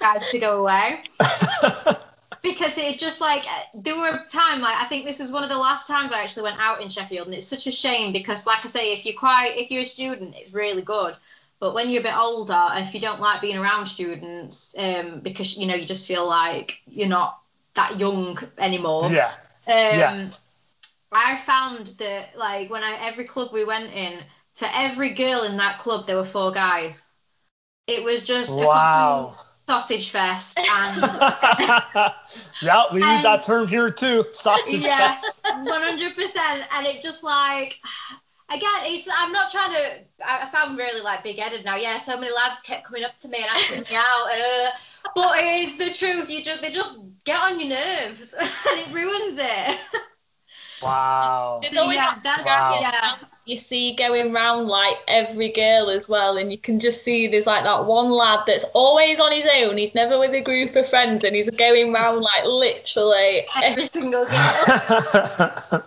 guys 0.00 0.28
to 0.30 0.38
go 0.38 0.60
away. 0.60 1.02
because 2.42 2.76
it 2.76 2.98
just 2.98 3.20
like 3.20 3.44
there 3.74 3.96
were 3.96 4.08
a 4.08 4.26
time 4.28 4.60
like 4.60 4.76
I 4.76 4.84
think 4.84 5.06
this 5.06 5.20
is 5.20 5.32
one 5.32 5.44
of 5.44 5.48
the 5.48 5.58
last 5.58 5.86
times 5.86 6.12
I 6.12 6.22
actually 6.22 6.44
went 6.44 6.60
out 6.60 6.82
in 6.82 6.88
Sheffield 6.88 7.26
and 7.26 7.34
it's 7.34 7.46
such 7.46 7.66
a 7.66 7.72
shame 7.72 8.12
because 8.12 8.46
like 8.46 8.64
I 8.64 8.68
say 8.68 8.92
if 8.92 9.06
you're 9.06 9.18
quite 9.18 9.54
if 9.56 9.70
you're 9.70 9.82
a 9.82 9.86
student 9.86 10.34
it's 10.36 10.52
really 10.52 10.82
good 10.82 11.16
but 11.60 11.74
when 11.74 11.90
you're 11.90 12.00
a 12.00 12.04
bit 12.04 12.16
older 12.16 12.66
if 12.72 12.94
you 12.94 13.00
don't 13.00 13.20
like 13.20 13.40
being 13.40 13.56
around 13.56 13.86
students 13.86 14.74
um, 14.76 15.20
because 15.20 15.56
you 15.56 15.66
know 15.66 15.74
you 15.74 15.86
just 15.86 16.06
feel 16.06 16.28
like 16.28 16.82
you're 16.88 17.08
not 17.08 17.38
that 17.74 17.98
young 17.98 18.38
anymore 18.58 19.10
yeah 19.10 19.30
um, 19.68 19.72
yeah. 19.98 20.30
I 21.12 21.36
found 21.36 21.86
that 21.98 22.36
like 22.36 22.70
when 22.70 22.82
I 22.82 22.98
every 23.02 23.24
club 23.24 23.50
we 23.52 23.64
went 23.64 23.94
in 23.94 24.18
for 24.54 24.68
every 24.74 25.10
girl 25.10 25.44
in 25.44 25.56
that 25.58 25.78
club 25.78 26.06
there 26.06 26.16
were 26.16 26.24
four 26.24 26.50
guys 26.50 27.04
it 27.86 28.04
was 28.04 28.24
just 28.24 28.58
wow. 28.58 29.32
a 29.32 29.70
sausage 29.70 30.10
fest. 30.10 30.58
And 30.58 31.02
yeah, 32.62 32.84
we 32.92 33.00
use 33.00 33.22
that 33.22 33.42
term 33.44 33.66
here 33.68 33.90
too, 33.90 34.24
sausage 34.32 34.82
yeah, 34.82 35.12
fest. 35.12 35.40
One 35.44 35.66
hundred 35.68 36.14
percent, 36.14 36.66
and 36.74 36.86
it 36.86 37.02
just 37.02 37.24
like. 37.24 37.80
Again, 38.50 38.68
it's, 38.82 39.08
I'm 39.10 39.32
not 39.32 39.50
trying 39.50 39.72
to. 39.72 40.26
I 40.26 40.44
sound 40.44 40.76
really 40.76 41.00
like 41.02 41.24
big-headed 41.24 41.64
now. 41.64 41.76
Yeah, 41.76 41.96
so 41.96 42.20
many 42.20 42.30
lads 42.34 42.60
kept 42.62 42.84
coming 42.84 43.02
up 43.02 43.18
to 43.20 43.28
me 43.28 43.38
and 43.38 43.46
asking 43.46 43.84
me 43.90 43.96
out, 43.96 44.28
and, 44.30 44.42
uh, 44.42 44.70
but 45.14 45.38
it 45.38 45.68
is 45.68 45.78
the 45.78 46.06
truth. 46.06 46.30
You 46.30 46.44
just 46.44 46.60
they 46.60 46.70
just 46.70 46.98
get 47.24 47.40
on 47.40 47.58
your 47.58 47.70
nerves, 47.70 48.34
and 48.38 48.48
it 48.78 48.92
ruins 48.92 49.38
it. 49.40 49.80
Wow. 50.82 51.60
There's 51.62 51.76
always 51.76 51.96
yeah, 51.96 52.18
that 52.24 52.42
wow. 52.44 52.78
yeah. 52.80 53.14
you 53.44 53.56
see 53.56 53.94
going 53.94 54.32
round 54.32 54.66
like 54.66 54.96
every 55.06 55.48
girl 55.50 55.90
as 55.90 56.08
well, 56.08 56.36
and 56.36 56.50
you 56.50 56.58
can 56.58 56.80
just 56.80 57.04
see 57.04 57.28
there's 57.28 57.46
like 57.46 57.64
that 57.64 57.86
one 57.86 58.10
lad 58.10 58.40
that's 58.46 58.64
always 58.74 59.20
on 59.20 59.32
his 59.32 59.46
own. 59.54 59.76
He's 59.76 59.94
never 59.94 60.18
with 60.18 60.32
a 60.32 60.40
group 60.40 60.74
of 60.76 60.88
friends, 60.88 61.22
and 61.24 61.36
he's 61.36 61.48
going 61.50 61.92
round 61.92 62.20
like 62.20 62.44
literally 62.44 63.46
every 63.62 63.86
single 63.86 64.24
girl 64.24 64.32
and 65.72 65.82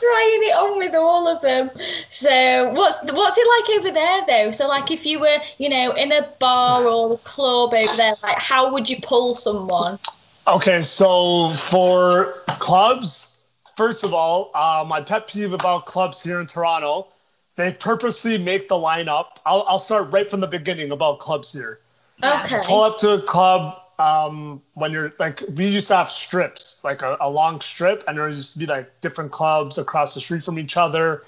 trying 0.00 0.42
it 0.42 0.54
on 0.56 0.78
with 0.78 0.94
all 0.94 1.28
of 1.28 1.40
them. 1.40 1.70
So 2.08 2.70
what's 2.74 3.02
what's 3.12 3.38
it 3.38 3.70
like 3.70 3.78
over 3.78 3.90
there 3.92 4.20
though? 4.26 4.50
So 4.50 4.68
like 4.68 4.90
if 4.90 5.06
you 5.06 5.20
were 5.20 5.38
you 5.58 5.68
know 5.68 5.92
in 5.92 6.12
a 6.12 6.28
bar 6.38 6.84
or 6.84 7.14
a 7.14 7.18
club 7.18 7.72
over 7.72 7.96
there, 7.96 8.14
like 8.22 8.38
how 8.38 8.72
would 8.72 8.90
you 8.90 8.98
pull 9.02 9.34
someone? 9.34 9.98
Okay, 10.46 10.82
so 10.82 11.50
for 11.50 12.34
clubs, 12.58 13.29
First 13.76 14.04
of 14.04 14.14
all, 14.14 14.50
uh, 14.54 14.84
my 14.86 15.00
pet 15.00 15.28
peeve 15.28 15.52
about 15.52 15.86
clubs 15.86 16.22
here 16.22 16.40
in 16.40 16.46
Toronto, 16.46 17.08
they 17.56 17.72
purposely 17.72 18.38
make 18.38 18.68
the 18.68 18.74
lineup. 18.74 19.38
I'll, 19.44 19.64
I'll 19.68 19.78
start 19.78 20.10
right 20.10 20.28
from 20.30 20.40
the 20.40 20.46
beginning 20.46 20.92
about 20.92 21.18
clubs 21.18 21.52
here. 21.52 21.78
Okay. 22.22 22.62
Pull 22.64 22.82
up 22.82 22.98
to 22.98 23.10
a 23.12 23.22
club 23.22 23.80
um, 23.98 24.62
when 24.74 24.92
you're 24.92 25.12
like, 25.18 25.42
we 25.54 25.68
used 25.68 25.88
to 25.88 25.96
have 25.96 26.10
strips, 26.10 26.80
like 26.82 27.02
a, 27.02 27.16
a 27.20 27.30
long 27.30 27.60
strip, 27.60 28.04
and 28.08 28.16
there 28.16 28.26
used 28.28 28.54
to 28.54 28.58
be 28.58 28.66
like 28.66 29.00
different 29.00 29.30
clubs 29.30 29.78
across 29.78 30.14
the 30.14 30.20
street 30.20 30.42
from 30.42 30.58
each 30.58 30.76
other. 30.76 31.22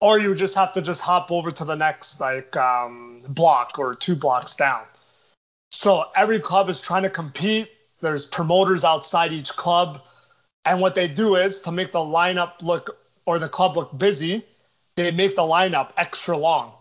Or 0.00 0.18
you 0.18 0.30
would 0.30 0.38
just 0.38 0.54
have 0.54 0.72
to 0.74 0.82
just 0.82 1.02
hop 1.02 1.30
over 1.30 1.50
to 1.50 1.64
the 1.64 1.74
next 1.74 2.20
like 2.20 2.56
um, 2.56 3.20
block 3.28 3.78
or 3.78 3.94
two 3.94 4.16
blocks 4.16 4.56
down. 4.56 4.82
So 5.70 6.06
every 6.16 6.40
club 6.40 6.68
is 6.68 6.80
trying 6.80 7.02
to 7.02 7.10
compete. 7.10 7.70
There's 8.00 8.24
promoters 8.26 8.84
outside 8.84 9.32
each 9.32 9.50
club 9.56 10.06
and 10.64 10.80
what 10.80 10.94
they 10.94 11.08
do 11.08 11.36
is 11.36 11.62
to 11.62 11.72
make 11.72 11.92
the 11.92 11.98
lineup 11.98 12.62
look 12.62 12.98
or 13.26 13.38
the 13.38 13.48
club 13.48 13.76
look 13.76 13.96
busy, 13.96 14.44
they 14.96 15.10
make 15.10 15.36
the 15.36 15.42
lineup 15.42 15.92
extra 15.96 16.36
long. 16.36 16.72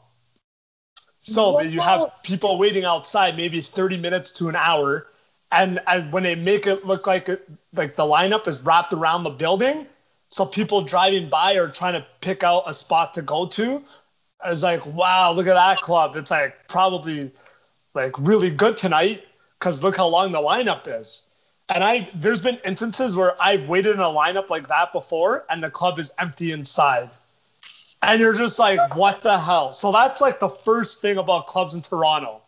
So 1.21 1.57
that 1.57 1.67
you 1.67 1.79
have 1.81 2.11
people 2.23 2.57
waiting 2.57 2.85
outside 2.85 3.35
maybe 3.35 3.61
30 3.61 3.97
minutes 3.97 4.31
to 4.33 4.49
an 4.49 4.55
hour. 4.55 5.07
And, 5.51 5.79
and 5.85 6.11
when 6.11 6.23
they 6.23 6.35
make 6.35 6.65
it 6.65 6.85
look 6.85 7.07
like 7.07 7.29
it, 7.29 7.47
like 7.73 7.95
the 7.95 8.03
lineup 8.03 8.47
is 8.47 8.61
wrapped 8.61 8.93
around 8.93 9.23
the 9.23 9.29
building, 9.29 9.85
so 10.29 10.45
people 10.45 10.83
driving 10.83 11.29
by 11.29 11.55
are 11.55 11.67
trying 11.67 11.93
to 11.93 12.05
pick 12.21 12.43
out 12.43 12.63
a 12.67 12.73
spot 12.73 13.15
to 13.15 13.21
go 13.21 13.47
to. 13.47 13.83
I 14.43 14.51
was 14.51 14.63
like, 14.63 14.85
wow, 14.85 15.33
look 15.33 15.47
at 15.47 15.55
that 15.55 15.79
club. 15.79 16.15
It's 16.15 16.31
like 16.31 16.67
probably 16.67 17.31
like 17.93 18.17
really 18.19 18.51
good 18.51 18.77
tonight 18.77 19.23
because 19.57 19.83
look 19.83 19.97
how 19.97 20.07
long 20.07 20.31
the 20.31 20.39
lineup 20.39 20.83
is. 20.87 21.28
And 21.69 21.83
I 21.83 22.09
there's 22.15 22.41
been 22.41 22.57
instances 22.65 23.15
where 23.15 23.39
I've 23.41 23.69
waited 23.69 23.93
in 23.93 23.99
a 23.99 24.05
lineup 24.05 24.49
like 24.49 24.67
that 24.69 24.91
before 24.91 25.45
and 25.49 25.63
the 25.63 25.69
club 25.69 25.99
is 25.99 26.11
empty 26.17 26.51
inside. 26.51 27.09
And 28.01 28.19
you're 28.19 28.33
just 28.33 28.57
like, 28.57 28.95
what 28.95 29.21
the 29.21 29.37
hell? 29.37 29.71
So 29.71 29.91
that's 29.91 30.19
like 30.19 30.39
the 30.39 30.49
first 30.49 31.01
thing 31.01 31.17
about 31.17 31.47
clubs 31.47 31.75
in 31.75 31.81
Toronto. 31.81 32.41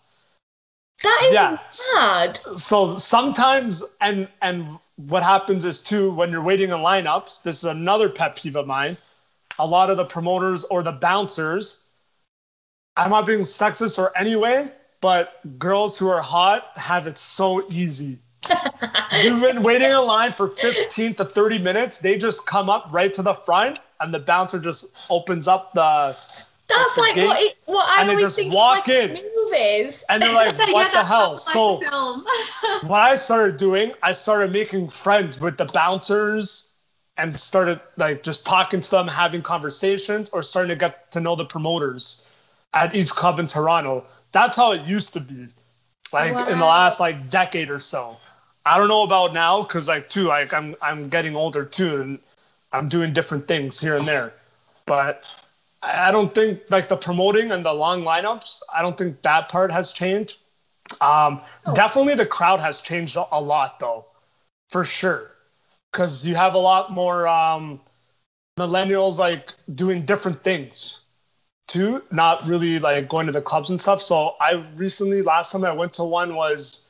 That 1.04 1.22
is 1.26 1.34
yeah. 1.34 1.58
mad. 1.94 2.40
So 2.56 2.98
sometimes 2.98 3.84
and 4.00 4.28
and 4.42 4.80
what 4.96 5.22
happens 5.22 5.66
is 5.66 5.82
too 5.82 6.12
when 6.12 6.32
you're 6.32 6.42
waiting 6.42 6.70
in 6.70 6.78
lineups, 6.78 7.44
this 7.44 7.58
is 7.58 7.66
another 7.66 8.10
pet 8.10 8.36
peeve 8.38 8.56
of 8.56 8.66
mine. 8.66 8.98
A 9.60 9.68
lot 9.68 9.92
of 9.92 9.98
the 9.98 10.06
promoters 10.06 10.64
or 10.64 10.82
the 10.82 10.94
bouncers, 10.94 11.86
I'm 12.96 13.12
not 13.12 13.28
being 13.28 13.42
sexist 13.42 14.00
or 14.00 14.16
anyway, 14.18 14.72
but 15.00 15.60
girls 15.60 15.98
who 15.98 16.08
are 16.08 16.22
hot 16.22 16.66
have 16.76 17.06
it 17.06 17.18
so 17.18 17.70
easy 17.70 18.20
You've 19.24 19.42
been 19.42 19.64
waiting 19.64 19.90
in 19.90 20.02
line 20.06 20.34
for 20.34 20.48
15 20.48 21.16
to 21.16 21.26
30 21.26 21.60
minutes. 21.60 22.00
They 22.00 22.18
just 22.18 22.46
come 22.46 22.70
up 22.70 22.88
right 22.92 23.14
to 23.14 23.22
the 23.22 23.34
front, 23.34 23.80
and 24.00 24.14
the 24.14 24.20
bouncer 24.20 24.60
just 24.60 24.96
opens 25.10 25.48
up 25.48 25.74
the. 25.74 26.16
That's 26.68 26.96
the 26.96 27.02
like 27.02 27.16
what, 27.18 27.42
it, 27.42 27.58
what 27.66 27.88
I 27.90 28.04
always 28.04 28.20
just 28.20 28.36
think 28.38 28.54
walk 28.54 28.88
like 28.88 28.90
in. 28.90 29.22
movies. 29.36 30.06
And 30.10 30.24
they're 30.24 30.34
like, 30.34 30.58
"What 30.58 30.92
the 30.94 31.04
hell?" 31.04 31.38
So, 31.38 31.78
what 32.82 33.02
I 33.02 33.16
started 33.16 33.58
doing, 33.58 33.92
I 34.02 34.14
started 34.14 34.52
making 34.52 34.90
friends 34.90 35.40
with 35.40 35.58
the 35.58 35.66
bouncers, 35.66 36.72
and 37.18 37.38
started 37.40 37.80
like 37.98 38.24
just 38.24 38.46
talking 38.46 38.82
to 38.82 38.90
them, 38.90 39.08
having 39.08 39.42
conversations, 39.42 40.30
or 40.30 40.42
starting 40.42 40.70
to 40.70 40.76
get 40.76 41.12
to 41.12 41.20
know 41.20 41.36
the 41.36 41.46
promoters 41.46 42.28
at 42.74 42.96
each 42.96 43.12
club 43.12 43.40
in 43.40 43.48
Toronto. 43.48 44.06
That's 44.32 44.56
how 44.56 44.72
it 44.72 44.84
used 44.86 45.14
to 45.14 45.20
be, 45.20 45.48
like 46.14 46.34
wow. 46.34 46.48
in 46.48 46.58
the 46.58 46.66
last 46.66 47.00
like 47.00 47.30
decade 47.30 47.70
or 47.70 47.80
so. 47.80 48.18
I 48.66 48.78
don't 48.78 48.88
know 48.88 49.04
about 49.04 49.34
now 49.34 49.64
because 49.64 49.88
like 49.88 50.10
too 50.10 50.26
like 50.26 50.54
I'm 50.54 50.76
I'm 50.82 51.10
getting 51.10 51.36
older 51.36 51.66
too 51.66 52.02
and 52.02 52.20
I'm 52.72 52.90
doing 52.90 53.14
different 53.14 53.48
things 53.48 53.80
here 53.80 53.98
and 53.98 54.08
there, 54.08 54.34
but 54.86 55.26
I 55.82 56.12
don't 56.12 56.34
think 56.34 56.62
like 56.70 56.88
the 56.88 56.98
promoting 56.98 57.52
and 57.52 57.66
the 57.66 57.74
long 57.74 58.04
lineups. 58.04 58.62
I 58.74 58.82
don't 58.82 58.98
think 58.98 59.22
that 59.24 59.50
part 59.50 59.72
has 59.72 59.94
changed. 59.94 60.38
Um, 61.00 61.42
oh. 61.66 61.74
Definitely 61.74 62.16
the 62.16 62.26
crowd 62.26 62.60
has 62.60 62.82
changed 62.82 63.18
a 63.18 63.42
lot 63.42 63.80
though, 63.80 64.06
for 64.70 64.86
sure, 64.86 65.32
because 65.92 66.26
you 66.26 66.36
have 66.36 66.54
a 66.54 66.60
lot 66.60 66.92
more 66.92 67.28
um, 67.28 67.82
millennials 68.60 69.18
like 69.18 69.54
doing 69.74 70.06
different 70.06 70.44
things 70.44 71.00
too, 71.68 72.04
not 72.12 72.46
really 72.46 72.78
like 72.80 73.08
going 73.10 73.26
to 73.26 73.32
the 73.32 73.42
clubs 73.42 73.72
and 73.72 73.82
stuff. 73.82 74.02
So 74.02 74.36
I 74.40 74.64
recently 74.76 75.22
last 75.24 75.52
time 75.52 75.66
I 75.66 75.72
went 75.72 75.94
to 75.94 76.04
one 76.04 76.36
was 76.36 76.90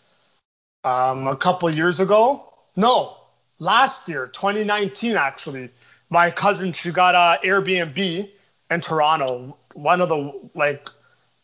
um, 0.83 1.27
a 1.27 1.35
couple 1.35 1.69
years 1.69 1.99
ago. 1.99 2.53
No, 2.75 3.17
last 3.59 4.07
year, 4.09 4.27
2019, 4.27 5.15
actually. 5.15 5.69
My 6.09 6.31
cousin, 6.31 6.73
she 6.73 6.91
got 6.91 7.15
a 7.15 7.45
Airbnb 7.45 8.29
in 8.69 8.81
Toronto. 8.81 9.57
One 9.73 10.01
of 10.01 10.09
the 10.09 10.49
like, 10.55 10.89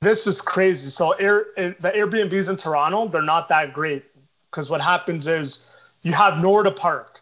this 0.02 0.28
is 0.28 0.42
crazy. 0.42 0.90
So 0.90 1.12
air, 1.12 1.48
the 1.56 1.92
Airbnbs 1.96 2.50
in 2.50 2.58
Toronto, 2.58 3.08
they're 3.08 3.22
not 3.22 3.50
that 3.50 3.74
great 3.74 4.04
because 4.52 4.70
what 4.70 4.82
happens 4.82 5.28
is 5.28 5.70
you 6.02 6.14
have 6.14 6.40
nowhere 6.40 6.64
to 6.64 6.72
park. 6.72 7.22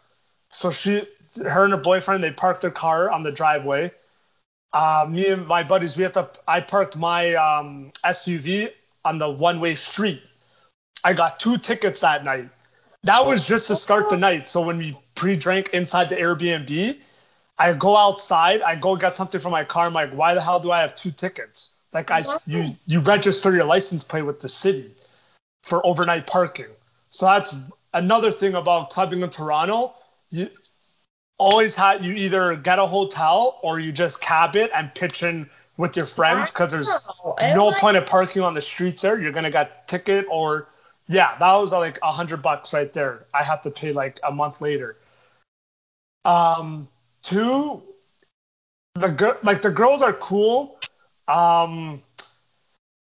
So 0.50 0.70
she, 0.70 1.02
her 1.42 1.64
and 1.64 1.72
her 1.72 1.80
boyfriend, 1.80 2.24
they 2.24 2.30
parked 2.30 2.62
their 2.62 2.70
car 2.70 3.10
on 3.10 3.22
the 3.22 3.32
driveway. 3.32 3.92
Uh, 4.72 5.06
me 5.08 5.28
and 5.28 5.46
my 5.46 5.62
buddies, 5.62 5.96
we 5.96 6.02
had 6.02 6.14
to. 6.14 6.28
I 6.46 6.60
parked 6.60 6.96
my 6.96 7.34
um, 7.34 7.92
SUV 8.04 8.72
on 9.04 9.18
the 9.18 9.30
one-way 9.30 9.74
street 9.74 10.22
I 11.04 11.14
got 11.14 11.40
two 11.40 11.58
tickets 11.58 12.00
that 12.00 12.24
night. 12.24 12.48
That 13.04 13.24
was 13.24 13.46
just 13.46 13.68
to 13.68 13.76
start 13.76 14.10
the 14.10 14.16
night. 14.16 14.48
So 14.48 14.66
when 14.66 14.78
we 14.78 14.98
pre-drank 15.14 15.70
inside 15.70 16.08
the 16.08 16.16
Airbnb, 16.16 16.98
I 17.58 17.72
go 17.72 17.96
outside, 17.96 18.62
I 18.62 18.74
go 18.74 18.96
get 18.96 19.16
something 19.16 19.40
from 19.40 19.52
my 19.52 19.64
car. 19.64 19.86
I'm 19.86 19.92
like, 19.92 20.12
why 20.12 20.34
the 20.34 20.42
hell 20.42 20.60
do 20.60 20.70
I 20.70 20.80
have 20.80 20.94
two 20.94 21.10
tickets? 21.10 21.70
Like 21.92 22.10
I, 22.10 22.22
you, 22.46 22.76
you 22.86 23.00
register 23.00 23.54
your 23.54 23.64
license 23.64 24.04
plate 24.04 24.22
with 24.22 24.40
the 24.40 24.48
city 24.48 24.92
for 25.62 25.84
overnight 25.86 26.26
parking. 26.26 26.66
So 27.08 27.26
that's 27.26 27.54
another 27.94 28.30
thing 28.30 28.54
about 28.54 28.90
clubbing 28.90 29.22
in 29.22 29.30
Toronto. 29.30 29.94
You 30.30 30.50
always 31.38 31.74
have 31.76 32.04
you 32.04 32.12
either 32.12 32.56
get 32.56 32.78
a 32.78 32.86
hotel 32.86 33.58
or 33.62 33.78
you 33.78 33.92
just 33.92 34.20
cab 34.20 34.56
it 34.56 34.70
and 34.74 34.94
pitch 34.94 35.22
in 35.22 35.48
with 35.76 35.96
your 35.96 36.06
friends 36.06 36.50
because 36.50 36.72
there's 36.72 36.90
no 37.54 37.72
point 37.72 37.96
of 37.96 38.06
parking 38.06 38.42
on 38.42 38.54
the 38.54 38.60
streets 38.60 39.02
there. 39.02 39.20
You're 39.20 39.32
gonna 39.32 39.50
get 39.50 39.88
ticket 39.88 40.26
or 40.30 40.68
yeah, 41.08 41.36
that 41.38 41.54
was 41.56 41.72
like 41.72 41.98
a 42.02 42.10
hundred 42.10 42.42
bucks 42.42 42.72
right 42.72 42.92
there. 42.92 43.26
I 43.32 43.42
have 43.42 43.62
to 43.62 43.70
pay 43.70 43.92
like 43.92 44.18
a 44.24 44.32
month 44.32 44.60
later. 44.60 44.96
Um, 46.24 46.88
two, 47.22 47.82
the 48.94 49.08
gir- 49.08 49.38
like 49.42 49.62
the 49.62 49.70
girls 49.70 50.02
are 50.02 50.12
cool. 50.12 50.78
Um, 51.28 52.02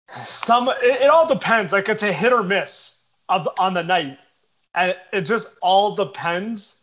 some 0.09 0.69
it, 0.69 1.03
it 1.03 1.09
all 1.09 1.27
depends. 1.27 1.71
Like 1.71 1.87
it's 1.87 2.03
a 2.03 2.11
hit 2.11 2.33
or 2.33 2.43
miss 2.43 3.03
of 3.29 3.47
on 3.57 3.73
the 3.73 3.83
night, 3.83 4.19
and 4.73 4.97
it 5.13 5.21
just 5.21 5.57
all 5.61 5.95
depends. 5.95 6.81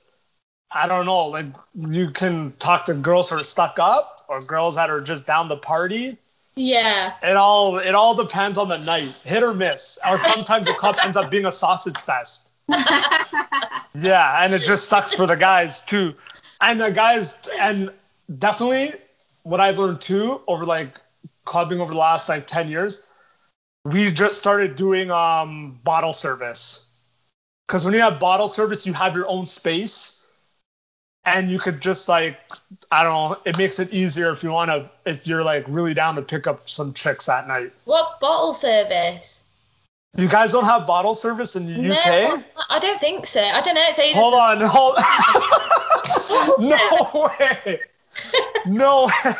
I 0.71 0.89
don't 0.89 1.05
know. 1.05 1.27
Like 1.27 1.47
you 1.75 2.11
can 2.11 2.55
talk 2.59 2.87
to 2.87 2.95
girls 2.95 3.29
who 3.29 3.37
are 3.37 3.45
stuck 3.45 3.79
up 3.79 4.21
or 4.29 4.41
girls 4.41 4.77
that 4.77 4.89
are 4.89 5.03
just 5.03 5.27
down 5.27 5.51
to 5.51 5.57
party. 5.57 6.17
Yeah. 6.55 7.15
It 7.23 7.37
all 7.37 7.79
it 7.79 7.95
all 7.95 8.15
depends 8.15 8.59
on 8.59 8.69
the 8.69 8.79
night, 8.79 9.15
hit 9.25 9.43
or 9.43 9.55
miss. 9.55 9.99
Or 10.07 10.19
sometimes 10.19 10.67
the 10.67 10.75
club 10.75 10.97
ends 11.03 11.17
up 11.17 11.31
being 11.31 11.47
a 11.47 11.53
sausage 11.53 11.99
fest. 11.99 12.49
Yeah, 13.95 14.45
and 14.45 14.55
it 14.55 14.63
just 14.63 14.89
sucks 14.89 15.15
for 15.15 15.27
the 15.27 15.37
guys 15.37 15.81
too. 15.83 16.15
And 16.61 16.81
the 16.81 16.91
guys 16.91 17.37
and 17.59 17.91
definitely 18.39 18.93
what 19.43 19.61
I've 19.61 19.79
learned 19.79 20.01
too 20.01 20.41
over 20.47 20.65
like 20.65 21.01
clubbing 21.45 21.81
over 21.81 21.93
the 21.93 21.99
last 21.99 22.29
like 22.29 22.47
10 22.47 22.69
years, 22.69 23.05
we 23.85 24.11
just 24.11 24.39
started 24.39 24.77
doing 24.77 25.11
um 25.11 25.79
bottle 25.85 26.13
service. 26.13 26.89
Cuz 27.69 27.85
when 27.85 27.95
you 27.95 28.01
have 28.01 28.19
bottle 28.19 28.49
service, 28.49 28.87
you 28.87 28.93
have 28.95 29.15
your 29.15 29.29
own 29.29 29.47
space 29.47 30.22
and 31.25 31.51
you 31.51 31.59
could 31.59 31.81
just 31.81 32.09
like 32.09 32.39
I 32.91 33.03
don't 33.03 33.13
know, 33.13 33.39
it 33.45 33.59
makes 33.59 33.79
it 33.79 33.93
easier 33.93 34.31
if 34.31 34.43
you 34.43 34.51
want 34.51 34.71
to 34.71 34.91
if 35.05 35.27
you're 35.27 35.45
like 35.45 35.65
really 35.69 35.95
down 35.95 36.17
to 36.17 36.23
pick 36.23 36.47
up 36.47 36.69
some 36.69 36.93
chicks 36.93 37.29
at 37.29 37.49
night. 37.49 37.73
What's 37.85 38.11
bottle 38.19 38.55
service? 38.55 39.45
You 40.15 40.29
guys 40.29 40.53
don't 40.53 40.65
have 40.65 40.87
bottle 40.87 41.15
service 41.15 41.57
in 41.57 41.67
the 41.67 41.73
UK? 41.73 42.07
No, 42.07 42.43
I 42.69 42.79
don't 42.79 43.01
think 43.01 43.25
so. 43.25 43.41
I 43.41 43.63
don't 43.63 43.75
know. 43.75 43.85
It's 43.87 43.99
either 43.99 44.21
Hold 44.21 44.35
on, 44.35 44.61
hold 44.61 44.97
No 46.59 47.31
way. 47.39 47.81
No 48.67 49.11
way. 49.25 49.35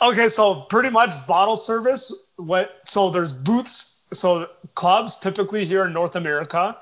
Okay, 0.00 0.28
so 0.28 0.62
pretty 0.62 0.88
much 0.88 1.26
bottle 1.26 1.56
service. 1.56 2.12
What? 2.36 2.80
So 2.86 3.10
there's 3.10 3.32
booths. 3.32 4.04
So 4.14 4.48
clubs 4.74 5.18
typically 5.18 5.64
here 5.64 5.84
in 5.84 5.92
North 5.92 6.16
America. 6.16 6.76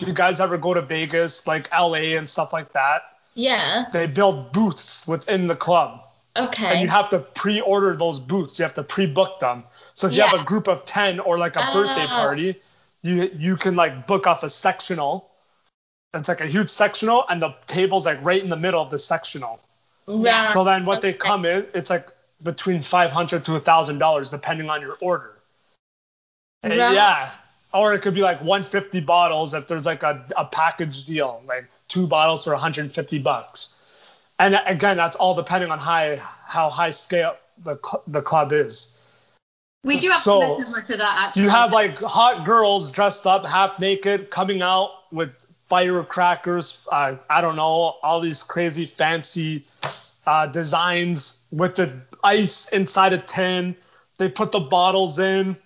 If 0.00 0.08
you 0.08 0.14
guys 0.14 0.40
ever 0.40 0.58
go 0.58 0.74
to 0.74 0.82
Vegas, 0.82 1.46
like 1.46 1.70
LA 1.70 2.16
and 2.16 2.28
stuff 2.28 2.52
like 2.52 2.72
that, 2.72 3.02
Yeah. 3.34 3.86
they 3.92 4.06
build 4.06 4.52
booths 4.52 5.06
within 5.08 5.46
the 5.48 5.56
club, 5.56 6.04
Okay. 6.36 6.66
and 6.66 6.80
you 6.80 6.88
have 6.88 7.10
to 7.10 7.18
pre-order 7.18 7.96
those 7.96 8.20
booths. 8.20 8.58
You 8.58 8.64
have 8.64 8.74
to 8.74 8.82
pre-book 8.84 9.40
them. 9.40 9.64
So 9.94 10.06
if 10.08 10.14
you 10.14 10.22
have 10.22 10.40
a 10.40 10.44
group 10.44 10.68
of 10.68 10.84
ten 10.84 11.20
or 11.20 11.38
like 11.38 11.56
a 11.56 11.70
birthday 11.72 12.06
Ah. 12.08 12.14
party, 12.22 12.60
you 13.02 13.30
you 13.36 13.56
can 13.56 13.76
like 13.76 14.06
book 14.06 14.26
off 14.26 14.42
a 14.42 14.50
sectional. 14.50 15.30
It's 16.14 16.28
like 16.28 16.40
a 16.40 16.46
huge 16.46 16.70
sectional, 16.70 17.24
and 17.28 17.42
the 17.42 17.54
table's 17.66 18.06
like 18.06 18.22
right 18.22 18.42
in 18.42 18.48
the 18.50 18.56
middle 18.56 18.80
of 18.80 18.90
the 18.90 18.98
sectional. 18.98 19.60
Right. 20.06 20.48
So 20.48 20.62
then 20.64 20.84
what 20.84 21.00
they 21.00 21.12
come 21.12 21.44
in, 21.44 21.66
it's 21.74 21.90
like 21.90 22.08
between 22.42 22.82
five 22.82 23.10
hundred 23.10 23.44
to 23.46 23.56
a 23.56 23.60
thousand 23.60 23.98
dollars 23.98 24.30
depending 24.30 24.70
on 24.70 24.80
your 24.80 24.96
order. 25.00 25.32
Right. 26.62 26.76
Yeah. 26.76 27.30
Or 27.72 27.92
it 27.94 28.02
could 28.02 28.14
be 28.14 28.22
like 28.22 28.38
150 28.40 29.00
bottles 29.00 29.52
if 29.54 29.66
there's 29.66 29.84
like 29.86 30.04
a, 30.04 30.24
a 30.36 30.44
package 30.44 31.04
deal, 31.06 31.42
like 31.46 31.68
two 31.88 32.06
bottles 32.06 32.44
for 32.44 32.52
150 32.52 33.18
bucks. 33.18 33.74
And 34.38 34.60
again, 34.66 34.96
that's 34.96 35.16
all 35.16 35.34
depending 35.34 35.70
on 35.70 35.78
high 35.78 36.16
how 36.16 36.70
high 36.70 36.90
scale 36.90 37.36
the 37.62 37.78
the 38.06 38.22
club 38.22 38.52
is. 38.52 38.98
We 39.84 40.00
do 40.00 40.08
have 40.08 40.20
So, 40.20 40.40
something 40.40 40.64
similar 40.64 40.82
to 40.86 40.96
that 40.96 41.18
actually. 41.18 41.42
You 41.42 41.48
have 41.50 41.72
like 41.72 41.98
hot 41.98 42.44
girls 42.44 42.90
dressed 42.90 43.26
up 43.26 43.46
half 43.46 43.78
naked 43.78 44.30
coming 44.30 44.62
out 44.62 44.90
with 45.12 45.30
firecrackers. 45.68 46.86
Uh, 46.90 47.16
I 47.28 47.40
don't 47.40 47.56
know, 47.56 47.96
all 48.02 48.20
these 48.20 48.42
crazy 48.42 48.86
fancy 48.86 49.64
uh, 50.26 50.46
designs 50.46 51.42
with 51.50 51.76
the 51.76 51.92
ice 52.22 52.72
inside 52.72 53.12
a 53.12 53.18
tin. 53.18 53.76
They 54.18 54.28
put 54.28 54.52
the 54.52 54.60
bottles 54.60 55.18
in 55.18 55.56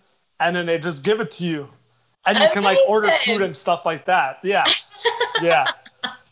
and 0.41 0.57
then 0.57 0.67
they 0.67 0.79
just 0.79 1.05
give 1.05 1.21
it 1.21 1.31
to 1.33 1.45
you. 1.45 1.69
And 2.27 2.39
you 2.39 2.49
can 2.53 2.63
like 2.63 2.79
order 2.87 3.11
food 3.25 3.43
and 3.43 3.55
stuff 3.55 3.87
like 3.87 4.07
that. 4.07 4.41
Yeah. 4.43 4.65
yeah. 5.43 5.67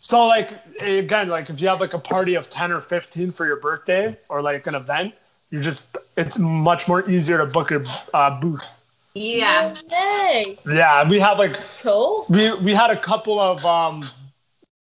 So 0.06 0.24
like 0.28 0.52
again, 0.80 1.28
like 1.30 1.50
if 1.50 1.60
you 1.60 1.66
have 1.66 1.80
like 1.80 1.92
a 1.92 1.98
party 1.98 2.36
of 2.36 2.48
10 2.48 2.70
or 2.70 2.80
15 2.80 3.32
for 3.32 3.44
your 3.44 3.56
birthday 3.56 4.16
or 4.30 4.40
like 4.40 4.68
an 4.68 4.76
event, 4.76 5.14
you 5.50 5.60
just 5.60 5.82
it's 6.16 6.38
much 6.38 6.86
more 6.86 7.10
easier 7.10 7.38
to 7.38 7.46
book 7.46 7.72
a 7.72 7.84
uh, 8.14 8.38
booth. 8.38 8.82
yeah. 9.14 9.74
Yay. 9.90 10.44
Yeah, 10.64 11.08
we 11.08 11.18
have 11.18 11.40
like 11.40 11.56
Cool. 11.82 12.24
we 12.28 12.54
we 12.54 12.72
had 12.72 12.90
a 12.90 12.96
couple 12.96 13.40
of 13.40 13.66
um 13.66 14.04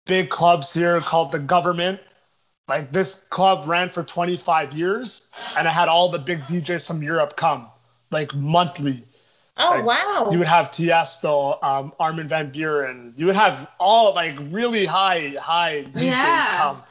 big 0.05 0.29
clubs 0.29 0.71
here 0.71 1.01
called 1.01 1.31
the 1.31 1.39
Guvernment. 1.39 1.99
Like 2.67 2.91
this 2.91 3.15
club 3.15 3.67
ran 3.67 3.89
for 3.89 4.03
25 4.03 4.73
years 4.73 5.27
and 5.57 5.65
it 5.65 5.71
had 5.71 5.87
all 5.87 6.09
the 6.09 6.19
big 6.19 6.41
DJs 6.41 6.85
from 6.85 7.01
Europe 7.01 7.35
come 7.35 7.65
like 8.11 8.35
monthly. 8.35 9.03
Oh 9.57 9.69
Like, 9.71 9.85
wow. 9.85 10.29
You 10.31 10.39
would 10.39 10.47
have 10.47 10.69
Tiesto, 10.71 11.63
um, 11.63 11.93
Armin 11.99 12.27
van 12.27 12.51
Buuren. 12.51 13.13
You 13.15 13.27
would 13.27 13.35
have 13.35 13.69
all 13.79 14.13
like 14.13 14.35
really 14.51 14.85
high 14.85 15.35
high 15.39 15.83
DJs 15.83 16.01
Yeah. 16.03 16.57
come. 16.57 16.83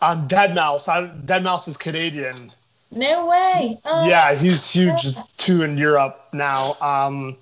Um, 0.00 0.28
deadmau5. 0.28 0.88
I, 0.88 1.08
deadmau5 1.26 1.68
is 1.68 1.76
Canadian. 1.76 2.52
No 2.90 3.26
way. 3.26 3.76
Oh, 3.84 4.06
Yeah, 4.06 4.34
he's 4.34 4.70
huge 4.70 5.16
too 5.36 5.62
in 5.62 5.76
Europe 5.76 6.28
now. 6.32 6.76
Um, 6.80 7.36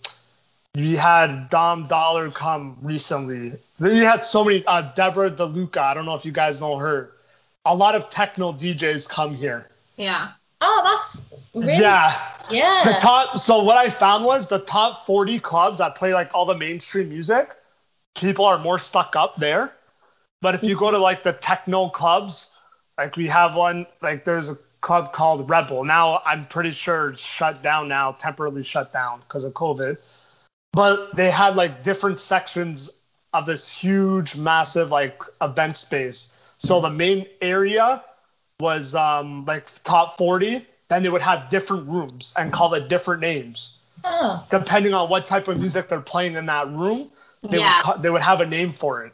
we 0.74 0.96
had 0.96 1.50
Dom 1.50 1.86
Dolla 1.86 2.30
come 2.30 2.78
recently. 2.80 3.52
We 3.78 3.98
had 3.98 4.24
so 4.24 4.42
many. 4.44 4.64
Uh, 4.64 4.82
Deborah 4.94 5.30
DeLuca. 5.30 5.76
I 5.78 5.92
don't 5.92 6.06
know 6.06 6.14
if 6.14 6.24
you 6.24 6.32
guys 6.32 6.62
know 6.62 6.78
her. 6.78 7.10
A 7.66 7.74
lot 7.76 7.94
of 7.94 8.08
techno 8.08 8.52
DJs 8.52 9.06
come 9.08 9.34
here. 9.34 9.68
Yeah. 9.98 10.28
Oh, 10.64 10.80
that's 10.84 11.28
really. 11.54 11.78
Yeah, 11.78 12.12
Yeah. 12.48 12.84
the 12.84 12.92
top. 13.00 13.38
So 13.38 13.62
what 13.62 13.76
I 13.76 13.88
found 13.88 14.24
was 14.24 14.48
the 14.48 14.60
top 14.60 15.04
40 15.06 15.40
clubs 15.40 15.78
that 15.78 15.96
play 15.96 16.14
like 16.14 16.30
all 16.34 16.46
the 16.46 16.56
mainstream 16.56 17.08
music. 17.08 17.54
People 18.14 18.44
are 18.44 18.58
more 18.58 18.78
stuck 18.78 19.16
up 19.16 19.36
there. 19.36 19.72
But 20.40 20.54
if 20.54 20.62
you 20.62 20.76
go 20.76 20.90
to 20.90 20.98
like 20.98 21.22
the 21.24 21.32
techno 21.32 21.88
clubs, 21.88 22.48
like 22.98 23.16
we 23.16 23.28
have 23.28 23.54
one, 23.54 23.86
like 24.02 24.24
there's 24.24 24.50
a 24.50 24.58
club 24.80 25.12
called 25.12 25.48
Rebel. 25.48 25.84
Now 25.84 26.20
I'm 26.26 26.44
pretty 26.44 26.72
sure 26.72 27.10
it's 27.10 27.20
shut 27.20 27.62
down 27.62 27.88
now, 27.88 28.12
temporarily 28.12 28.62
shut 28.62 28.92
down 28.92 29.20
because 29.20 29.44
of 29.44 29.52
COVID. 29.54 29.98
But 30.72 31.14
they 31.16 31.30
had 31.30 31.56
like 31.56 31.82
different 31.84 32.18
sections 32.18 32.90
of 33.32 33.46
this 33.46 33.68
huge, 33.70 34.36
massive 34.36 34.90
like 34.90 35.22
event 35.40 35.76
space. 35.76 36.36
So 36.58 36.80
the 36.80 36.90
main 36.90 37.26
area 37.40 38.02
was 38.62 38.94
um, 38.94 39.44
like 39.44 39.68
top 39.84 40.16
40. 40.16 40.64
Then 40.88 41.02
they 41.02 41.08
would 41.10 41.22
have 41.22 41.50
different 41.50 41.88
rooms 41.88 42.32
and 42.38 42.52
call 42.52 42.72
it 42.74 42.88
different 42.88 43.20
names 43.20 43.78
Oh. 44.04 44.44
depending 44.50 44.94
on 44.94 45.08
what 45.08 45.26
type 45.26 45.46
of 45.48 45.58
music 45.58 45.88
they're 45.88 46.00
playing 46.00 46.34
in 46.34 46.46
that 46.46 46.68
room. 46.72 47.10
They 47.42 47.58
Yeah. 47.58 47.76
would 47.76 47.84
ca- 47.84 47.96
they 47.98 48.10
would 48.10 48.22
have 48.22 48.40
a 48.40 48.46
name 48.46 48.72
for 48.72 49.04
it. 49.04 49.12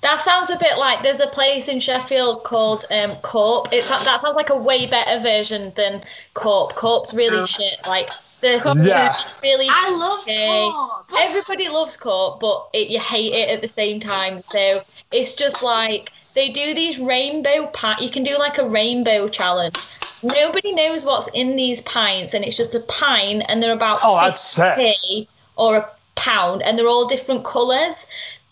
That 0.00 0.20
sounds 0.22 0.50
a 0.50 0.56
bit 0.58 0.76
like 0.78 1.02
there's 1.02 1.20
a 1.20 1.26
place 1.26 1.68
in 1.68 1.80
Sheffield 1.80 2.44
called 2.44 2.84
um, 2.90 3.16
Corp. 3.22 3.72
It 3.72 3.86
that 3.86 4.20
sounds 4.20 4.36
like 4.36 4.50
a 4.50 4.56
way 4.56 4.86
better 4.86 5.20
version 5.22 5.72
than 5.76 6.02
Corp. 6.34 6.74
Corp's 6.74 7.14
really 7.14 7.38
Oh. 7.38 7.46
shit. 7.46 7.76
Like 7.86 8.10
the 8.40 8.60
Yeah. 8.84 9.14
really. 9.42 9.66
I 9.70 9.96
love 9.96 10.24
shit. 10.26 10.72
Corp. 10.72 11.06
Everybody 11.18 11.68
loves 11.68 11.96
Corp, 11.96 12.40
but 12.40 12.68
it, 12.72 12.88
you 12.88 12.98
hate 13.00 13.32
it 13.34 13.48
at 13.50 13.60
the 13.62 13.68
same 13.68 14.00
time. 14.00 14.42
So 14.50 14.82
it's 15.12 15.34
just 15.34 15.62
like 15.62 16.12
they 16.34 16.48
do 16.50 16.74
these 16.74 16.98
rainbow 16.98 17.66
pat. 17.68 18.00
You 18.02 18.10
can 18.10 18.22
do 18.22 18.36
like 18.38 18.58
a 18.58 18.68
rainbow 18.68 19.28
challenge. 19.28 19.76
Nobody 20.22 20.72
knows 20.72 21.04
what's 21.04 21.28
in 21.28 21.56
these 21.56 21.82
pints, 21.82 22.34
and 22.34 22.44
it's 22.44 22.56
just 22.56 22.74
a 22.74 22.80
pint, 22.80 23.44
and 23.48 23.62
they're 23.62 23.74
about 23.74 24.00
Oh, 24.02 24.16
that's 24.16 24.40
sick. 24.40 24.74
50 24.76 25.28
or 25.56 25.76
a 25.76 25.90
pound, 26.14 26.62
and 26.62 26.78
they're 26.78 26.88
all 26.88 27.06
different 27.06 27.44
colours. 27.44 28.06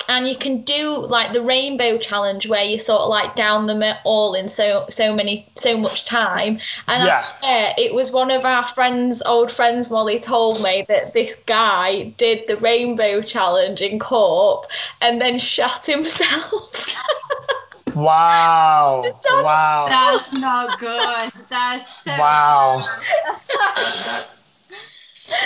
And 0.08 0.26
you 0.26 0.34
can 0.34 0.62
do 0.62 0.96
like 0.96 1.32
the 1.32 1.40
rainbow 1.40 1.96
challenge 1.96 2.48
where 2.48 2.64
you 2.64 2.78
sort 2.80 3.02
of 3.02 3.08
like 3.08 3.36
down 3.36 3.68
them 3.68 3.84
all 4.02 4.34
in 4.34 4.48
so 4.48 4.84
so 4.88 5.14
many 5.14 5.48
so 5.54 5.78
much 5.78 6.06
time. 6.06 6.58
And 6.88 7.02
I 7.04 7.20
swear 7.20 7.74
it 7.78 7.94
was 7.94 8.10
one 8.10 8.32
of 8.32 8.44
our 8.44 8.66
friends, 8.66 9.22
old 9.24 9.52
friends, 9.52 9.90
Molly 9.90 10.18
told 10.18 10.60
me 10.60 10.84
that 10.88 11.12
this 11.12 11.36
guy 11.46 12.04
did 12.16 12.48
the 12.48 12.56
rainbow 12.56 13.22
challenge 13.22 13.80
in 13.80 14.00
Corp 14.00 14.66
and 15.00 15.20
then 15.20 15.38
shot 15.38 15.86
himself. 15.86 16.96
Wow. 17.94 19.02
That's- 19.04 19.42
Wow. 19.44 19.86
That's 19.88 20.32
not 20.40 20.78
good. 20.78 21.32
That's 21.48 22.02
so 22.04 22.10
Wow. 22.18 22.84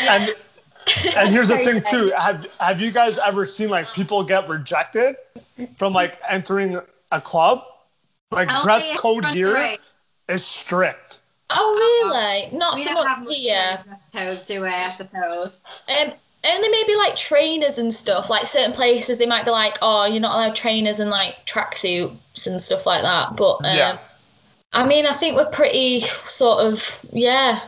And 0.08 0.34
And 1.16 1.28
here's 1.30 1.48
the 1.48 1.56
thing 1.58 1.82
too. 1.88 2.12
Have 2.16 2.46
have 2.60 2.80
you 2.80 2.90
guys 2.90 3.18
ever 3.18 3.44
seen 3.44 3.68
like 3.70 3.92
people 3.92 4.22
get 4.24 4.48
rejected 4.48 5.16
from 5.76 5.92
like 5.92 6.18
entering 6.28 6.80
a 7.12 7.20
club? 7.20 7.64
Like 8.30 8.50
Only 8.52 8.64
dress 8.64 8.90
in 8.92 8.96
code 8.98 9.22
front 9.22 9.36
here 9.36 9.54
row. 9.54 9.74
is 10.28 10.44
strict. 10.44 11.20
Oh 11.50 11.74
really? 11.76 12.56
Not 12.56 12.74
We 12.76 12.82
so 12.84 12.94
don't 12.94 13.06
have 13.06 13.18
much 13.20 13.28
much 13.28 13.36
here. 13.36 13.78
dress 13.84 14.08
codes, 14.12 14.46
do 14.46 14.62
we? 14.62 14.68
I 14.68 14.90
suppose. 14.90 15.62
Um, 15.88 16.12
only 16.54 16.68
maybe 16.68 16.94
like 16.96 17.16
trainers 17.16 17.78
and 17.78 17.92
stuff. 17.92 18.30
Like 18.30 18.46
certain 18.46 18.72
places, 18.72 19.18
they 19.18 19.26
might 19.26 19.44
be 19.44 19.50
like, 19.50 19.78
"Oh, 19.82 20.06
you're 20.06 20.20
not 20.20 20.34
allowed 20.34 20.56
trainers 20.56 21.00
and 21.00 21.10
like 21.10 21.46
tracksuits 21.46 22.46
and 22.46 22.60
stuff 22.60 22.86
like 22.86 23.02
that." 23.02 23.36
But 23.36 23.64
um, 23.64 23.76
Yeah. 23.76 23.98
I 24.72 24.86
mean, 24.86 25.06
I 25.06 25.14
think 25.14 25.36
we're 25.36 25.46
pretty 25.50 26.00
sort 26.00 26.60
of 26.60 27.04
yeah. 27.12 27.60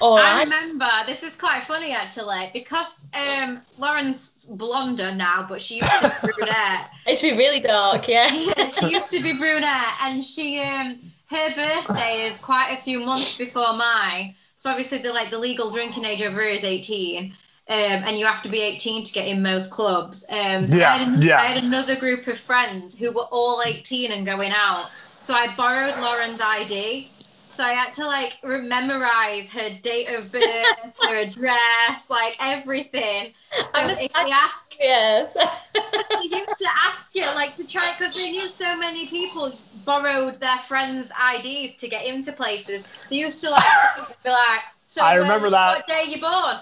All 0.00 0.18
I 0.18 0.22
right. 0.22 0.44
remember 0.44 0.90
this 1.06 1.22
is 1.22 1.36
quite 1.36 1.62
funny 1.62 1.92
actually 1.94 2.50
because 2.52 3.08
um, 3.14 3.60
Lauren's 3.78 4.46
blonder 4.46 5.14
now, 5.14 5.46
but 5.48 5.62
she 5.62 5.76
used 5.76 5.90
to 6.00 6.12
be 6.26 6.32
brunette. 6.38 6.90
It's 7.06 7.22
been 7.22 7.38
really 7.38 7.60
dark, 7.60 8.08
yeah. 8.08 8.28
Yeah, 8.56 8.68
she 8.68 8.90
used 8.90 9.12
to 9.12 9.22
be 9.22 9.32
brunette, 9.34 9.94
and 10.02 10.24
she 10.24 10.58
um, 10.60 10.98
her 11.26 11.54
birthday 11.54 12.28
is 12.28 12.38
quite 12.40 12.72
a 12.72 12.82
few 12.82 13.04
months 13.06 13.38
before 13.38 13.72
mine. 13.74 14.34
So 14.56 14.70
obviously, 14.70 14.98
the 14.98 15.12
like 15.12 15.30
the 15.30 15.38
legal 15.38 15.70
drinking 15.70 16.04
age 16.04 16.20
over 16.22 16.42
here 16.42 16.50
is 16.50 16.64
eighteen. 16.64 17.34
Um, 17.68 17.76
and 17.76 18.18
you 18.18 18.26
have 18.26 18.42
to 18.42 18.48
be 18.48 18.60
18 18.60 19.04
to 19.04 19.12
get 19.12 19.28
in 19.28 19.42
most 19.42 19.70
clubs. 19.70 20.24
Um, 20.28 20.64
Yeah, 20.64 20.92
I, 20.92 20.96
had, 20.98 21.24
yeah. 21.24 21.38
I 21.38 21.44
had 21.44 21.64
another 21.64 21.96
group 21.96 22.26
of 22.26 22.40
friends 22.40 22.98
who 22.98 23.12
were 23.12 23.28
all 23.30 23.62
18 23.64 24.10
and 24.12 24.26
going 24.26 24.50
out. 24.54 24.84
So 24.86 25.32
I 25.34 25.54
borrowed 25.54 25.96
Lauren's 26.00 26.40
ID. 26.40 27.08
So 27.56 27.62
I 27.62 27.72
had 27.72 27.94
to 27.96 28.06
like 28.06 28.38
memorize 28.42 29.52
her 29.52 29.68
date 29.82 30.08
of 30.14 30.32
birth, 30.32 30.42
her 31.02 31.16
address, 31.16 32.08
like 32.08 32.34
everything. 32.40 33.34
So 33.52 33.64
I'm 33.74 33.88
just 33.88 34.02
if 34.02 34.10
ask 34.14 34.74
yes. 34.80 35.34
they 35.74 35.80
used 36.22 36.58
to 36.58 36.68
ask 36.86 37.14
it 37.14 37.34
like 37.34 37.54
to 37.56 37.66
try 37.66 37.94
because 37.98 38.14
they 38.14 38.30
knew 38.30 38.48
so 38.58 38.76
many 38.78 39.06
people 39.06 39.52
borrowed 39.84 40.40
their 40.40 40.56
friends' 40.58 41.12
IDs 41.36 41.76
to 41.76 41.88
get 41.88 42.06
into 42.06 42.32
places. 42.32 42.86
They 43.10 43.16
used 43.16 43.42
to 43.44 43.50
like 43.50 43.64
be 44.24 44.30
like, 44.30 44.60
"So 44.86 45.04
I 45.04 45.14
remember 45.14 45.50
that. 45.50 45.76
What 45.76 45.86
day 45.86 46.04
you 46.08 46.20
born? 46.20 46.56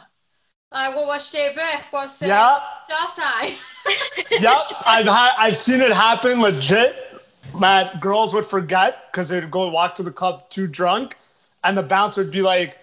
Like, 0.73 0.95
will 0.95 1.07
watch 1.07 1.35
your 1.35 1.43
date 1.43 1.49
of 1.51 1.57
birth? 1.57 1.89
What's 1.91 2.19
the 2.19 2.29
Yeah. 2.29 2.61
star 2.87 3.09
sign?" 3.09 3.55
yep, 4.41 4.59
I've 4.87 5.07
had 5.07 5.33
I've 5.39 5.59
seen 5.59 5.81
it 5.81 5.93
happen 5.93 6.41
legit. 6.41 6.95
That 7.59 8.01
girls 8.01 8.33
would 8.35 8.47
forget 8.47 9.11
because 9.11 9.29
they'd 9.29 9.51
go 9.51 9.69
walk 9.69 9.97
to 9.97 10.05
the 10.05 10.13
club 10.13 10.49
too 10.49 10.69
drunk, 10.69 11.17
and 11.65 11.77
the 11.77 11.83
bouncer 11.83 12.23
would 12.23 12.31
be 12.31 12.43
like, 12.43 12.79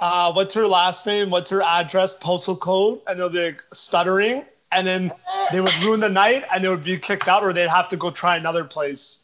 uh, 0.00 0.32
"What's 0.32 0.54
her 0.54 0.66
last 0.66 1.06
name? 1.06 1.30
What's 1.30 1.50
her 1.50 1.62
address? 1.62 2.14
Postal 2.18 2.56
code?" 2.56 3.00
And 3.06 3.18
they'll 3.18 3.28
be 3.28 3.44
like 3.46 3.62
stuttering, 3.72 4.44
and 4.72 4.84
then 4.84 5.12
they 5.52 5.60
would 5.60 5.76
ruin 5.82 6.00
the 6.00 6.08
night, 6.08 6.44
and 6.52 6.64
they 6.64 6.68
would 6.68 6.82
be 6.82 6.98
kicked 6.98 7.28
out, 7.28 7.44
or 7.44 7.52
they'd 7.52 7.68
have 7.68 7.88
to 7.90 7.96
go 7.96 8.10
try 8.10 8.36
another 8.36 8.64
place. 8.64 9.20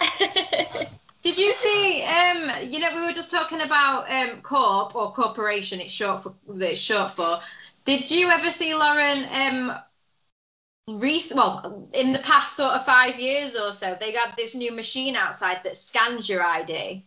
Did 1.22 1.38
you 1.38 1.52
see? 1.52 2.02
Um, 2.02 2.50
you 2.70 2.80
know, 2.80 2.94
we 2.94 3.04
were 3.04 3.12
just 3.12 3.30
talking 3.30 3.60
about 3.60 4.10
um, 4.10 4.40
corp 4.40 4.96
or 4.96 5.12
corporation. 5.12 5.80
It's 5.80 5.92
short 5.92 6.22
for. 6.22 6.34
It's 6.48 6.80
short 6.80 7.10
for. 7.10 7.38
Did 7.84 8.10
you 8.10 8.28
ever 8.30 8.50
see 8.50 8.74
Lauren? 8.74 9.26
Um, 9.30 9.72
rec- 10.88 11.34
well, 11.34 11.88
in 11.94 12.12
the 12.12 12.18
past 12.20 12.56
sort 12.56 12.72
of 12.72 12.84
five 12.86 13.20
years 13.20 13.56
or 13.56 13.72
so, 13.72 13.96
they 14.00 14.12
got 14.12 14.36
this 14.36 14.54
new 14.54 14.72
machine 14.72 15.14
outside 15.14 15.60
that 15.64 15.76
scans 15.76 16.28
your 16.28 16.44
ID. 16.44 17.04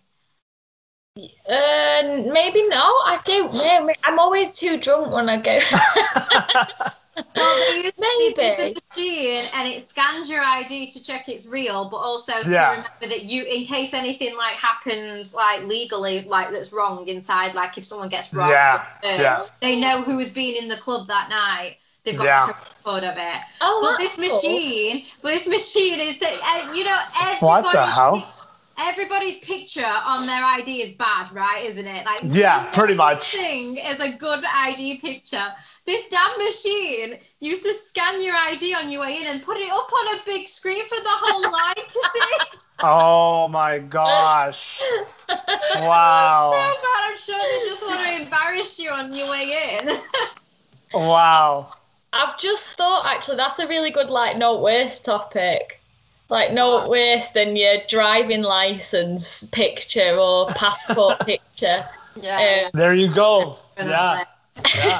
Uh, 1.18 2.24
maybe 2.32 2.68
not. 2.68 2.94
I 3.06 3.20
don't 3.26 3.54
know. 3.54 3.94
I'm 4.04 4.20
always 4.20 4.52
too 4.52 4.80
drunk 4.80 5.12
when 5.12 5.30
I 5.30 5.38
go. 5.38 5.58
Well, 7.36 7.58
they 7.68 7.84
use 7.84 7.92
Maybe. 8.00 8.34
this 8.36 8.82
machine 8.96 9.46
and 9.56 9.68
it 9.68 9.90
scans 9.90 10.30
your 10.30 10.42
ID 10.42 10.92
to 10.92 11.04
check 11.04 11.30
it's 11.30 11.48
real, 11.48 11.90
but 11.90 11.98
also 11.98 12.34
to 12.34 12.48
remember 12.50 12.88
that 13.02 13.24
you, 13.24 13.44
in 13.44 13.66
case 13.66 13.94
anything 13.94 14.36
like 14.38 14.54
happens, 14.54 15.34
like 15.34 15.64
legally, 15.64 16.22
like 16.24 16.52
that's 16.52 16.74
wrong 16.74 17.08
inside, 17.08 17.54
like 17.56 17.78
if 17.78 17.84
someone 17.86 18.10
gets 18.10 18.34
robbed, 18.34 18.52
Yeah, 18.52 18.86
uh, 19.04 19.22
yeah. 19.22 19.46
they 19.62 19.80
know 19.80 20.02
who 20.02 20.20
has 20.20 20.32
been 20.32 20.56
in 20.62 20.70
the 20.70 20.78
club 20.78 21.08
that 21.08 21.30
night. 21.30 21.78
They've 22.04 22.18
got 22.18 22.26
Yeah. 22.26 22.46
like, 22.46 22.56
a 22.56 22.60
record 22.92 23.04
of 23.06 23.18
it. 23.18 23.42
oh, 23.62 23.80
but 23.82 23.98
this 23.98 24.16
cool. 24.18 24.28
machine, 24.28 25.06
but 25.22 25.30
this 25.30 25.48
machine 25.48 26.00
is 26.00 26.20
that 26.20 26.34
uh, 26.44 26.74
you 26.74 26.84
know 26.84 27.00
What 27.40 27.72
the 27.72 27.86
hell? 27.86 28.28
Pic- 28.76 28.86
Everybody's 28.86 29.40
picture 29.40 29.86
on 29.86 30.26
their 30.26 30.44
ID 30.44 30.82
is 30.82 30.94
bad, 30.94 31.32
right? 31.32 31.64
Isn't 31.66 31.86
it? 31.88 32.06
Like 32.06 32.20
Yeah, 32.24 32.70
pretty 32.74 32.96
much. 32.96 33.24
such 33.24 33.40
Thing 33.40 33.78
is 33.78 34.00
a 34.00 34.18
good 34.18 34.44
ID 34.46 34.98
picture. 34.98 35.46
This 35.86 36.08
damn 36.08 36.38
machine 36.40 37.20
used 37.40 37.64
to 37.64 37.74
scan 37.74 38.22
your 38.24 38.36
ID 38.36 38.74
on 38.76 38.90
your 38.90 39.02
way 39.02 39.18
in 39.22 39.28
and 39.28 39.42
put 39.44 39.58
it 39.58 39.72
up 39.72 39.92
on 39.92 40.16
a 40.20 40.22
big 40.26 40.48
screen 40.48 40.84
for 40.88 40.96
the 40.96 41.10
whole 41.10 41.42
line 41.52 41.76
to 41.76 42.10
see. 42.14 42.60
oh 42.82 43.48
my 43.48 43.80
gosh! 43.80 44.80
Wow! 45.76 46.52
So 46.54 46.58
bad. 46.58 47.12
I'm 47.12 47.18
sure 47.18 47.38
they 47.38 47.70
just 47.70 47.88
want 47.88 48.00
to 48.00 48.22
embarrass 48.24 48.80
you 48.80 48.90
on 48.90 49.14
your 49.14 49.30
way 49.30 49.78
in. 49.80 49.90
Wow! 50.94 51.68
I've 52.12 52.38
just 52.40 52.74
thought 52.74 53.08
actually 53.08 53.38
that's 53.38 53.58
a 53.60 53.68
really 53.68 53.90
good 53.90 54.10
like 54.12 54.38
Nowt 54.38 54.62
Worse 54.62 55.00
topic. 55.02 55.80
Like 56.30 56.54
nowt 56.54 56.90
worse 56.90 57.32
than 57.32 57.56
your 57.56 57.76
driving 57.88 58.42
license 58.42 59.44
picture 59.46 60.18
or 60.18 60.48
passport 60.48 61.20
picture. 61.26 61.86
yeah. 62.16 62.70
There 62.74 62.94
you 62.94 63.14
go. 63.14 63.58
Yeah. 63.78 64.24
Yeah. 64.76 65.00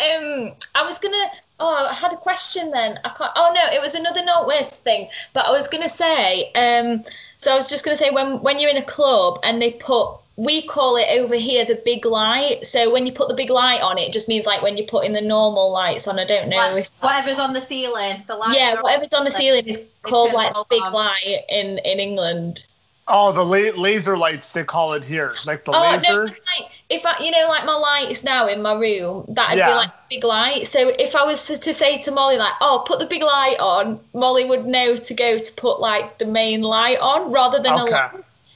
um, 0.00 0.54
I 0.74 0.82
was 0.84 0.98
gonna. 0.98 1.30
Oh, 1.60 1.86
I 1.88 1.92
had 1.92 2.12
a 2.12 2.16
question 2.16 2.70
then. 2.70 2.98
I 3.04 3.10
can't. 3.10 3.32
Oh 3.36 3.52
no, 3.54 3.64
it 3.72 3.80
was 3.80 3.94
another 3.94 4.24
not 4.24 4.46
worse 4.46 4.78
thing. 4.78 5.08
But 5.32 5.46
I 5.46 5.50
was 5.50 5.68
gonna 5.68 5.88
say. 5.88 6.50
Um, 6.52 7.04
so 7.38 7.52
I 7.52 7.56
was 7.56 7.68
just 7.68 7.84
gonna 7.84 7.96
say 7.96 8.10
when 8.10 8.40
when 8.42 8.58
you're 8.58 8.70
in 8.70 8.76
a 8.78 8.84
club 8.84 9.38
and 9.42 9.60
they 9.60 9.72
put. 9.72 10.18
We 10.36 10.62
call 10.62 10.96
it 10.96 11.06
over 11.10 11.34
here 11.34 11.64
the 11.64 11.74
big 11.84 12.06
light. 12.06 12.66
So 12.66 12.90
when 12.90 13.04
you 13.06 13.12
put 13.12 13.28
the 13.28 13.34
big 13.34 13.50
light 13.50 13.82
on, 13.82 13.98
it 13.98 14.12
just 14.12 14.28
means 14.28 14.46
like 14.46 14.62
when 14.62 14.76
you're 14.78 14.86
putting 14.86 15.12
the 15.12 15.20
normal 15.20 15.70
lights 15.70 16.08
on. 16.08 16.18
I 16.18 16.24
don't 16.24 16.48
know. 16.48 16.56
Like, 16.56 16.86
whatever's 17.00 17.38
on 17.38 17.52
the 17.52 17.60
ceiling, 17.60 18.22
the 18.26 18.36
lights. 18.36 18.56
yeah, 18.58 18.80
whatever's 18.80 19.12
on 19.12 19.24
the 19.24 19.30
ceiling 19.30 19.66
is 19.66 19.86
called 20.02 20.28
turn 20.30 20.36
like 20.36 20.54
them 20.54 20.64
big 20.70 20.82
on. 20.82 20.92
light 20.92 21.40
in 21.50 21.78
in 21.78 22.00
England. 22.00 22.66
Oh, 23.08 23.32
the 23.32 23.44
la- 23.44 23.76
laser 23.78 24.16
lights 24.16 24.52
they 24.52 24.62
call 24.64 24.92
it 24.94 25.04
here, 25.04 25.34
like 25.44 25.64
the 25.64 25.72
Oh 25.72 25.80
laser. 25.82 26.12
no, 26.24 26.26
'cause, 26.28 26.36
like 26.56 26.70
if 26.88 27.04
I, 27.04 27.16
you 27.22 27.30
know, 27.32 27.46
like 27.48 27.64
my 27.66 27.74
lights 27.74 28.22
now 28.24 28.46
in 28.46 28.62
my 28.62 28.74
room, 28.74 29.26
that'd 29.28 29.58
Yeah. 29.58 29.66
be 29.70 29.74
like 29.74 29.90
big 30.08 30.24
light. 30.24 30.66
So 30.68 30.88
if 30.88 31.14
I 31.16 31.24
was 31.24 31.44
to, 31.48 31.58
to 31.58 31.74
say 31.74 31.98
to 32.02 32.10
Molly 32.12 32.36
like, 32.38 32.52
"Oh, 32.60 32.84
put 32.86 33.00
the 33.00 33.06
big 33.06 33.22
light 33.22 33.56
on," 33.58 33.98
Molly 34.14 34.44
would 34.44 34.66
know 34.66 34.96
to 34.96 35.14
go 35.14 35.36
to 35.36 35.52
put 35.54 35.80
like 35.80 36.18
the 36.18 36.24
main 36.26 36.62
light 36.62 37.00
on 37.00 37.32
rather 37.32 37.58
than 37.58 37.72
a 37.74 37.82
Okay. 37.84 37.92
light. 37.92 38.10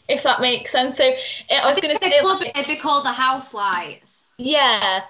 If 0.09 0.23
that 0.23 0.41
makes 0.41 0.71
sense. 0.71 0.97
So 0.97 1.05
eh, 1.05 1.15
I 1.63 1.67
was 1.67 1.79
going 1.81 1.95
to 1.95 2.01
say, 2.03 2.21
club 2.21 2.41
like, 2.41 2.57
it'd 2.57 2.69
be 2.69 2.77
called 2.77 3.05
the 3.05 3.13
house 3.13 3.53
lights. 3.55 4.25
yeah, 4.39 5.01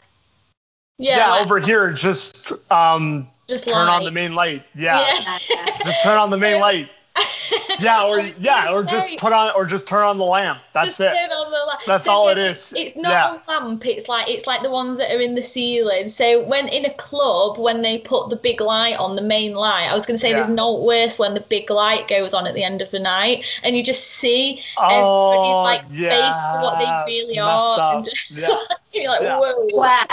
yeah, 0.99 1.17
yeah, 1.19 1.31
like, 1.33 1.43
over 1.43 1.59
here, 1.59 1.91
just 1.93 2.53
um, 2.71 3.29
just 3.47 3.65
turn 3.65 3.75
light. 3.75 3.97
on 3.97 4.05
the 4.05 4.11
main 4.11 4.35
light. 4.35 4.65
Yeah, 4.75 4.99
Yeah. 5.01 5.67
just 5.85 6.03
turn 6.03 6.17
on 6.19 6.31
the 6.31 6.39
main 6.39 6.55
So- 6.57 6.61
light. 6.61 6.89
Yeah, 7.79 8.05
or 8.05 8.21
yeah, 8.21 8.73
or 8.73 8.83
just 8.85 9.19
put 9.19 9.33
on, 9.33 9.53
or 9.55 9.67
just 9.67 9.87
turn 9.87 10.03
on 10.05 10.17
the 10.19 10.25
lamp. 10.25 10.63
That's 10.73 10.97
just 10.97 11.01
it. 11.01 11.13
turn 11.15 11.31
on 11.31 11.51
the 11.51 11.59
light. 11.67 11.79
That's 11.87 12.05
So, 12.05 12.13
all 12.13 12.29
it. 12.29 12.39
It's, 12.39 12.73
it's 12.73 12.97
not 12.97 13.11
Yeah. 13.13 13.39
a 13.47 13.51
lamp. 13.51 13.85
It's 13.87 14.09
like 14.09 14.29
it's 14.31 14.47
like 14.47 14.63
the 14.63 14.71
ones 14.71 14.97
that 14.99 15.15
are 15.15 15.21
in 15.21 15.35
the 15.35 15.43
ceiling. 15.43 16.09
So 16.09 16.43
when 16.45 16.69
in 16.69 16.85
a 16.87 16.95
club, 16.95 17.59
when 17.59 17.83
they 17.83 17.99
put 17.99 18.31
the 18.31 18.37
big 18.37 18.61
light 18.61 18.97
on 18.99 19.15
the 19.17 19.23
main 19.23 19.55
light, 19.55 19.89
I 19.91 19.95
was 19.95 20.07
going 20.07 20.17
to 20.17 20.21
say 20.21 20.33
there's 20.33 20.49
Yeah. 20.49 20.55
no 20.55 20.75
worse 20.81 21.19
when 21.19 21.35
the 21.35 21.41
big 21.41 21.71
light 21.71 22.09
goes 22.09 22.33
on 22.35 22.47
at 22.47 22.55
the 22.55 22.65
end 22.65 22.81
of 22.83 22.91
the 22.91 22.99
night, 23.01 23.45
and 23.63 23.77
you 23.77 23.83
just 23.85 24.07
see 24.07 24.63
Oh, 24.77 24.89
everybody's 24.91 25.63
like 25.63 25.83
yeah, 25.91 26.09
face 26.09 26.47
for 26.47 26.59
what 26.59 26.79
they 26.79 27.03
really 27.07 27.39
are, 27.39 28.03
just 28.03 28.31
Yeah. 28.31 28.49
you're 29.03 29.11
like, 29.11 29.23
Yeah. 29.23 29.39
whoa, 29.41 29.69
Where? 29.75 30.07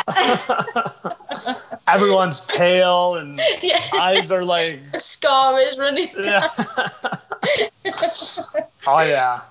Everyone's 1.88 2.42
pale 2.46 3.16
and 3.16 3.40
yeah, 3.62 3.80
eyes 4.00 4.32
are 4.32 4.44
like. 4.44 4.80
a 4.94 5.00
scar 5.00 5.60
is 5.60 5.78
running 5.78 6.08
Yeah. 6.24 6.48
oh 8.88 9.02
yeah. 9.02 9.42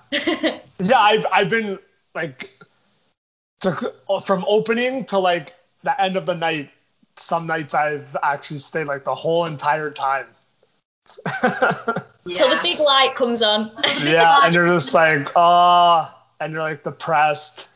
Yeah, 0.79 0.99
I've 0.99 1.25
I've 1.31 1.49
been 1.49 1.79
like 2.15 2.49
to, 3.61 3.93
oh, 4.09 4.19
from 4.19 4.43
opening 4.47 5.05
to 5.05 5.19
like 5.19 5.53
the 5.83 5.99
end 6.01 6.15
of 6.17 6.25
the 6.25 6.35
night. 6.35 6.69
Some 7.15 7.45
nights 7.45 7.73
I've 7.75 8.17
actually 8.23 8.57
stayed 8.57 8.87
like 8.87 9.03
the 9.03 9.13
whole 9.13 9.45
entire 9.45 9.91
time. 9.91 10.25
Till 11.05 12.49
the 12.49 12.59
big 12.63 12.79
light 12.79 13.13
comes 13.15 13.43
on. 13.43 13.71
yeah, 14.01 14.39
and 14.45 14.53
you're 14.55 14.67
just 14.67 14.93
like, 14.95 15.29
oh, 15.35 16.11
and 16.39 16.51
you're 16.53 16.61
like 16.63 16.83
depressed. 16.83 17.67